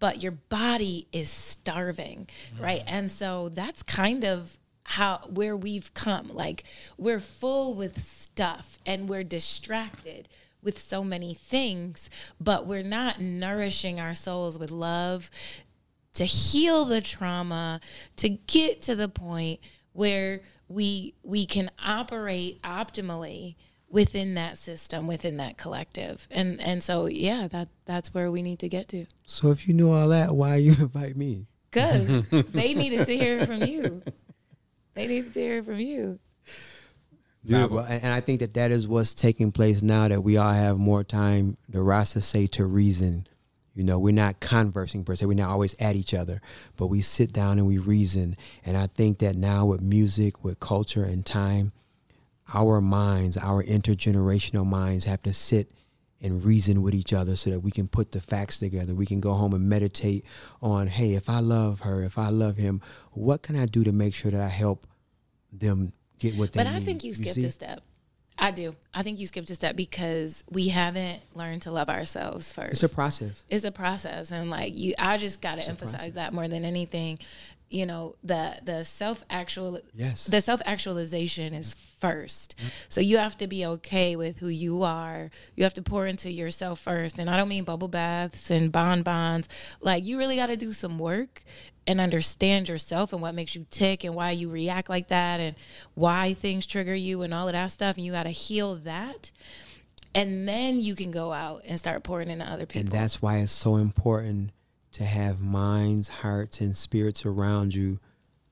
but 0.01 0.23
your 0.23 0.31
body 0.33 1.09
is 1.13 1.29
starving 1.29 2.29
mm. 2.57 2.63
right? 2.63 2.85
And 2.87 3.11
so 3.11 3.49
that's 3.49 3.83
kind 3.83 4.25
of 4.25 4.57
how 4.89 5.21
where 5.29 5.57
we've 5.57 5.93
come. 5.93 6.31
Like 6.33 6.65
we're 6.97 7.21
full 7.21 7.75
with 7.75 8.01
stuff 8.01 8.79
and 8.87 9.09
we're 9.09 9.25
distracted 9.25 10.29
with 10.63 10.79
so 10.79 11.05
many 11.05 11.35
things 11.35 12.11
but 12.41 12.67
we're 12.67 12.83
not 12.83 13.21
nourishing 13.21 14.01
our 14.01 14.15
souls 14.15 14.59
with 14.59 14.73
love 14.73 15.31
to 16.13 16.25
heal 16.25 16.85
the 16.85 17.01
trauma 17.01 17.81
to 18.17 18.29
get 18.29 18.83
to 18.83 18.97
the 18.97 19.09
point 19.09 19.61
where 19.93 20.41
we 20.69 21.15
we 21.23 21.47
can 21.47 21.71
operate 21.85 22.61
optimally 22.63 23.55
within 23.91 24.35
that 24.35 24.59
system 24.59 25.07
within 25.07 25.37
that 25.37 25.59
collective. 25.59 26.27
And 26.31 26.61
and 26.61 26.83
so 26.83 27.07
yeah 27.07 27.47
that 27.49 27.69
that's 27.85 28.13
where 28.15 28.31
we 28.31 28.43
need 28.43 28.59
to 28.61 28.69
get 28.69 28.89
to. 28.89 29.07
So 29.27 29.51
if 29.51 29.69
you 29.69 29.75
knew 29.75 29.93
all 29.93 30.09
that 30.09 30.35
why 30.35 30.57
you 30.57 30.71
invite 30.81 31.17
me? 31.17 31.47
Because 31.71 32.29
they 32.31 32.73
needed 32.73 33.07
to 33.07 33.17
hear 33.17 33.47
from 33.47 33.63
you 33.63 34.03
they 34.99 35.07
need 35.07 35.33
to 35.33 35.41
hear 35.41 35.59
it 35.59 35.65
from 35.65 35.79
you. 35.79 36.19
Yeah, 37.45 37.67
well, 37.67 37.87
and 37.89 38.13
I 38.13 38.21
think 38.21 38.41
that 38.41 38.55
that 38.55 38.73
is 38.73 38.89
what's 38.89 39.15
taking 39.15 39.53
place 39.53 39.81
now 39.81 40.09
that 40.09 40.23
we 40.23 40.37
all 40.37 40.53
have 40.53 40.77
more 40.77 41.05
time, 41.05 41.57
the 41.69 41.81
Rasta 41.81 42.21
say, 42.21 42.47
to 42.49 42.67
reason. 42.67 43.27
You 43.75 43.85
know, 43.85 43.99
we're 43.99 44.13
not 44.13 44.41
conversing 44.41 45.05
per 45.05 45.15
se. 45.15 45.27
We're 45.27 45.35
not 45.35 45.51
always 45.51 45.77
at 45.79 45.95
each 45.95 46.13
other, 46.13 46.43
but 46.77 46.89
we 46.89 47.01
sit 47.01 47.33
down 47.33 47.59
and 47.59 47.67
we 47.67 47.79
reason. 47.79 48.37
And 48.67 48.77
I 48.77 48.89
think 48.89 49.21
that 49.21 49.37
now 49.37 49.67
with 49.67 49.81
music, 49.81 50.43
with 50.43 50.59
culture 50.59 51.05
and 51.05 51.25
time, 51.25 51.71
our 52.53 52.81
minds, 52.81 53.37
our 53.37 53.63
intergenerational 53.63 54.67
minds 54.67 55.05
have 55.05 55.23
to 55.23 55.33
sit 55.33 55.71
and 56.21 56.45
reason 56.45 56.83
with 56.83 56.95
each 56.95 57.13
other 57.13 57.37
so 57.37 57.51
that 57.51 57.61
we 57.61 57.71
can 57.71 57.89
put 57.89 58.13
the 58.13 58.21
facts 58.21 58.59
together. 58.59 58.95
We 58.95 59.07
can 59.07 59.21
go 59.21 59.35
home 59.35 59.55
and 59.55 59.69
meditate 59.69 60.25
on, 60.61 60.89
hey, 60.89 61.15
if 61.15 61.29
I 61.29 61.41
love 61.41 61.81
her, 61.81 62.03
if 62.03 62.19
I 62.19 62.29
love 62.29 62.57
him, 62.57 62.81
what 63.13 63.43
can 63.43 63.57
I 63.57 63.67
do 63.67 63.85
to 63.85 63.93
make 63.93 64.15
sure 64.15 64.31
that 64.31 64.41
I 64.41 64.49
help 64.49 64.87
them 65.53 65.93
get 66.19 66.35
what 66.35 66.53
they 66.53 66.59
but 66.59 66.71
need? 66.71 66.75
But 66.75 66.83
I 66.83 66.85
think 66.85 67.05
you 67.05 67.15
skipped 67.15 67.37
a 67.37 67.51
step. 67.51 67.83
I 68.39 68.53
do. 68.53 68.77
I 68.95 69.03
think 69.03 69.19
you 69.19 69.27
skipped 69.27 69.51
a 69.51 69.55
step 69.55 69.75
because 69.75 70.45
we 70.51 70.69
haven't 70.69 71.23
learned 71.35 71.63
to 71.63 71.73
love 71.73 71.91
ourselves 71.91 72.53
first. 72.53 72.83
It's 72.83 72.93
a 72.93 72.95
process. 72.95 73.45
It's 73.49 73.65
a 73.65 73.73
process, 73.73 74.31
and 74.31 74.49
like 74.51 74.77
you, 74.77 74.95
I 74.99 75.19
just 75.19 75.43
got 75.43 75.57
to 75.57 75.69
emphasize 75.69 76.15
that 76.15 76.33
more 76.33 76.47
than 76.47 76.65
anything 76.65 77.19
you 77.71 77.85
know 77.85 78.15
the 78.25 78.59
the 78.63 78.85
self 78.85 79.25
actual 79.29 79.79
yes 79.95 80.27
the 80.27 80.41
self 80.41 80.61
actualization 80.65 81.53
is 81.53 81.75
first 81.75 82.55
yep. 82.59 82.73
so 82.89 83.01
you 83.01 83.19
have 83.19 83.37
to 83.37 83.47
be 83.47 83.67
okay 83.67 84.17
with 84.17 84.39
who 84.39 84.49
you 84.49 84.83
are 84.83 85.31
you 85.55 85.65
have 85.65 85.75
to 85.75 85.83
pour 85.83 86.07
into 86.07 86.31
yourself 86.31 86.81
first 86.81 87.19
and 87.19 87.29
i 87.29 87.37
don't 87.37 87.49
mean 87.49 87.65
bubble 87.65 87.89
baths 87.89 88.51
and 88.51 88.73
bonbons 88.73 89.49
like 89.81 90.05
you 90.05 90.17
really 90.17 90.37
got 90.37 90.47
to 90.47 90.57
do 90.57 90.73
some 90.73 90.99
work 90.99 91.43
and 91.89 92.01
understand 92.01 92.69
yourself 92.69 93.13
and 93.13 93.21
what 93.21 93.35
makes 93.35 93.57
you 93.57 93.67
tick 93.71 94.05
and 94.05 94.15
why 94.15 94.31
you 94.31 94.49
react 94.49 94.89
like 94.89 95.09
that 95.09 95.41
and 95.41 95.57
why 95.95 96.35
things 96.35 96.67
trigger 96.67 96.95
you 96.95 97.23
and 97.23 97.35
all 97.35 97.49
of 97.49 97.55
that 97.55 97.73
stuff 97.73 97.97
and 97.97 98.07
you 98.07 98.13
got 98.13 98.25
to 98.25 98.31
heal 98.31 98.77
that 98.77 99.33
and 100.15 100.49
then 100.49 100.81
you 100.81 100.95
can 100.95 101.11
go 101.11 101.33
out 101.33 101.63
and 101.65 101.79
start 101.79 102.05
pouring 102.05 102.31
into 102.31 102.45
other 102.45 102.67
people 102.67 102.81
and 102.81 102.91
that's 102.91 103.21
why 103.21 103.39
it's 103.39 103.53
so 103.53 103.77
important 103.77 104.53
to 104.93 105.05
have 105.05 105.41
minds, 105.41 106.09
hearts, 106.09 106.61
and 106.61 106.77
spirits 106.77 107.27
around 107.27 107.75
you 107.75 108.01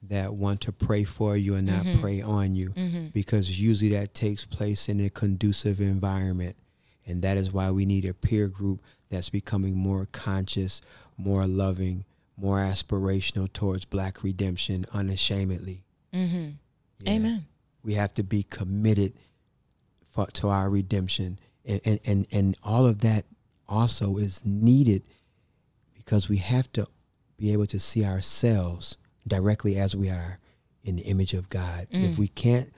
that 0.02 0.34
want 0.34 0.60
to 0.60 0.72
pray 0.72 1.04
for 1.04 1.36
you 1.36 1.54
and 1.54 1.66
not 1.66 1.84
mm-hmm. 1.84 2.00
pray 2.00 2.20
on 2.20 2.54
you 2.54 2.70
mm-hmm. 2.70 3.06
because 3.06 3.60
usually 3.60 3.90
that 3.90 4.14
takes 4.14 4.44
place 4.44 4.88
in 4.88 5.00
a 5.00 5.10
conducive 5.10 5.80
environment. 5.80 6.56
And 7.06 7.22
that 7.22 7.36
is 7.36 7.52
why 7.52 7.70
we 7.70 7.86
need 7.86 8.04
a 8.04 8.14
peer 8.14 8.48
group 8.48 8.80
that's 9.08 9.30
becoming 9.30 9.76
more 9.76 10.06
conscious, 10.06 10.82
more 11.16 11.46
loving, 11.46 12.04
more 12.36 12.58
aspirational 12.58 13.52
towards 13.52 13.84
black 13.84 14.22
redemption 14.22 14.86
unashamedly. 14.92 15.84
Mm-hmm. 16.12 16.48
Yeah. 17.02 17.12
Amen. 17.12 17.46
We 17.82 17.94
have 17.94 18.14
to 18.14 18.22
be 18.22 18.42
committed 18.42 19.14
for, 20.10 20.26
to 20.26 20.48
our 20.48 20.68
redemption. 20.68 21.38
And, 21.64 21.80
and, 21.84 22.00
and, 22.04 22.26
and 22.30 22.56
all 22.62 22.86
of 22.86 23.00
that 23.00 23.24
also 23.68 24.16
is 24.16 24.44
needed 24.44 25.02
because 25.94 26.28
we 26.28 26.38
have 26.38 26.70
to 26.72 26.86
be 27.36 27.52
able 27.52 27.66
to 27.66 27.78
see 27.78 28.04
ourselves 28.04 28.96
directly 29.26 29.76
as 29.78 29.96
we 29.96 30.08
are 30.08 30.38
in 30.84 30.96
the 30.96 31.02
image 31.02 31.34
of 31.34 31.48
God. 31.50 31.88
If 31.90 32.18
we 32.18 32.28
can't 32.28 32.70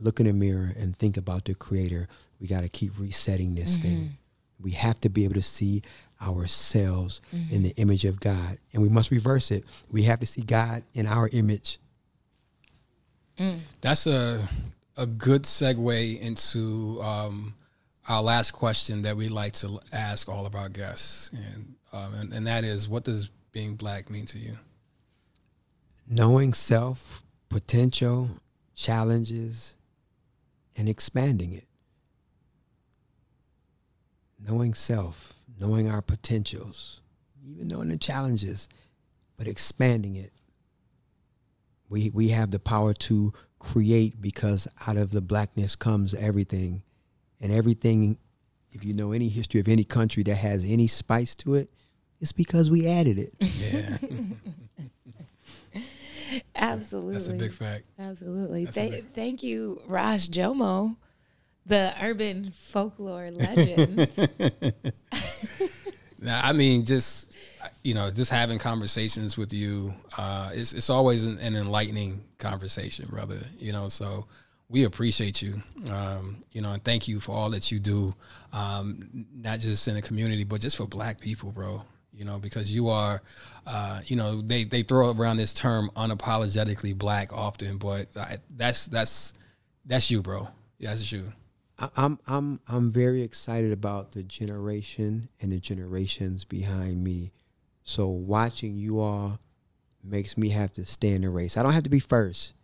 look 0.00 0.18
in 0.20 0.26
the 0.26 0.32
mirror 0.32 0.72
and 0.78 0.96
think 0.96 1.16
about 1.16 1.44
the 1.44 1.54
creator, 1.54 2.08
we 2.40 2.46
got 2.46 2.62
to 2.62 2.68
keep 2.68 2.98
resetting 2.98 3.54
this 3.54 3.76
thing. 3.76 4.16
We 4.60 4.72
have 4.72 5.00
to 5.00 5.08
be 5.08 5.24
able 5.24 5.34
to 5.34 5.42
see 5.42 5.82
ourselves 6.20 7.20
in 7.50 7.62
the 7.62 7.70
image 7.76 8.04
of 8.04 8.20
God. 8.20 8.58
And 8.72 8.82
we 8.82 8.88
must 8.88 9.10
reverse 9.10 9.50
it. 9.50 9.64
We 9.90 10.02
have 10.04 10.20
to 10.20 10.26
see 10.26 10.42
God 10.42 10.82
in 10.94 11.06
our 11.06 11.28
image. 11.28 11.78
That's 13.80 14.06
a 14.06 14.48
a 14.96 15.06
good 15.06 15.44
segue 15.44 16.20
into 16.20 17.00
um, 17.02 17.54
our 18.08 18.20
last 18.20 18.50
question 18.50 19.02
that 19.02 19.16
we 19.16 19.28
like 19.28 19.52
to 19.52 19.78
ask 19.92 20.28
all 20.28 20.44
of 20.44 20.56
our 20.56 20.68
guests, 20.68 21.30
and, 21.30 21.74
um, 21.92 22.14
and 22.14 22.32
and 22.32 22.46
that 22.48 22.64
is, 22.64 22.88
what 22.88 23.04
does 23.04 23.30
being 23.52 23.76
black 23.76 24.10
mean 24.10 24.26
to 24.26 24.38
you? 24.38 24.58
Knowing 26.08 26.52
self, 26.52 27.22
potential, 27.48 28.30
challenges, 28.74 29.76
and 30.76 30.88
expanding 30.88 31.52
it. 31.52 31.66
Knowing 34.44 34.74
self, 34.74 35.34
knowing 35.58 35.90
our 35.90 36.02
potentials, 36.02 37.00
even 37.46 37.68
knowing 37.68 37.88
the 37.88 37.96
challenges, 37.96 38.68
but 39.36 39.46
expanding 39.46 40.14
it. 40.16 40.32
We, 41.88 42.10
we 42.10 42.28
have 42.28 42.50
the 42.50 42.58
power 42.58 42.92
to 42.94 43.32
create 43.58 44.20
because 44.20 44.68
out 44.86 44.96
of 44.96 45.10
the 45.10 45.20
blackness 45.20 45.74
comes 45.74 46.12
everything. 46.14 46.82
And 47.40 47.50
everything, 47.52 48.18
if 48.72 48.84
you 48.84 48.92
know 48.94 49.12
any 49.12 49.28
history 49.28 49.60
of 49.60 49.68
any 49.68 49.84
country 49.84 50.22
that 50.24 50.34
has 50.34 50.64
any 50.64 50.86
spice 50.86 51.34
to 51.36 51.54
it, 51.54 51.70
it's 52.20 52.32
because 52.32 52.70
we 52.70 52.86
added 52.88 53.18
it. 53.18 53.32
Yeah, 53.40 53.96
Absolutely. 56.54 57.12
that's 57.14 57.28
a 57.28 57.32
big 57.34 57.52
fact. 57.52 57.84
Absolutely. 57.98 58.64
That's 58.64 58.76
a 58.76 58.80
Thank, 58.80 58.92
big- 58.92 59.12
thank 59.12 59.42
you, 59.42 59.80
Ras 59.86 60.28
Jomo, 60.28 60.96
the 61.64 61.94
urban 62.02 62.50
folklore 62.50 63.28
legend. 63.30 64.08
I 66.26 66.52
mean, 66.52 66.84
just 66.84 67.36
you 67.82 67.94
know, 67.94 68.10
just 68.10 68.30
having 68.30 68.58
conversations 68.58 69.36
with 69.36 69.52
you, 69.52 69.94
uh, 70.16 70.50
it's 70.52 70.72
it's 70.72 70.90
always 70.90 71.24
an, 71.24 71.38
an 71.38 71.56
enlightening 71.56 72.22
conversation, 72.38 73.06
brother. 73.08 73.38
You 73.58 73.72
know, 73.72 73.88
so 73.88 74.26
we 74.68 74.84
appreciate 74.84 75.40
you, 75.40 75.62
um, 75.90 76.36
you 76.52 76.60
know, 76.60 76.72
and 76.72 76.84
thank 76.84 77.08
you 77.08 77.20
for 77.20 77.32
all 77.32 77.50
that 77.50 77.72
you 77.72 77.78
do, 77.78 78.14
um, 78.52 79.26
not 79.34 79.60
just 79.60 79.88
in 79.88 79.94
the 79.94 80.02
community, 80.02 80.44
but 80.44 80.60
just 80.60 80.76
for 80.76 80.86
Black 80.86 81.20
people, 81.20 81.50
bro. 81.50 81.82
You 82.12 82.24
know, 82.24 82.38
because 82.38 82.70
you 82.72 82.88
are, 82.88 83.22
uh, 83.66 84.00
you 84.06 84.16
know, 84.16 84.42
they 84.42 84.64
they 84.64 84.82
throw 84.82 85.12
around 85.12 85.36
this 85.36 85.54
term 85.54 85.90
unapologetically 85.96 86.96
Black 86.96 87.32
often, 87.32 87.78
but 87.78 88.08
I, 88.16 88.38
that's 88.56 88.86
that's 88.86 89.34
that's 89.86 90.10
you, 90.10 90.20
bro. 90.20 90.48
Yeah, 90.78 90.90
that's 90.90 91.10
you. 91.12 91.32
I'm 91.78 92.18
I'm 92.26 92.60
I'm 92.66 92.90
very 92.90 93.22
excited 93.22 93.72
about 93.72 94.12
the 94.12 94.22
generation 94.22 95.28
and 95.40 95.52
the 95.52 95.60
generations 95.60 96.44
behind 96.44 97.04
me. 97.04 97.32
So 97.84 98.08
watching 98.08 98.76
you 98.76 99.00
all 99.00 99.38
makes 100.02 100.36
me 100.36 100.48
have 100.50 100.72
to 100.74 100.84
stay 100.84 101.10
in 101.10 101.22
the 101.22 101.30
race. 101.30 101.56
I 101.56 101.62
don't 101.62 101.72
have 101.72 101.84
to 101.84 101.90
be 101.90 102.00
first, 102.00 102.54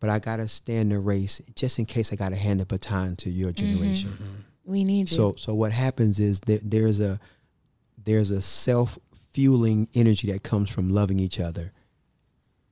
but 0.00 0.10
I 0.10 0.18
gotta 0.18 0.48
stay 0.48 0.76
in 0.76 0.88
the 0.88 0.98
race 0.98 1.40
just 1.54 1.78
in 1.78 1.86
case 1.86 2.12
I 2.12 2.16
gotta 2.16 2.36
hand 2.36 2.60
the 2.60 2.66
baton 2.66 3.14
to 3.16 3.30
your 3.30 3.52
mm-hmm. 3.52 3.66
generation. 3.66 4.10
Mm-hmm. 4.10 4.40
we 4.64 4.84
need 4.84 5.10
you. 5.10 5.16
So 5.16 5.34
so 5.36 5.54
what 5.54 5.72
happens 5.72 6.18
is 6.18 6.40
there's 6.40 6.98
a 6.98 7.20
there's 8.04 8.32
a 8.32 8.42
self 8.42 8.98
fueling 9.30 9.88
energy 9.94 10.32
that 10.32 10.42
comes 10.42 10.70
from 10.70 10.90
loving 10.90 11.20
each 11.20 11.38
other, 11.38 11.72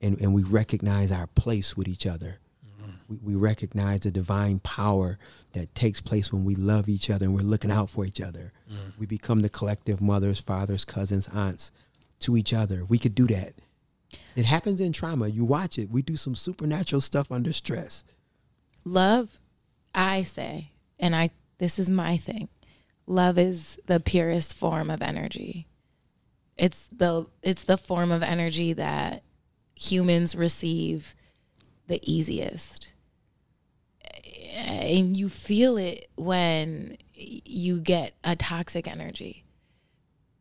and 0.00 0.20
and 0.20 0.34
we 0.34 0.42
recognize 0.42 1.12
our 1.12 1.28
place 1.28 1.76
with 1.76 1.86
each 1.86 2.04
other. 2.04 2.40
We, 3.08 3.18
we 3.22 3.34
recognize 3.34 4.00
the 4.00 4.10
divine 4.10 4.60
power 4.60 5.18
that 5.52 5.74
takes 5.74 6.00
place 6.00 6.32
when 6.32 6.44
we 6.44 6.54
love 6.54 6.88
each 6.88 7.10
other 7.10 7.26
and 7.26 7.34
we're 7.34 7.40
looking 7.42 7.70
out 7.70 7.90
for 7.90 8.04
each 8.04 8.20
other. 8.20 8.52
Mm. 8.70 8.98
We 8.98 9.06
become 9.06 9.40
the 9.40 9.48
collective 9.48 10.00
mothers, 10.00 10.40
fathers, 10.40 10.84
cousins, 10.84 11.28
aunts 11.28 11.72
to 12.20 12.36
each 12.36 12.52
other. 12.52 12.84
We 12.84 12.98
could 12.98 13.14
do 13.14 13.26
that. 13.28 13.54
It 14.36 14.44
happens 14.44 14.80
in 14.80 14.92
trauma. 14.92 15.28
You 15.28 15.44
watch 15.44 15.78
it. 15.78 15.90
We 15.90 16.02
do 16.02 16.16
some 16.16 16.34
supernatural 16.34 17.00
stuff 17.00 17.30
under 17.30 17.52
stress. 17.52 18.04
love, 18.84 19.38
I 19.94 20.22
say, 20.22 20.72
and 20.98 21.14
I 21.14 21.30
this 21.58 21.78
is 21.78 21.90
my 21.90 22.16
thing. 22.16 22.48
Love 23.06 23.38
is 23.38 23.78
the 23.86 24.00
purest 24.00 24.54
form 24.54 24.90
of 24.90 25.02
energy. 25.02 25.66
It's 26.56 26.88
the 26.88 27.26
it's 27.42 27.64
the 27.64 27.78
form 27.78 28.10
of 28.10 28.22
energy 28.22 28.72
that 28.72 29.22
humans 29.74 30.34
receive 30.34 31.14
the 31.86 32.00
easiest. 32.02 32.93
And 34.56 35.16
you 35.16 35.28
feel 35.28 35.76
it 35.76 36.08
when 36.16 36.96
you 37.14 37.80
get 37.80 38.14
a 38.22 38.36
toxic 38.36 38.86
energy. 38.88 39.44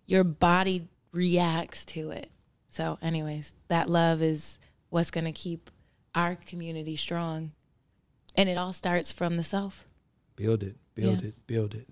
Your 0.05 0.23
body 0.23 0.87
reacts 1.11 1.85
to 1.85 2.11
it. 2.11 2.29
So 2.69 2.97
anyways, 3.01 3.53
that 3.67 3.89
love 3.89 4.21
is 4.21 4.57
what's 4.89 5.11
going 5.11 5.25
to 5.25 5.31
keep 5.31 5.69
our 6.15 6.35
community 6.35 6.95
strong. 6.95 7.51
And 8.35 8.49
it 8.49 8.57
all 8.57 8.73
starts 8.73 9.11
from 9.11 9.37
the 9.37 9.43
self. 9.43 9.85
Build 10.35 10.63
it, 10.63 10.75
build 10.95 11.21
Yeah. 11.21 11.27
it, 11.29 11.47
build 11.47 11.75
it. 11.75 11.87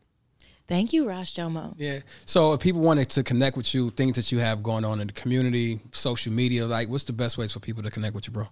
Thank 0.67 0.93
you, 0.93 1.07
Ras 1.07 1.33
Jomo. 1.33 1.73
Yeah. 1.77 1.99
So 2.25 2.53
if 2.53 2.61
people 2.61 2.81
wanted 2.81 3.09
to 3.09 3.23
connect 3.23 3.57
with 3.57 3.73
you, 3.73 3.89
things 3.91 4.15
that 4.15 4.31
you 4.31 4.39
have 4.39 4.63
going 4.63 4.85
on 4.85 5.01
in 5.01 5.07
the 5.07 5.13
community, 5.13 5.79
social 5.91 6.31
media, 6.31 6.65
like 6.65 6.87
what's 6.89 7.03
the 7.03 7.13
best 7.13 7.37
ways 7.37 7.51
for 7.53 7.59
people 7.59 7.83
to 7.83 7.91
connect 7.91 8.15
with 8.15 8.27
you, 8.27 8.33
bro? 8.33 8.47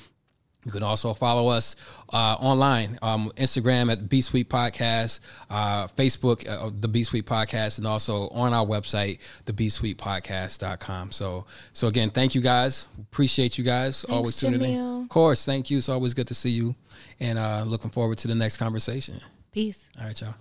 You 0.63 0.71
can 0.71 0.83
also 0.83 1.13
follow 1.13 1.47
us 1.47 1.75
uh, 2.13 2.35
online, 2.39 2.99
um, 3.01 3.31
Instagram 3.35 3.91
at 3.91 4.09
B 4.09 4.21
Suite 4.21 4.49
Podcast, 4.49 5.19
uh, 5.49 5.87
Facebook, 5.87 6.47
uh, 6.47 6.69
the 6.79 6.87
B 6.87 7.03
Suite 7.03 7.25
Podcast, 7.25 7.79
and 7.79 7.87
also 7.87 8.27
on 8.29 8.53
our 8.53 8.65
website, 8.65 9.19
the 9.45 9.53
B 9.53 9.69
Suite 9.69 9.97
Podcast.com. 9.97 11.11
So, 11.11 11.45
so 11.73 11.87
again, 11.87 12.09
thank 12.09 12.35
you 12.35 12.41
guys. 12.41 12.85
Appreciate 12.99 13.57
you 13.57 13.63
guys. 13.63 14.03
always 14.05 14.37
tuning 14.37 14.61
in. 14.61 15.03
Of 15.03 15.09
course, 15.09 15.45
thank 15.45 15.71
you. 15.71 15.77
It's 15.77 15.89
always 15.89 16.13
good 16.13 16.27
to 16.27 16.35
see 16.35 16.51
you, 16.51 16.75
and 17.19 17.39
uh, 17.39 17.63
looking 17.65 17.89
forward 17.89 18.19
to 18.19 18.27
the 18.27 18.35
next 18.35 18.57
conversation. 18.57 19.19
Peace. 19.51 19.85
All 19.99 20.05
right, 20.05 20.21
y'all. 20.21 20.35